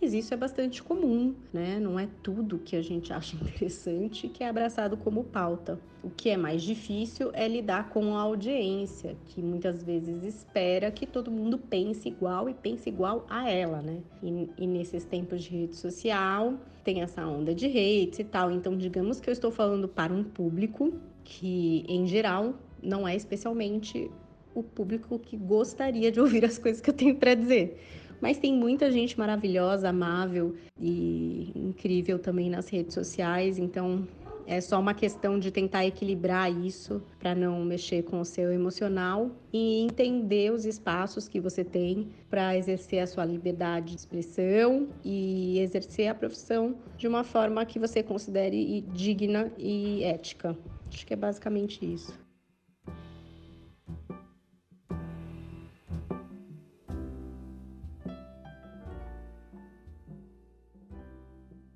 Mas 0.02 0.12
isso 0.12 0.34
é 0.34 0.36
bastante 0.36 0.82
comum, 0.82 1.32
né? 1.52 1.78
Não 1.78 1.96
é 1.96 2.08
tudo 2.24 2.58
que 2.58 2.74
a 2.74 2.82
gente 2.82 3.12
acha 3.12 3.36
interessante 3.40 4.28
que 4.28 4.42
é 4.42 4.48
abraçado 4.48 4.96
como 4.96 5.22
pauta. 5.22 5.78
O 6.02 6.10
que 6.10 6.28
é 6.28 6.36
mais 6.36 6.62
difícil 6.62 7.30
é 7.32 7.46
lidar 7.46 7.90
com 7.90 8.16
a 8.16 8.20
audiência, 8.20 9.16
que 9.26 9.40
muitas 9.40 9.84
vezes 9.84 10.24
espera 10.24 10.90
que 10.90 11.06
todo 11.06 11.30
mundo 11.30 11.56
pense 11.56 12.08
igual 12.08 12.48
e 12.48 12.54
pense 12.54 12.88
igual 12.88 13.24
a 13.30 13.48
ela, 13.48 13.80
né? 13.80 14.00
E, 14.20 14.50
e 14.58 14.66
nesses 14.66 15.04
tempos 15.04 15.44
de 15.44 15.50
rede 15.50 15.76
social, 15.76 16.54
tem 16.82 17.02
essa 17.02 17.24
onda 17.24 17.54
de 17.54 17.66
hates 17.66 18.18
e 18.18 18.24
tal. 18.24 18.50
Então, 18.50 18.76
digamos 18.76 19.20
que 19.20 19.30
eu 19.30 19.32
estou 19.32 19.52
falando 19.52 19.86
para 19.86 20.12
um 20.12 20.24
público 20.24 20.92
que, 21.22 21.84
em 21.88 22.04
geral, 22.08 22.54
não 22.82 23.06
é 23.06 23.14
especialmente 23.14 24.10
o 24.54 24.62
público 24.62 25.18
que 25.18 25.36
gostaria 25.36 26.10
de 26.10 26.18
ouvir 26.20 26.44
as 26.44 26.58
coisas 26.58 26.80
que 26.80 26.90
eu 26.90 26.94
tenho 26.94 27.16
para 27.16 27.34
dizer. 27.34 27.80
Mas 28.20 28.38
tem 28.38 28.54
muita 28.54 28.90
gente 28.90 29.18
maravilhosa, 29.18 29.88
amável 29.88 30.54
e 30.80 31.50
incrível 31.56 32.18
também 32.20 32.48
nas 32.48 32.68
redes 32.68 32.94
sociais, 32.94 33.58
então 33.58 34.06
é 34.46 34.60
só 34.60 34.78
uma 34.78 34.94
questão 34.94 35.38
de 35.38 35.50
tentar 35.50 35.86
equilibrar 35.86 36.50
isso 36.50 37.02
para 37.18 37.34
não 37.34 37.64
mexer 37.64 38.02
com 38.02 38.20
o 38.20 38.24
seu 38.24 38.52
emocional 38.52 39.30
e 39.52 39.80
entender 39.80 40.52
os 40.52 40.64
espaços 40.64 41.28
que 41.28 41.40
você 41.40 41.64
tem 41.64 42.08
para 42.28 42.56
exercer 42.56 43.00
a 43.00 43.06
sua 43.06 43.24
liberdade 43.24 43.94
de 43.94 44.00
expressão 44.00 44.88
e 45.04 45.58
exercer 45.60 46.08
a 46.08 46.14
profissão 46.14 46.76
de 46.96 47.06
uma 47.06 47.24
forma 47.24 47.64
que 47.64 47.78
você 47.78 48.02
considere 48.02 48.82
digna 48.92 49.52
e 49.58 50.02
ética. 50.02 50.56
Acho 50.92 51.06
que 51.06 51.14
é 51.14 51.16
basicamente 51.16 51.84
isso. 51.84 52.21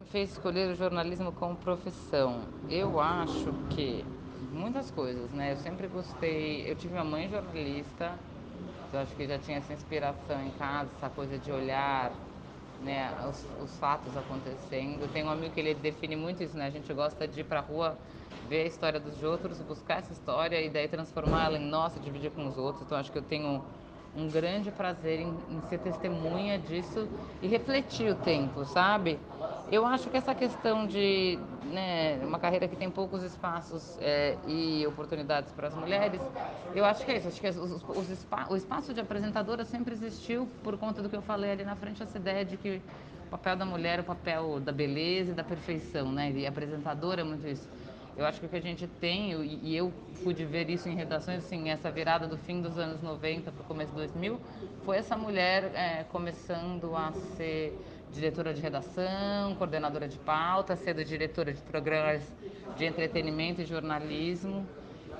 Fez 0.07 0.33
escolher 0.33 0.71
o 0.71 0.75
jornalismo 0.75 1.33
como 1.33 1.59
profissão? 1.59 2.55
Eu 2.69 2.99
acho 3.01 3.55
que 3.69 4.15
muitas 4.51 4.91
coisas, 4.91 5.33
né? 5.33 5.53
Eu 5.53 5.57
sempre 5.57 5.89
gostei. 5.89 6.71
Eu 6.71 6.77
tive 6.77 6.95
uma 6.95 7.05
mãe 7.05 7.29
jornalista 7.29 8.21
Então 8.89 9.01
acho 9.01 9.17
que 9.17 9.27
já 9.27 9.39
tinha 9.39 9.59
essa 9.59 9.73
inspiração 9.75 10.43
em 10.43 10.53
casa, 10.53 10.93
essa 10.95 11.11
coisa 11.11 11.39
de 11.39 11.53
olhar 11.53 12.27
né, 12.79 13.27
os, 13.27 13.45
os 13.45 13.79
fatos 13.79 14.17
acontecendo. 14.17 15.09
Tem 15.09 15.25
um 15.25 15.31
amigo 15.31 15.55
que 15.55 15.61
ele 15.61 15.75
define 15.75 16.17
muito 16.17 16.43
isso, 16.43 16.57
né? 16.57 16.67
A 16.67 16.71
gente 16.71 16.93
gosta 16.95 17.27
de 17.29 17.41
ir 17.41 17.45
pra 17.45 17.61
rua 17.61 18.01
ver 18.41 18.63
a 18.65 18.67
história 18.67 19.01
dos 19.01 19.23
outros, 19.23 19.61
buscar 19.63 19.99
essa 20.01 20.13
história 20.13 20.61
e 20.63 20.71
daí 20.71 20.89
transformar 20.89 21.47
ela 21.47 21.59
em 21.59 21.61
nossa, 21.69 22.01
dividir 22.01 22.33
com 22.33 22.47
os 22.47 22.57
outros. 22.59 22.85
Então 22.85 22.99
acho 22.99 23.11
que 23.13 23.19
eu 23.19 23.23
tenho 23.23 23.67
um 24.17 24.29
grande 24.29 24.71
prazer 24.71 25.21
em, 25.21 25.35
em, 25.51 25.61
ser 25.69 25.79
testemunha 25.79 26.59
disso 26.59 27.09
e 27.43 27.47
refletir 27.47 28.11
o 28.11 28.15
tempo, 28.15 28.65
sabe? 28.65 29.19
Eu 29.71 29.85
acho 29.85 30.09
que 30.09 30.17
essa 30.17 30.35
questão 30.35 30.87
de 30.87 31.39
né, 31.73 32.19
uma 32.25 32.39
carreira 32.39 32.69
que 32.69 32.77
tem 32.77 32.89
poucos 32.89 33.23
espaços 33.23 33.99
é, 34.01 34.37
e 34.47 34.87
oportunidades 34.87 35.53
para 35.53 35.69
as 35.69 35.75
mulheres, 35.75 36.21
eu 36.75 36.85
acho 36.85 37.05
que 37.05 37.11
é 37.11 37.17
isso. 37.19 37.29
Acho 37.29 37.41
que 37.41 37.49
os, 37.49 37.57
os 37.57 38.11
espa 38.11 38.47
o 38.49 38.57
espaço 38.57 38.95
de 38.95 39.01
apresentadora 39.01 39.65
sempre 39.65 39.93
existiu 39.93 40.49
por 40.63 40.79
conta 40.79 41.03
do 41.03 41.09
que 41.09 41.17
eu 41.17 41.23
falei 41.23 41.51
ali 41.51 41.65
na 41.65 41.75
frente, 41.75 42.03
essa 42.03 42.17
ideia 42.17 42.45
de 42.45 42.57
que 42.57 42.81
o 43.27 43.31
papel 43.31 43.57
da 43.57 43.67
mulher 43.67 43.99
é 43.99 44.03
o 44.03 44.05
papel 44.05 44.61
da 44.61 44.73
beleza 44.73 45.33
e 45.33 45.35
da 45.35 45.43
perfeição, 45.43 46.13
né? 46.13 46.31
E 46.31 46.47
apresentadora 46.47 47.23
é 47.23 47.25
muito 47.25 47.47
isso. 47.47 47.69
Eu 48.17 48.25
acho 48.25 48.41
que 48.41 48.47
o 48.47 48.49
que 48.49 48.57
a 48.57 48.63
gente 48.63 48.87
tem, 48.87 49.33
e 49.63 49.77
eu 49.77 49.93
pude 50.25 50.43
ver 50.47 50.71
isso 50.71 50.89
em 50.89 50.95
redações, 50.95 51.45
assim, 51.45 51.69
essa 51.69 51.91
virada 51.91 52.27
do 52.27 52.39
fim 52.39 52.63
dos 52.63 52.79
anos 52.79 53.03
90 53.03 53.53
para 53.53 53.63
o 53.63 53.65
começo 53.67 53.91
de 53.91 53.99
2000, 53.99 54.41
foi 54.85 54.97
essa 54.97 55.17
mulher 55.19 55.71
é, 55.75 56.05
começando 56.05 56.97
a 56.97 57.13
ser 57.37 57.79
diretora 58.11 58.55
de 58.55 58.63
redação, 58.63 59.55
coordenadora 59.57 60.09
de 60.09 60.19
pauta, 60.19 60.75
sendo 60.77 61.05
diretora 61.05 61.53
de 61.53 61.61
programas 61.61 62.23
de 62.79 62.87
entretenimento 62.87 63.61
e 63.61 63.67
jornalismo. 63.67 64.67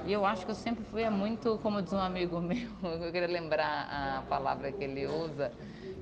E 0.07 0.13
eu 0.13 0.25
acho 0.25 0.47
que 0.47 0.51
eu 0.51 0.55
sempre 0.55 0.83
fui 0.85 1.09
muito, 1.11 1.59
como 1.59 1.83
diz 1.83 1.93
um 1.93 1.99
amigo 1.99 2.41
meu, 2.43 2.67
eu 2.83 3.13
queria 3.13 3.29
lembrar 3.29 3.89
a 3.91 4.23
palavra 4.23 4.73
que 4.73 4.83
ele 4.83 5.07
usa, 5.07 5.53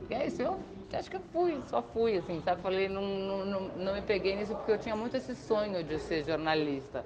que 0.07 0.15
é 0.15 0.27
isso, 0.27 0.43
eu 0.43 0.61
acho 0.95 1.11
que 1.11 1.17
eu 1.17 1.21
fui, 1.33 1.61
só 1.69 1.83
fui, 1.83 2.17
assim, 2.17 2.41
sabe? 2.43 2.63
Falei, 2.63 2.89
não, 2.89 3.03
não, 3.03 3.61
não, 3.61 3.95
me 3.95 4.03
peguei 4.03 4.37
nisso 4.37 4.55
porque 4.55 4.73
eu 4.73 4.79
tinha 4.79 4.97
muito 4.97 5.17
esse 5.17 5.35
sonho 5.35 5.83
de 5.83 5.99
ser 5.99 6.25
jornalista. 6.25 7.05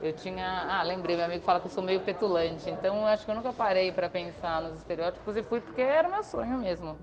Eu 0.00 0.12
tinha, 0.12 0.66
ah, 0.68 0.82
lembrei, 0.82 1.16
meu 1.16 1.24
amigo 1.24 1.42
fala 1.42 1.60
que 1.60 1.66
eu 1.66 1.70
sou 1.70 1.82
meio 1.82 2.00
petulante, 2.00 2.70
então 2.70 3.04
acho 3.06 3.24
que 3.24 3.30
eu 3.30 3.34
nunca 3.34 3.52
parei 3.52 3.90
para 3.90 4.08
pensar 4.08 4.62
nos 4.62 4.76
estereótipos 4.76 5.36
e 5.36 5.42
fui 5.42 5.60
porque 5.60 5.82
era 5.82 6.08
meu 6.08 6.22
sonho 6.22 6.58
mesmo. 6.58 6.96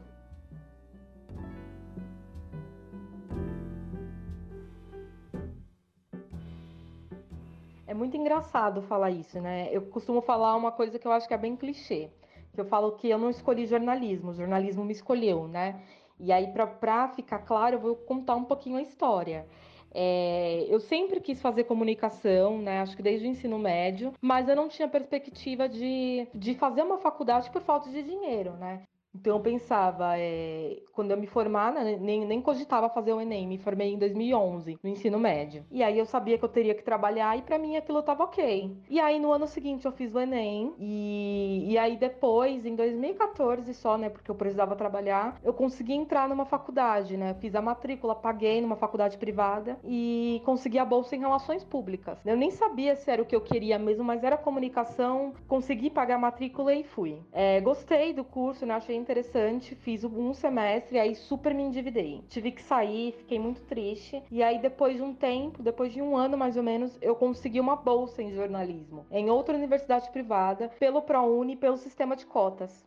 É 7.87 7.93
muito 7.93 8.17
engraçado 8.17 8.81
falar 8.81 9.11
isso, 9.11 9.39
né? 9.39 9.69
Eu 9.71 9.83
costumo 9.83 10.21
falar 10.21 10.55
uma 10.55 10.71
coisa 10.71 10.97
que 10.97 11.07
eu 11.07 11.11
acho 11.11 11.27
que 11.27 11.33
é 11.33 11.37
bem 11.37 11.55
clichê. 11.55 12.09
Que 12.53 12.61
eu 12.61 12.65
falo 12.65 12.93
que 12.93 13.09
eu 13.09 13.17
não 13.17 13.29
escolhi 13.29 13.65
jornalismo, 13.65 14.31
o 14.31 14.33
jornalismo 14.33 14.83
me 14.83 14.91
escolheu, 14.91 15.47
né? 15.47 15.81
E 16.19 16.31
aí, 16.31 16.47
para 16.47 17.09
ficar 17.09 17.39
claro, 17.39 17.75
eu 17.75 17.79
vou 17.79 17.95
contar 17.95 18.35
um 18.35 18.45
pouquinho 18.45 18.77
a 18.77 18.81
história. 18.81 19.45
É, 19.93 20.65
eu 20.69 20.79
sempre 20.79 21.21
quis 21.21 21.41
fazer 21.41 21.63
comunicação, 21.63 22.57
né? 22.61 22.81
Acho 22.81 22.97
que 22.97 23.03
desde 23.03 23.25
o 23.27 23.29
ensino 23.29 23.57
médio, 23.57 24.13
mas 24.21 24.47
eu 24.49 24.55
não 24.55 24.67
tinha 24.67 24.87
perspectiva 24.87 25.69
de, 25.69 26.27
de 26.33 26.53
fazer 26.55 26.81
uma 26.83 26.97
faculdade 26.97 27.49
por 27.49 27.61
falta 27.61 27.89
de 27.89 28.03
dinheiro, 28.03 28.53
né? 28.57 28.83
Então 29.15 29.37
eu 29.37 29.39
pensava, 29.39 30.17
é, 30.17 30.81
quando 30.91 31.11
eu 31.11 31.17
me 31.17 31.25
formar, 31.25 31.71
né, 31.71 31.97
nem, 31.99 32.25
nem 32.25 32.41
cogitava 32.41 32.89
fazer 32.89 33.13
o 33.13 33.21
Enem, 33.21 33.47
me 33.47 33.57
formei 33.57 33.93
em 33.93 33.97
2011, 33.97 34.77
no 34.83 34.89
ensino 34.89 35.17
médio. 35.17 35.63
E 35.71 35.81
aí 35.81 35.97
eu 35.97 36.05
sabia 36.05 36.37
que 36.37 36.43
eu 36.43 36.49
teria 36.49 36.75
que 36.75 36.83
trabalhar 36.83 37.37
e 37.37 37.41
para 37.41 37.57
mim 37.57 37.77
aquilo 37.77 38.03
tava 38.03 38.25
ok. 38.25 38.75
E 38.89 38.99
aí 38.99 39.17
no 39.19 39.31
ano 39.31 39.47
seguinte 39.47 39.85
eu 39.85 39.91
fiz 39.91 40.13
o 40.13 40.19
Enem 40.19 40.73
e, 40.77 41.71
e 41.71 41.77
aí 41.77 41.95
depois, 41.95 42.65
em 42.65 42.75
2014 42.75 43.73
só, 43.73 43.97
né, 43.97 44.09
porque 44.09 44.29
eu 44.29 44.35
precisava 44.35 44.75
trabalhar, 44.75 45.39
eu 45.43 45.53
consegui 45.53 45.93
entrar 45.93 46.27
numa 46.27 46.45
faculdade, 46.45 47.15
né, 47.15 47.33
fiz 47.35 47.55
a 47.55 47.61
matrícula, 47.61 48.13
paguei 48.13 48.61
numa 48.61 48.75
faculdade 48.75 49.17
privada 49.17 49.77
e 49.83 50.41
consegui 50.45 50.77
a 50.77 50.85
bolsa 50.85 51.15
em 51.15 51.19
relações 51.19 51.63
públicas. 51.63 52.19
Eu 52.25 52.35
nem 52.35 52.51
sabia 52.51 52.95
se 52.95 53.09
era 53.09 53.21
o 53.21 53.25
que 53.25 53.35
eu 53.35 53.41
queria 53.41 53.79
mesmo, 53.79 54.03
mas 54.03 54.23
era 54.23 54.37
comunicação, 54.37 55.33
consegui 55.47 55.89
pagar 55.89 56.15
a 56.15 56.19
matrícula 56.19 56.73
e 56.73 56.83
fui. 56.83 57.21
É, 57.31 57.61
gostei 57.61 58.13
do 58.13 58.23
curso, 58.23 58.65
né, 58.65 58.73
achei 58.73 59.04
interessante, 59.05 59.75
fiz 59.75 60.03
um 60.03 60.33
semestre, 60.33 60.97
aí 60.97 61.13
super 61.13 61.53
me 61.53 61.61
endividei. 61.61 62.23
Tive 62.27 62.51
que 62.51 62.61
sair, 62.63 63.13
fiquei 63.13 63.37
muito 63.37 63.61
triste. 63.61 64.21
E 64.31 64.41
aí, 64.41 64.59
depois 64.59 64.97
de 64.97 65.03
um 65.03 65.13
tempo, 65.13 65.61
depois 65.61 65.93
de 65.93 66.01
um 66.01 66.17
ano 66.17 66.35
mais 66.35 66.57
ou 66.57 66.63
menos, 66.63 66.97
eu 67.01 67.15
consegui 67.15 67.59
uma 67.59 67.75
bolsa 67.75 68.23
em 68.23 68.33
jornalismo 68.33 69.05
em 69.11 69.29
outra 69.29 69.55
universidade 69.55 70.09
privada, 70.09 70.69
pelo 70.79 71.01
ProUni 71.01 71.53
e 71.53 71.57
pelo 71.57 71.77
sistema 71.77 72.15
de 72.15 72.25
cotas. 72.25 72.85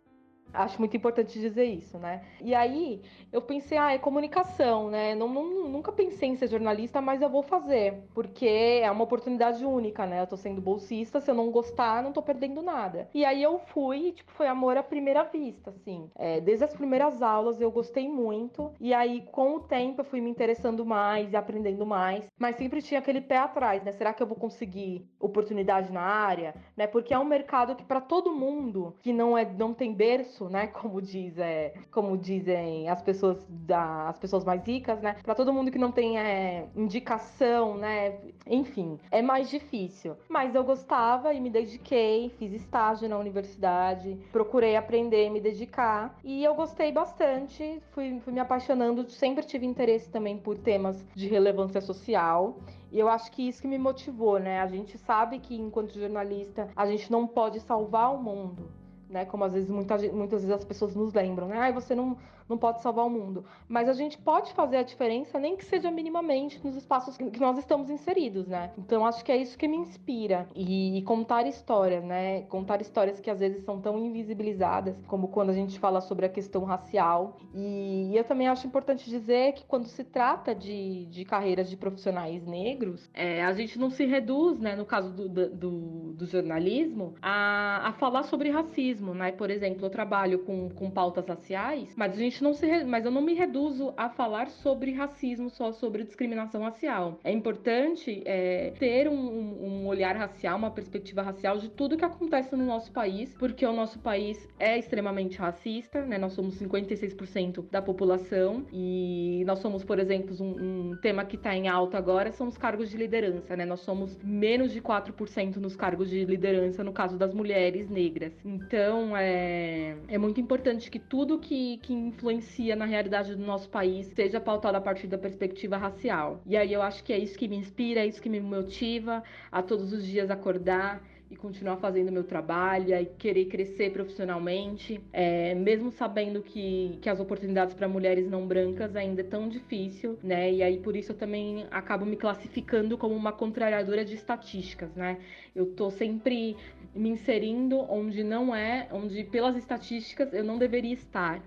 Acho 0.53 0.79
muito 0.79 0.97
importante 0.97 1.39
dizer 1.39 1.65
isso, 1.65 1.99
né? 1.99 2.23
E 2.41 2.55
aí 2.55 3.03
eu 3.31 3.43
pensei, 3.43 3.77
ah, 3.77 3.93
é 3.93 3.99
comunicação, 3.99 4.89
né? 4.89 5.15
Não, 5.15 5.29
não, 5.29 5.69
nunca 5.69 5.93
pensei 5.93 6.31
em 6.31 6.37
ser 6.37 6.49
jornalista, 6.49 7.01
mas 7.01 7.21
eu 7.21 7.29
vou 7.29 7.43
fazer, 7.43 8.03
porque 8.15 8.47
é 8.83 8.91
uma 8.91 9.05
oportunidade 9.05 9.65
única, 9.65 10.07
né? 10.07 10.23
Eu 10.23 10.27
tô 10.27 10.37
sendo 10.37 10.61
bolsista, 10.61 11.21
se 11.21 11.31
eu 11.31 11.35
não 11.35 11.51
gostar, 11.51 12.03
não 12.03 12.13
tô 12.13 12.23
perdendo 12.23 12.63
nada. 12.63 13.09
E 13.13 13.25
aí 13.25 13.43
eu 13.43 13.59
fui, 13.59 14.13
tipo, 14.13 14.33
foi 14.33 14.47
amor 14.47 14.77
à 14.77 14.83
primeira 14.83 15.23
vista, 15.25 15.71
assim. 15.71 16.11
É, 16.17 16.41
desde 16.41 16.65
as 16.65 16.75
primeiras 16.75 17.21
aulas 17.23 17.61
eu 17.61 17.71
gostei 17.71 18.09
muito, 18.09 18.73
e 18.81 18.95
aí 18.95 19.23
com 19.31 19.57
o 19.57 19.61
tempo 19.61 20.01
eu 20.01 20.05
fui 20.05 20.21
me 20.21 20.31
interessando 20.31 20.85
mais 20.85 21.33
e 21.33 21.37
aprendendo 21.37 21.85
mais, 21.85 22.25
mas 22.39 22.57
sempre 22.57 22.81
tinha 22.83 23.01
aquele 23.01 23.21
pé 23.21 23.39
atrás, 23.39 23.83
né? 23.83 23.93
Será 23.93 24.15
que 24.15 24.23
eu 24.23 24.27
vou 24.27 24.37
conseguir 24.37 25.07
oportunidade 25.21 25.93
na 25.93 26.03
área, 26.03 26.55
né? 26.77 26.87
Porque 26.87 27.13
é 27.13 27.19
um 27.19 27.25
mercado 27.25 27.77
que 27.77 27.85
para 27.85 28.01
todo 28.01 28.33
mundo 28.33 28.95
que 29.01 29.13
não 29.13 29.37
é 29.37 29.45
não 29.45 29.75
tem 29.75 29.93
berço 29.93 30.38
né? 30.47 30.67
Como 30.79 31.01
diz, 31.03 31.37
é, 31.39 31.75
como 31.91 32.17
dizem 32.17 32.89
as 32.89 33.03
pessoas 33.03 33.45
da, 33.49 34.09
as 34.09 34.19
pessoas 34.19 34.45
mais 34.45 34.65
ricas, 34.65 35.01
né? 35.01 35.17
Para 35.23 35.35
todo 35.35 35.53
mundo 35.53 35.71
que 35.71 35.79
não 35.79 35.91
tem 35.91 36.19
é, 36.19 36.67
indicação, 36.75 37.77
né? 37.77 38.19
Enfim, 38.47 38.99
é 39.11 39.21
mais 39.21 39.51
difícil. 39.51 40.17
Mas 40.29 40.55
eu 40.55 40.65
gostava 40.65 41.33
e 41.35 41.41
me 41.41 41.51
dediquei, 41.51 42.31
fiz 42.39 42.53
estágio 42.53 43.09
na 43.09 43.19
universidade, 43.19 44.19
procurei 44.33 44.77
aprender, 44.77 45.31
me 45.31 45.41
dedicar 45.41 46.17
e 46.23 46.45
eu 46.45 46.55
gostei 46.55 46.93
bastante. 46.93 47.81
Fui, 47.91 48.21
fui 48.21 48.33
me 48.33 48.41
apaixonando, 48.41 49.09
sempre 49.11 49.45
tive 49.45 49.67
interesse 49.67 50.11
também 50.11 50.39
por 50.39 50.57
temas 50.59 51.05
de 51.15 51.29
relevância 51.29 51.81
social. 51.81 52.59
E 52.91 52.99
eu 52.99 53.09
acho 53.09 53.31
que 53.33 53.47
isso 53.47 53.61
que 53.61 53.69
me 53.69 53.79
motivou, 53.79 54.39
né? 54.39 54.61
A 54.61 54.67
gente 54.67 54.97
sabe 54.99 55.39
que 55.39 55.55
enquanto 55.55 55.99
jornalista 55.99 56.69
a 56.75 56.87
gente 56.87 57.11
não 57.11 57.27
pode 57.27 57.61
salvar 57.61 58.15
o 58.15 58.23
mundo, 58.23 58.71
né? 59.09 59.25
Como 59.25 59.45
às 59.45 59.53
vezes 59.53 59.71
muitas, 59.71 60.03
muitas 60.13 60.43
vezes 60.43 60.57
as 60.57 60.65
pessoas 60.65 60.95
nos 60.95 61.13
lembram, 61.15 61.49
né? 61.49 61.59
Ah, 61.59 61.73
você 61.73 61.95
não, 61.95 62.17
não 62.49 62.59
pode 62.59 62.81
salvar 62.83 63.07
o 63.07 63.11
mundo. 63.11 63.45
Mas 63.69 63.89
a 63.89 63.93
gente 63.93 64.19
pode 64.19 64.53
fazer 64.53 64.79
a 64.79 64.83
diferença, 64.83 65.39
nem 65.39 65.57
que 65.57 65.65
seja 65.65 65.91
minimamente, 65.91 66.61
nos 66.65 66.77
espaços 66.77 67.17
que 67.17 67.41
nós 67.41 67.59
estamos 67.59 67.91
inseridos, 67.91 68.47
né? 68.47 68.73
Então 68.79 69.05
acho 69.05 69.25
que 69.25 69.31
é 69.31 69.37
isso 69.37 69.59
que 69.59 69.69
me 69.69 69.77
inspira. 69.77 70.49
E, 70.55 70.99
e 70.99 71.03
contar 71.03 71.47
histórias, 71.47 72.03
né? 72.05 72.43
Contar 72.43 72.81
histórias 72.81 73.21
que 73.21 73.31
às 73.31 73.41
vezes 73.41 73.65
são 73.65 73.81
tão 73.81 73.99
invisibilizadas, 73.99 74.97
como 75.07 75.29
quando 75.29 75.51
a 75.51 75.55
gente 75.55 75.79
fala 75.79 76.01
sobre 76.01 76.27
a 76.27 76.29
questão 76.29 76.65
racial. 76.65 77.37
E, 77.55 78.11
e 78.13 78.17
eu 78.17 78.25
também 78.25 78.49
acho 78.49 78.67
importante 78.67 79.09
dizer 79.09 79.53
que 79.53 79.65
quando 79.65 79.87
se 79.87 80.05
trata 80.05 80.55
de, 80.55 81.07
de 81.07 81.25
carreiras 81.25 81.69
de 81.69 81.77
profissionais 81.77 82.47
negros, 82.47 83.11
é, 83.13 83.45
a 83.45 83.53
gente 83.53 83.79
não 83.79 83.91
se 83.91 84.07
reduz, 84.07 84.59
né? 84.59 84.75
No 84.75 84.87
caso 84.87 85.13
do, 85.13 85.29
do, 85.29 86.13
do 86.15 86.27
jornalismo, 86.27 87.15
a, 87.21 87.89
a 87.89 87.93
falar 87.95 88.23
sobre 88.25 88.51
racismo, 88.51 89.15
né? 89.15 89.33
Por 89.33 89.51
exemplo, 89.51 89.85
eu 89.85 89.91
trabalho 89.91 90.41
com, 90.41 90.71
com 90.71 90.91
pautas 90.91 91.27
raciais, 91.27 91.95
mas 91.97 92.13
a 92.13 92.17
gente 92.17 92.38
gente 92.39 92.45
não 92.45 92.55
se, 92.55 92.85
mas 92.85 93.05
eu 93.05 93.11
não 93.11 93.21
me 93.21 93.35
reduzo 93.35 93.93
a 93.97 94.09
falar 94.09 94.49
sobre 94.49 94.93
racismo, 94.93 95.51
só 95.51 95.73
sobre 95.73 96.05
discriminação 96.05 96.63
racial. 96.63 97.19
É 97.25 97.33
importante 97.33 98.23
é, 98.25 98.73
ter 98.79 99.09
um, 99.09 99.15
um, 99.15 99.87
olhar 99.87 100.15
racial, 100.17 100.57
uma 100.57 100.71
perspectiva 100.71 101.23
racial 101.23 101.59
de 101.59 101.69
tudo 101.69 101.97
que 101.97 102.05
acontece 102.05 102.55
no 102.55 102.65
nosso 102.65 102.93
país, 102.93 103.35
porque 103.39 103.67
o 103.67 103.73
nosso 103.73 103.99
país 103.99 104.49
é 104.59 104.79
extremamente 104.79 105.39
racista, 105.39 106.05
né? 106.05 106.17
Nós 106.17 106.33
somos 106.33 106.61
56% 106.61 107.65
da 107.71 107.83
população 107.83 108.65
e 108.73 109.43
nós 109.47 109.59
somos, 109.59 109.85
por 109.85 109.99
exemplo, 109.99 110.37
um, 110.41 110.93
um 110.93 110.97
tema 110.99 111.25
que 111.25 111.37
está 111.37 111.55
em 111.55 111.69
alta 111.69 111.99
agora 111.99 112.31
são 112.31 112.47
os 112.49 112.57
cargos 112.57 112.89
de 112.91 112.97
liderança, 112.97 113.57
né? 113.57 113.65
Nós 113.65 113.81
somos 113.81 114.17
menos 114.23 114.73
de 114.73 114.81
4% 114.81 115.57
nos 115.57 115.75
cargos 115.75 116.09
de 116.09 116.25
liderança 116.25 116.85
no 116.85 116.93
caso 116.93 117.17
das 117.17 117.35
mulheres 117.35 117.91
negras. 117.91 118.33
Então, 118.45 119.17
é, 119.17 119.97
é 120.07 120.19
muito 120.19 120.41
importante 120.41 120.91
que 120.91 120.99
tudo 120.99 121.39
que, 121.39 121.79
que 121.79 121.93
influencia 121.93 122.28
influencia 122.29 122.77
na 122.77 122.85
realidade 122.85 123.35
do 123.35 123.45
nosso 123.45 123.69
país 123.69 124.07
seja 124.15 124.41
pautado 124.41 124.77
a 124.77 124.81
partir 124.81 125.07
da 125.07 125.17
perspectiva 125.17 125.77
racial. 125.77 126.43
E 126.47 126.57
aí 126.57 126.73
eu 126.73 126.83
acho 126.83 127.03
que 127.03 127.13
é 127.13 127.19
isso 127.19 127.39
que 127.39 127.49
me 127.49 127.57
inspira, 127.57 128.01
é 128.01 128.07
isso 128.07 128.21
que 128.21 128.29
me 128.29 128.41
motiva 128.41 129.23
a 129.51 129.63
todos 129.63 129.93
os 129.93 130.05
dias 130.05 130.31
acordar 130.31 131.03
e 131.31 131.37
continuar 131.37 131.77
fazendo 131.77 132.11
meu 132.11 132.25
trabalho 132.25 132.95
e 132.95 133.05
querer 133.05 133.47
crescer 133.47 133.91
profissionalmente, 133.91 134.99
é, 135.13 135.55
mesmo 135.55 135.91
sabendo 135.91 136.41
que, 136.43 136.99
que 137.03 137.09
as 137.09 137.21
oportunidades 137.21 137.75
para 137.75 137.87
mulheres 137.87 138.31
não 138.31 138.47
brancas 138.47 138.97
ainda 138.97 139.21
é 139.21 139.25
tão 139.25 139.47
difícil, 139.47 140.19
né? 140.23 140.51
E 140.51 140.63
aí 140.63 140.79
por 140.79 140.97
isso 140.97 141.13
eu 141.13 141.17
também 141.17 141.67
acabo 141.71 142.07
me 142.07 142.17
classificando 142.17 142.97
como 142.97 143.15
uma 143.15 143.33
contrariadora 143.33 144.05
de 144.05 144.15
estatísticas, 144.15 144.95
né? 144.95 145.19
Eu 145.55 145.67
tô 145.75 145.91
sempre 145.91 146.57
me 146.95 147.11
inserindo 147.11 147.79
onde 147.91 148.25
não 148.25 148.55
é, 148.55 148.89
onde 148.91 149.23
pelas 149.25 149.57
estatísticas 149.57 150.33
eu 150.33 150.45
não 150.45 150.57
deveria 150.57 150.95
estar. 150.95 151.43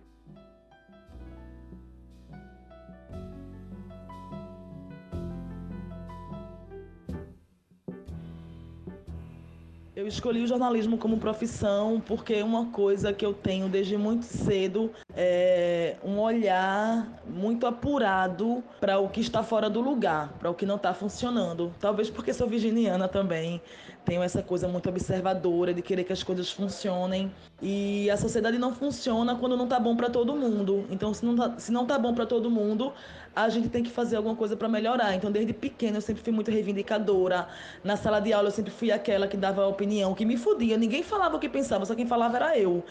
Eu 9.94 10.08
escolhi 10.08 10.42
o 10.42 10.48
jornalismo 10.48 10.98
como 10.98 11.18
profissão 11.18 12.02
porque 12.06 12.36
é 12.36 12.44
uma 12.44 12.68
coisa 12.68 13.12
que 13.12 13.26
eu 13.26 13.34
tenho 13.34 13.68
desde 13.68 13.98
muito 13.98 14.24
cedo 14.24 14.90
é 15.16 15.96
um 16.04 16.20
olhar 16.20 17.08
muito 17.28 17.68
apurado 17.68 18.64
para 18.80 19.00
o 19.00 19.10
que 19.10 19.20
está 19.20 19.44
fora 19.44 19.70
do 19.70 19.82
lugar, 19.82 20.34
para 20.40 20.50
o 20.50 20.54
que 20.54 20.66
não 20.66 20.76
está 20.76 20.94
funcionando. 20.94 21.74
Talvez 21.80 22.10
porque 22.10 22.34
sou 22.34 22.48
virginiana 22.48 23.08
também, 23.08 23.62
tenho 24.06 24.24
essa 24.24 24.42
coisa 24.42 24.68
muito 24.68 24.90
observadora 24.90 25.74
de 25.74 25.82
querer 25.82 26.04
que 26.04 26.14
as 26.14 26.24
coisas 26.24 26.52
funcionem 26.52 27.32
e 27.62 28.10
a 28.10 28.18
sociedade 28.18 28.58
não 28.58 28.74
funciona 28.74 29.36
quando 29.36 29.56
não 29.56 29.66
está 29.66 29.80
bom 29.80 29.96
para 29.96 30.10
todo 30.10 30.36
mundo. 30.36 30.86
Então, 30.90 31.14
se 31.14 31.24
não 31.24 31.36
tá, 31.36 31.60
se 31.60 31.72
não 31.72 31.86
tá 31.86 32.00
bom 32.00 32.14
para 32.14 32.26
todo 32.26 32.50
mundo, 32.50 32.92
a 33.36 33.48
gente 33.50 33.70
tem 33.70 33.84
que 33.84 33.92
fazer 33.92 34.16
alguma 34.16 34.36
coisa 34.36 34.58
para 34.58 34.68
melhorar. 34.68 35.14
Então, 35.14 35.32
desde 35.32 35.54
pequena, 35.54 35.98
eu 35.98 36.02
sempre 36.02 36.24
fui 36.24 36.34
muito 36.34 36.50
reivindicadora. 36.50 37.48
Na 37.84 37.96
sala 37.96 38.20
de 38.20 38.34
aula, 38.34 38.48
eu 38.48 38.52
sempre 38.52 38.72
fui 38.72 38.92
aquela 38.92 39.28
que 39.28 39.38
dava 39.38 39.68
opinião, 39.68 40.16
que 40.16 40.26
me 40.26 40.36
fudia. 40.36 40.78
Ninguém 40.78 41.04
falava 41.04 41.38
o 41.38 41.40
que 41.40 41.48
pensava, 41.48 41.86
só 41.86 41.94
quem 41.94 42.08
falava 42.08 42.38
era 42.38 42.58
eu. 42.58 42.84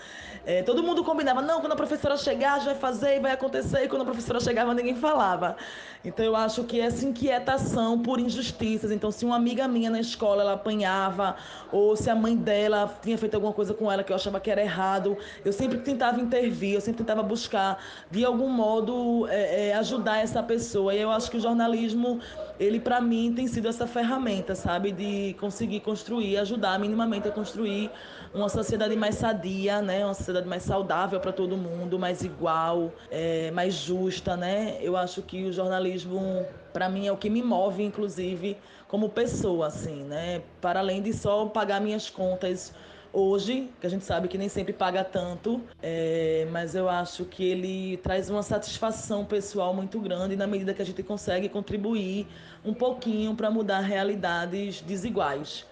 É, 0.46 0.62
todo 0.62 0.82
mundo 0.82 1.02
combinava, 1.02 1.42
não, 1.42 1.60
quando 1.60 1.72
a 1.72 1.76
professora 1.76 2.09
chegar, 2.16 2.54
a 2.54 2.58
gente 2.58 2.66
vai 2.66 2.74
fazer 2.74 3.16
e 3.16 3.20
vai 3.20 3.32
acontecer. 3.32 3.84
E 3.84 3.88
quando 3.88 4.02
a 4.02 4.04
professora 4.04 4.40
chegava, 4.40 4.74
ninguém 4.74 4.96
falava. 4.96 5.56
Então, 6.04 6.24
eu 6.24 6.34
acho 6.34 6.64
que 6.64 6.80
essa 6.80 7.04
inquietação 7.04 7.98
por 7.98 8.18
injustiças. 8.18 8.90
Então, 8.90 9.10
se 9.10 9.24
uma 9.24 9.36
amiga 9.36 9.68
minha 9.68 9.90
na 9.90 10.00
escola 10.00 10.42
ela 10.42 10.52
apanhava, 10.54 11.36
ou 11.70 11.94
se 11.94 12.08
a 12.08 12.14
mãe 12.14 12.34
dela 12.34 12.98
tinha 13.02 13.18
feito 13.18 13.34
alguma 13.34 13.52
coisa 13.52 13.74
com 13.74 13.92
ela 13.92 14.02
que 14.02 14.10
eu 14.10 14.16
achava 14.16 14.40
que 14.40 14.50
era 14.50 14.62
errado, 14.62 15.16
eu 15.44 15.52
sempre 15.52 15.78
tentava 15.78 16.20
intervir, 16.20 16.74
eu 16.74 16.80
sempre 16.80 16.98
tentava 16.98 17.22
buscar, 17.22 17.78
de 18.10 18.24
algum 18.24 18.48
modo, 18.48 19.26
é, 19.28 19.68
é, 19.68 19.74
ajudar 19.74 20.18
essa 20.18 20.42
pessoa. 20.42 20.94
E 20.94 21.00
eu 21.00 21.10
acho 21.10 21.30
que 21.30 21.36
o 21.36 21.40
jornalismo, 21.40 22.20
ele 22.58 22.80
para 22.80 23.00
mim 23.00 23.34
tem 23.34 23.46
sido 23.46 23.68
essa 23.68 23.86
ferramenta, 23.86 24.54
sabe, 24.54 24.92
de 24.92 25.36
conseguir 25.38 25.80
construir, 25.80 26.38
ajudar 26.38 26.78
minimamente 26.78 27.28
a 27.28 27.30
construir 27.30 27.90
uma 28.32 28.48
sociedade 28.48 28.94
mais 28.96 29.16
sadia, 29.16 29.82
né, 29.82 30.04
uma 30.04 30.14
sociedade 30.14 30.46
mais 30.46 30.62
saudável 30.62 31.18
para 31.20 31.32
todo 31.32 31.56
mundo, 31.56 31.98
mais 31.98 32.22
igual, 32.22 32.92
é, 33.10 33.50
mais 33.50 33.74
justa, 33.74 34.36
né. 34.36 34.78
Eu 34.80 34.96
acho 34.96 35.22
que 35.22 35.44
o 35.44 35.52
jornalismo, 35.52 36.46
para 36.72 36.88
mim, 36.88 37.06
é 37.06 37.12
o 37.12 37.16
que 37.16 37.28
me 37.28 37.42
move, 37.42 37.82
inclusive, 37.82 38.56
como 38.86 39.08
pessoa, 39.08 39.66
assim, 39.66 40.04
né, 40.04 40.42
para 40.60 40.80
além 40.80 41.02
de 41.02 41.12
só 41.12 41.46
pagar 41.46 41.80
minhas 41.80 42.08
contas 42.08 42.72
hoje, 43.12 43.68
que 43.80 43.86
a 43.86 43.90
gente 43.90 44.04
sabe 44.04 44.28
que 44.28 44.38
nem 44.38 44.48
sempre 44.48 44.72
paga 44.72 45.02
tanto, 45.02 45.60
é, 45.82 46.46
mas 46.50 46.74
eu 46.74 46.88
acho 46.88 47.24
que 47.24 47.44
ele 47.44 47.96
traz 47.98 48.30
uma 48.30 48.42
satisfação 48.42 49.24
pessoal 49.24 49.74
muito 49.74 49.98
grande 50.00 50.36
na 50.36 50.46
medida 50.46 50.72
que 50.72 50.82
a 50.82 50.86
gente 50.86 51.02
consegue 51.02 51.48
contribuir 51.48 52.28
um 52.64 52.72
pouquinho 52.72 53.34
para 53.34 53.50
mudar 53.50 53.80
realidades 53.80 54.80
desiguais. 54.80 55.66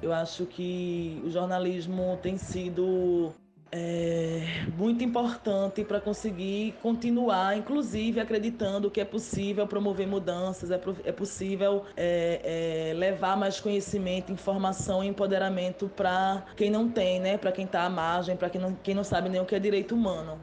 Eu 0.00 0.12
acho 0.12 0.46
que 0.46 1.20
o 1.24 1.30
jornalismo 1.30 2.18
tem 2.22 2.36
sido 2.36 3.32
é, 3.70 4.42
muito 4.76 5.04
importante 5.04 5.84
para 5.84 6.00
conseguir 6.00 6.74
continuar, 6.82 7.56
inclusive 7.56 8.20
acreditando 8.20 8.90
que 8.90 9.00
é 9.00 9.04
possível 9.04 9.66
promover 9.66 10.06
mudanças, 10.06 10.70
é, 10.70 10.80
é 11.04 11.12
possível 11.12 11.84
é, 11.96 12.90
é, 12.90 12.94
levar 12.94 13.36
mais 13.36 13.60
conhecimento, 13.60 14.32
informação 14.32 15.04
e 15.04 15.08
empoderamento 15.08 15.90
para 15.94 16.44
quem 16.56 16.70
não 16.70 16.88
tem, 16.88 17.20
né? 17.20 17.36
para 17.36 17.52
quem 17.52 17.64
está 17.64 17.82
à 17.82 17.90
margem, 17.90 18.36
para 18.36 18.48
quem 18.48 18.60
não, 18.60 18.74
quem 18.74 18.94
não 18.94 19.04
sabe 19.04 19.28
nem 19.28 19.40
o 19.40 19.44
que 19.44 19.54
é 19.54 19.58
direito 19.58 19.94
humano. 19.94 20.38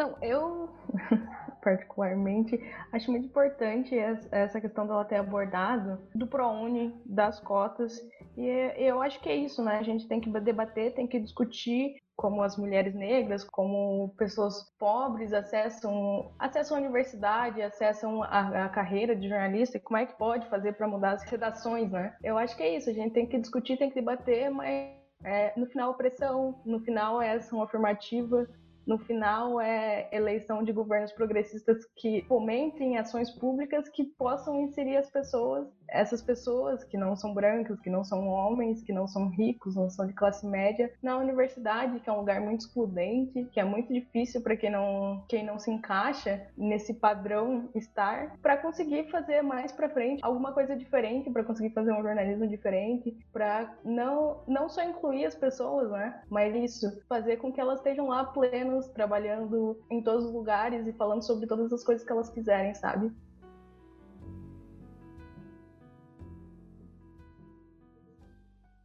Não, 0.00 0.16
eu 0.22 0.70
particularmente 1.60 2.58
acho 2.90 3.10
muito 3.10 3.26
importante 3.26 3.94
essa 4.32 4.58
questão 4.58 4.86
dela 4.86 5.04
ter 5.04 5.16
abordado 5.16 6.00
do 6.14 6.26
ProUni, 6.26 6.98
das 7.04 7.38
cotas. 7.38 8.00
E 8.34 8.46
eu 8.78 9.02
acho 9.02 9.20
que 9.20 9.28
é 9.28 9.36
isso, 9.36 9.62
né? 9.62 9.76
A 9.76 9.82
gente 9.82 10.08
tem 10.08 10.18
que 10.18 10.30
debater, 10.40 10.94
tem 10.94 11.06
que 11.06 11.20
discutir 11.20 11.96
como 12.16 12.42
as 12.42 12.56
mulheres 12.56 12.94
negras, 12.94 13.44
como 13.44 14.14
pessoas 14.16 14.72
pobres 14.78 15.34
acessam, 15.34 16.32
acessam 16.38 16.78
a 16.78 16.80
universidade, 16.80 17.60
acessam 17.60 18.22
a, 18.22 18.64
a 18.64 18.68
carreira 18.70 19.14
de 19.14 19.28
jornalista 19.28 19.76
e 19.76 19.80
como 19.80 19.98
é 19.98 20.06
que 20.06 20.16
pode 20.16 20.48
fazer 20.48 20.72
para 20.72 20.88
mudar 20.88 21.12
as 21.12 21.24
redações, 21.24 21.90
né? 21.90 22.16
Eu 22.24 22.38
acho 22.38 22.56
que 22.56 22.62
é 22.62 22.74
isso, 22.74 22.88
a 22.88 22.94
gente 22.94 23.12
tem 23.12 23.26
que 23.26 23.38
discutir, 23.38 23.76
tem 23.76 23.90
que 23.90 23.96
debater, 23.96 24.50
mas 24.50 24.94
é, 25.22 25.52
no 25.58 25.66
final 25.66 25.94
pressão, 25.94 26.58
no 26.64 26.80
final 26.80 27.20
é 27.20 27.32
ação 27.32 27.62
afirmativa, 27.62 28.46
no 28.86 28.98
final 28.98 29.60
é 29.60 30.08
eleição 30.12 30.62
de 30.62 30.72
governos 30.72 31.12
progressistas 31.12 31.84
que 31.96 32.22
fomentem 32.22 32.98
ações 32.98 33.30
públicas 33.30 33.88
que 33.88 34.04
possam 34.04 34.60
inserir 34.62 34.96
as 34.96 35.10
pessoas, 35.10 35.68
essas 35.90 36.22
pessoas 36.22 36.84
que 36.84 36.96
não 36.96 37.16
são 37.16 37.34
brancas, 37.34 37.80
que 37.80 37.90
não 37.90 38.04
são 38.04 38.28
homens, 38.28 38.82
que 38.82 38.92
não 38.92 39.06
são 39.06 39.28
ricos, 39.28 39.74
não 39.74 39.90
são 39.90 40.06
de 40.06 40.12
classe 40.12 40.46
média, 40.46 40.92
na 41.02 41.16
universidade, 41.16 42.00
que 42.00 42.08
é 42.08 42.12
um 42.12 42.18
lugar 42.18 42.40
muito 42.40 42.60
excludente, 42.60 43.44
que 43.52 43.60
é 43.60 43.64
muito 43.64 43.92
difícil 43.92 44.40
para 44.40 44.56
quem 44.56 44.70
não, 44.70 45.24
quem 45.28 45.44
não 45.44 45.58
se 45.58 45.70
encaixa 45.70 46.46
nesse 46.56 46.94
padrão 46.94 47.68
estar, 47.74 48.36
para 48.40 48.56
conseguir 48.56 49.10
fazer 49.10 49.42
mais 49.42 49.72
para 49.72 49.88
frente 49.88 50.20
alguma 50.22 50.52
coisa 50.52 50.76
diferente, 50.76 51.30
para 51.30 51.44
conseguir 51.44 51.70
fazer 51.70 51.92
um 51.92 52.02
jornalismo 52.02 52.46
diferente, 52.46 53.16
para 53.32 53.74
não 53.84 54.42
não 54.46 54.68
só 54.68 54.82
incluir 54.82 55.24
as 55.24 55.34
pessoas, 55.34 55.90
né, 55.90 56.22
mas 56.28 56.54
isso, 56.54 57.02
fazer 57.08 57.36
com 57.36 57.52
que 57.52 57.60
elas 57.60 57.78
estejam 57.78 58.08
lá 58.08 58.24
plenas 58.24 58.88
trabalhando 58.88 59.78
em 59.90 60.02
todos 60.02 60.26
os 60.26 60.32
lugares 60.32 60.86
e 60.86 60.92
falando 60.92 61.22
sobre 61.22 61.46
todas 61.46 61.72
as 61.72 61.84
coisas 61.84 62.04
que 62.04 62.12
elas 62.12 62.30
quiserem, 62.30 62.74
sabe? 62.74 63.10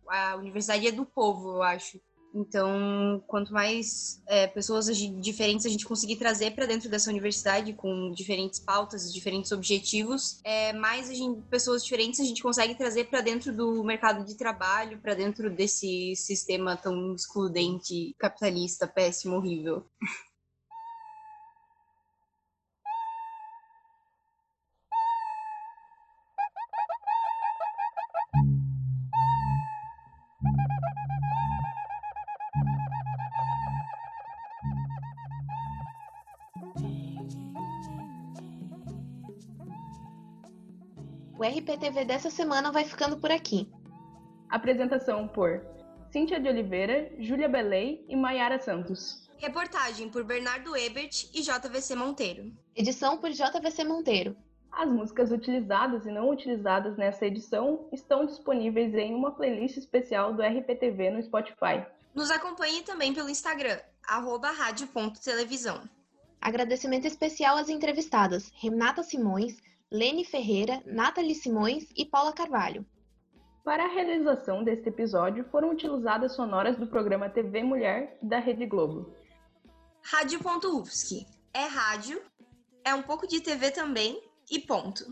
A 0.07 0.35
universidade 0.35 0.87
é 0.87 0.91
do 0.91 1.05
povo, 1.05 1.55
eu 1.55 1.63
acho. 1.63 1.99
Então, 2.35 3.23
quanto 3.27 3.53
mais 3.53 4.21
é, 4.27 4.45
pessoas 4.45 4.87
diferentes 4.97 5.65
a 5.65 5.69
gente 5.69 5.85
conseguir 5.85 6.17
trazer 6.17 6.51
para 6.51 6.65
dentro 6.65 6.89
dessa 6.89 7.09
universidade, 7.09 7.71
com 7.71 8.11
diferentes 8.11 8.59
pautas, 8.59 9.13
diferentes 9.13 9.53
objetivos, 9.53 10.41
é, 10.43 10.73
mais 10.73 11.07
gente, 11.07 11.41
pessoas 11.43 11.81
diferentes 11.81 12.19
a 12.19 12.25
gente 12.25 12.43
consegue 12.43 12.75
trazer 12.75 13.05
para 13.05 13.21
dentro 13.21 13.55
do 13.55 13.81
mercado 13.85 14.25
de 14.25 14.35
trabalho, 14.35 14.99
para 14.99 15.13
dentro 15.13 15.49
desse 15.49 16.13
sistema 16.17 16.75
tão 16.75 17.15
excludente, 17.15 18.13
capitalista, 18.19 18.85
péssimo, 18.85 19.37
horrível. 19.37 19.85
O 41.65 41.67
RPTV 41.67 42.05
dessa 42.05 42.29
semana 42.29 42.71
vai 42.71 42.85
ficando 42.85 43.17
por 43.17 43.31
aqui. 43.31 43.67
Apresentação 44.47 45.27
por 45.27 45.65
Cíntia 46.11 46.39
de 46.39 46.47
Oliveira, 46.47 47.11
Júlia 47.17 47.49
Belei 47.49 48.05
e 48.07 48.15
Maiara 48.15 48.59
Santos. 48.59 49.27
Reportagem 49.37 50.07
por 50.07 50.23
Bernardo 50.23 50.77
Ebert 50.77 51.27
e 51.33 51.41
JVC 51.41 51.95
Monteiro. 51.95 52.53
Edição 52.75 53.17
por 53.17 53.31
JVC 53.31 53.83
Monteiro. 53.83 54.37
As 54.71 54.87
músicas 54.87 55.31
utilizadas 55.31 56.05
e 56.05 56.11
não 56.11 56.29
utilizadas 56.29 56.97
nessa 56.97 57.25
edição 57.25 57.89
estão 57.91 58.27
disponíveis 58.27 58.93
em 58.93 59.15
uma 59.15 59.31
playlist 59.31 59.77
especial 59.77 60.35
do 60.35 60.43
RPTV 60.43 61.09
no 61.09 61.23
Spotify. 61.23 61.83
Nos 62.13 62.29
acompanhe 62.29 62.83
também 62.83 63.11
pelo 63.11 63.27
Instagram, 63.27 63.79
rádio.televisão. 64.03 65.81
Agradecimento 66.39 67.07
especial 67.07 67.57
às 67.57 67.69
entrevistadas 67.69 68.51
Renata 68.53 69.01
Simões, 69.01 69.57
Lene 69.95 70.25
Ferreira, 70.25 70.83
Nathalie 70.85 71.33
Simões 71.33 71.87
e 71.95 72.05
Paula 72.05 72.33
Carvalho. 72.33 72.85
Para 73.63 73.85
a 73.85 73.87
realização 73.87 74.61
deste 74.61 74.89
episódio 74.89 75.45
foram 75.45 75.71
utilizadas 75.71 76.35
sonoras 76.35 76.77
do 76.77 76.85
programa 76.85 77.29
TV 77.29 77.63
Mulher 77.63 78.17
da 78.21 78.37
Rede 78.37 78.65
Globo. 78.65 79.15
Rádio.UFSC. 80.03 81.25
É 81.53 81.65
rádio, 81.65 82.21
é 82.83 82.93
um 82.93 83.03
pouco 83.03 83.25
de 83.25 83.39
TV 83.39 83.71
também 83.71 84.21
e 84.51 84.59
ponto. 84.59 85.05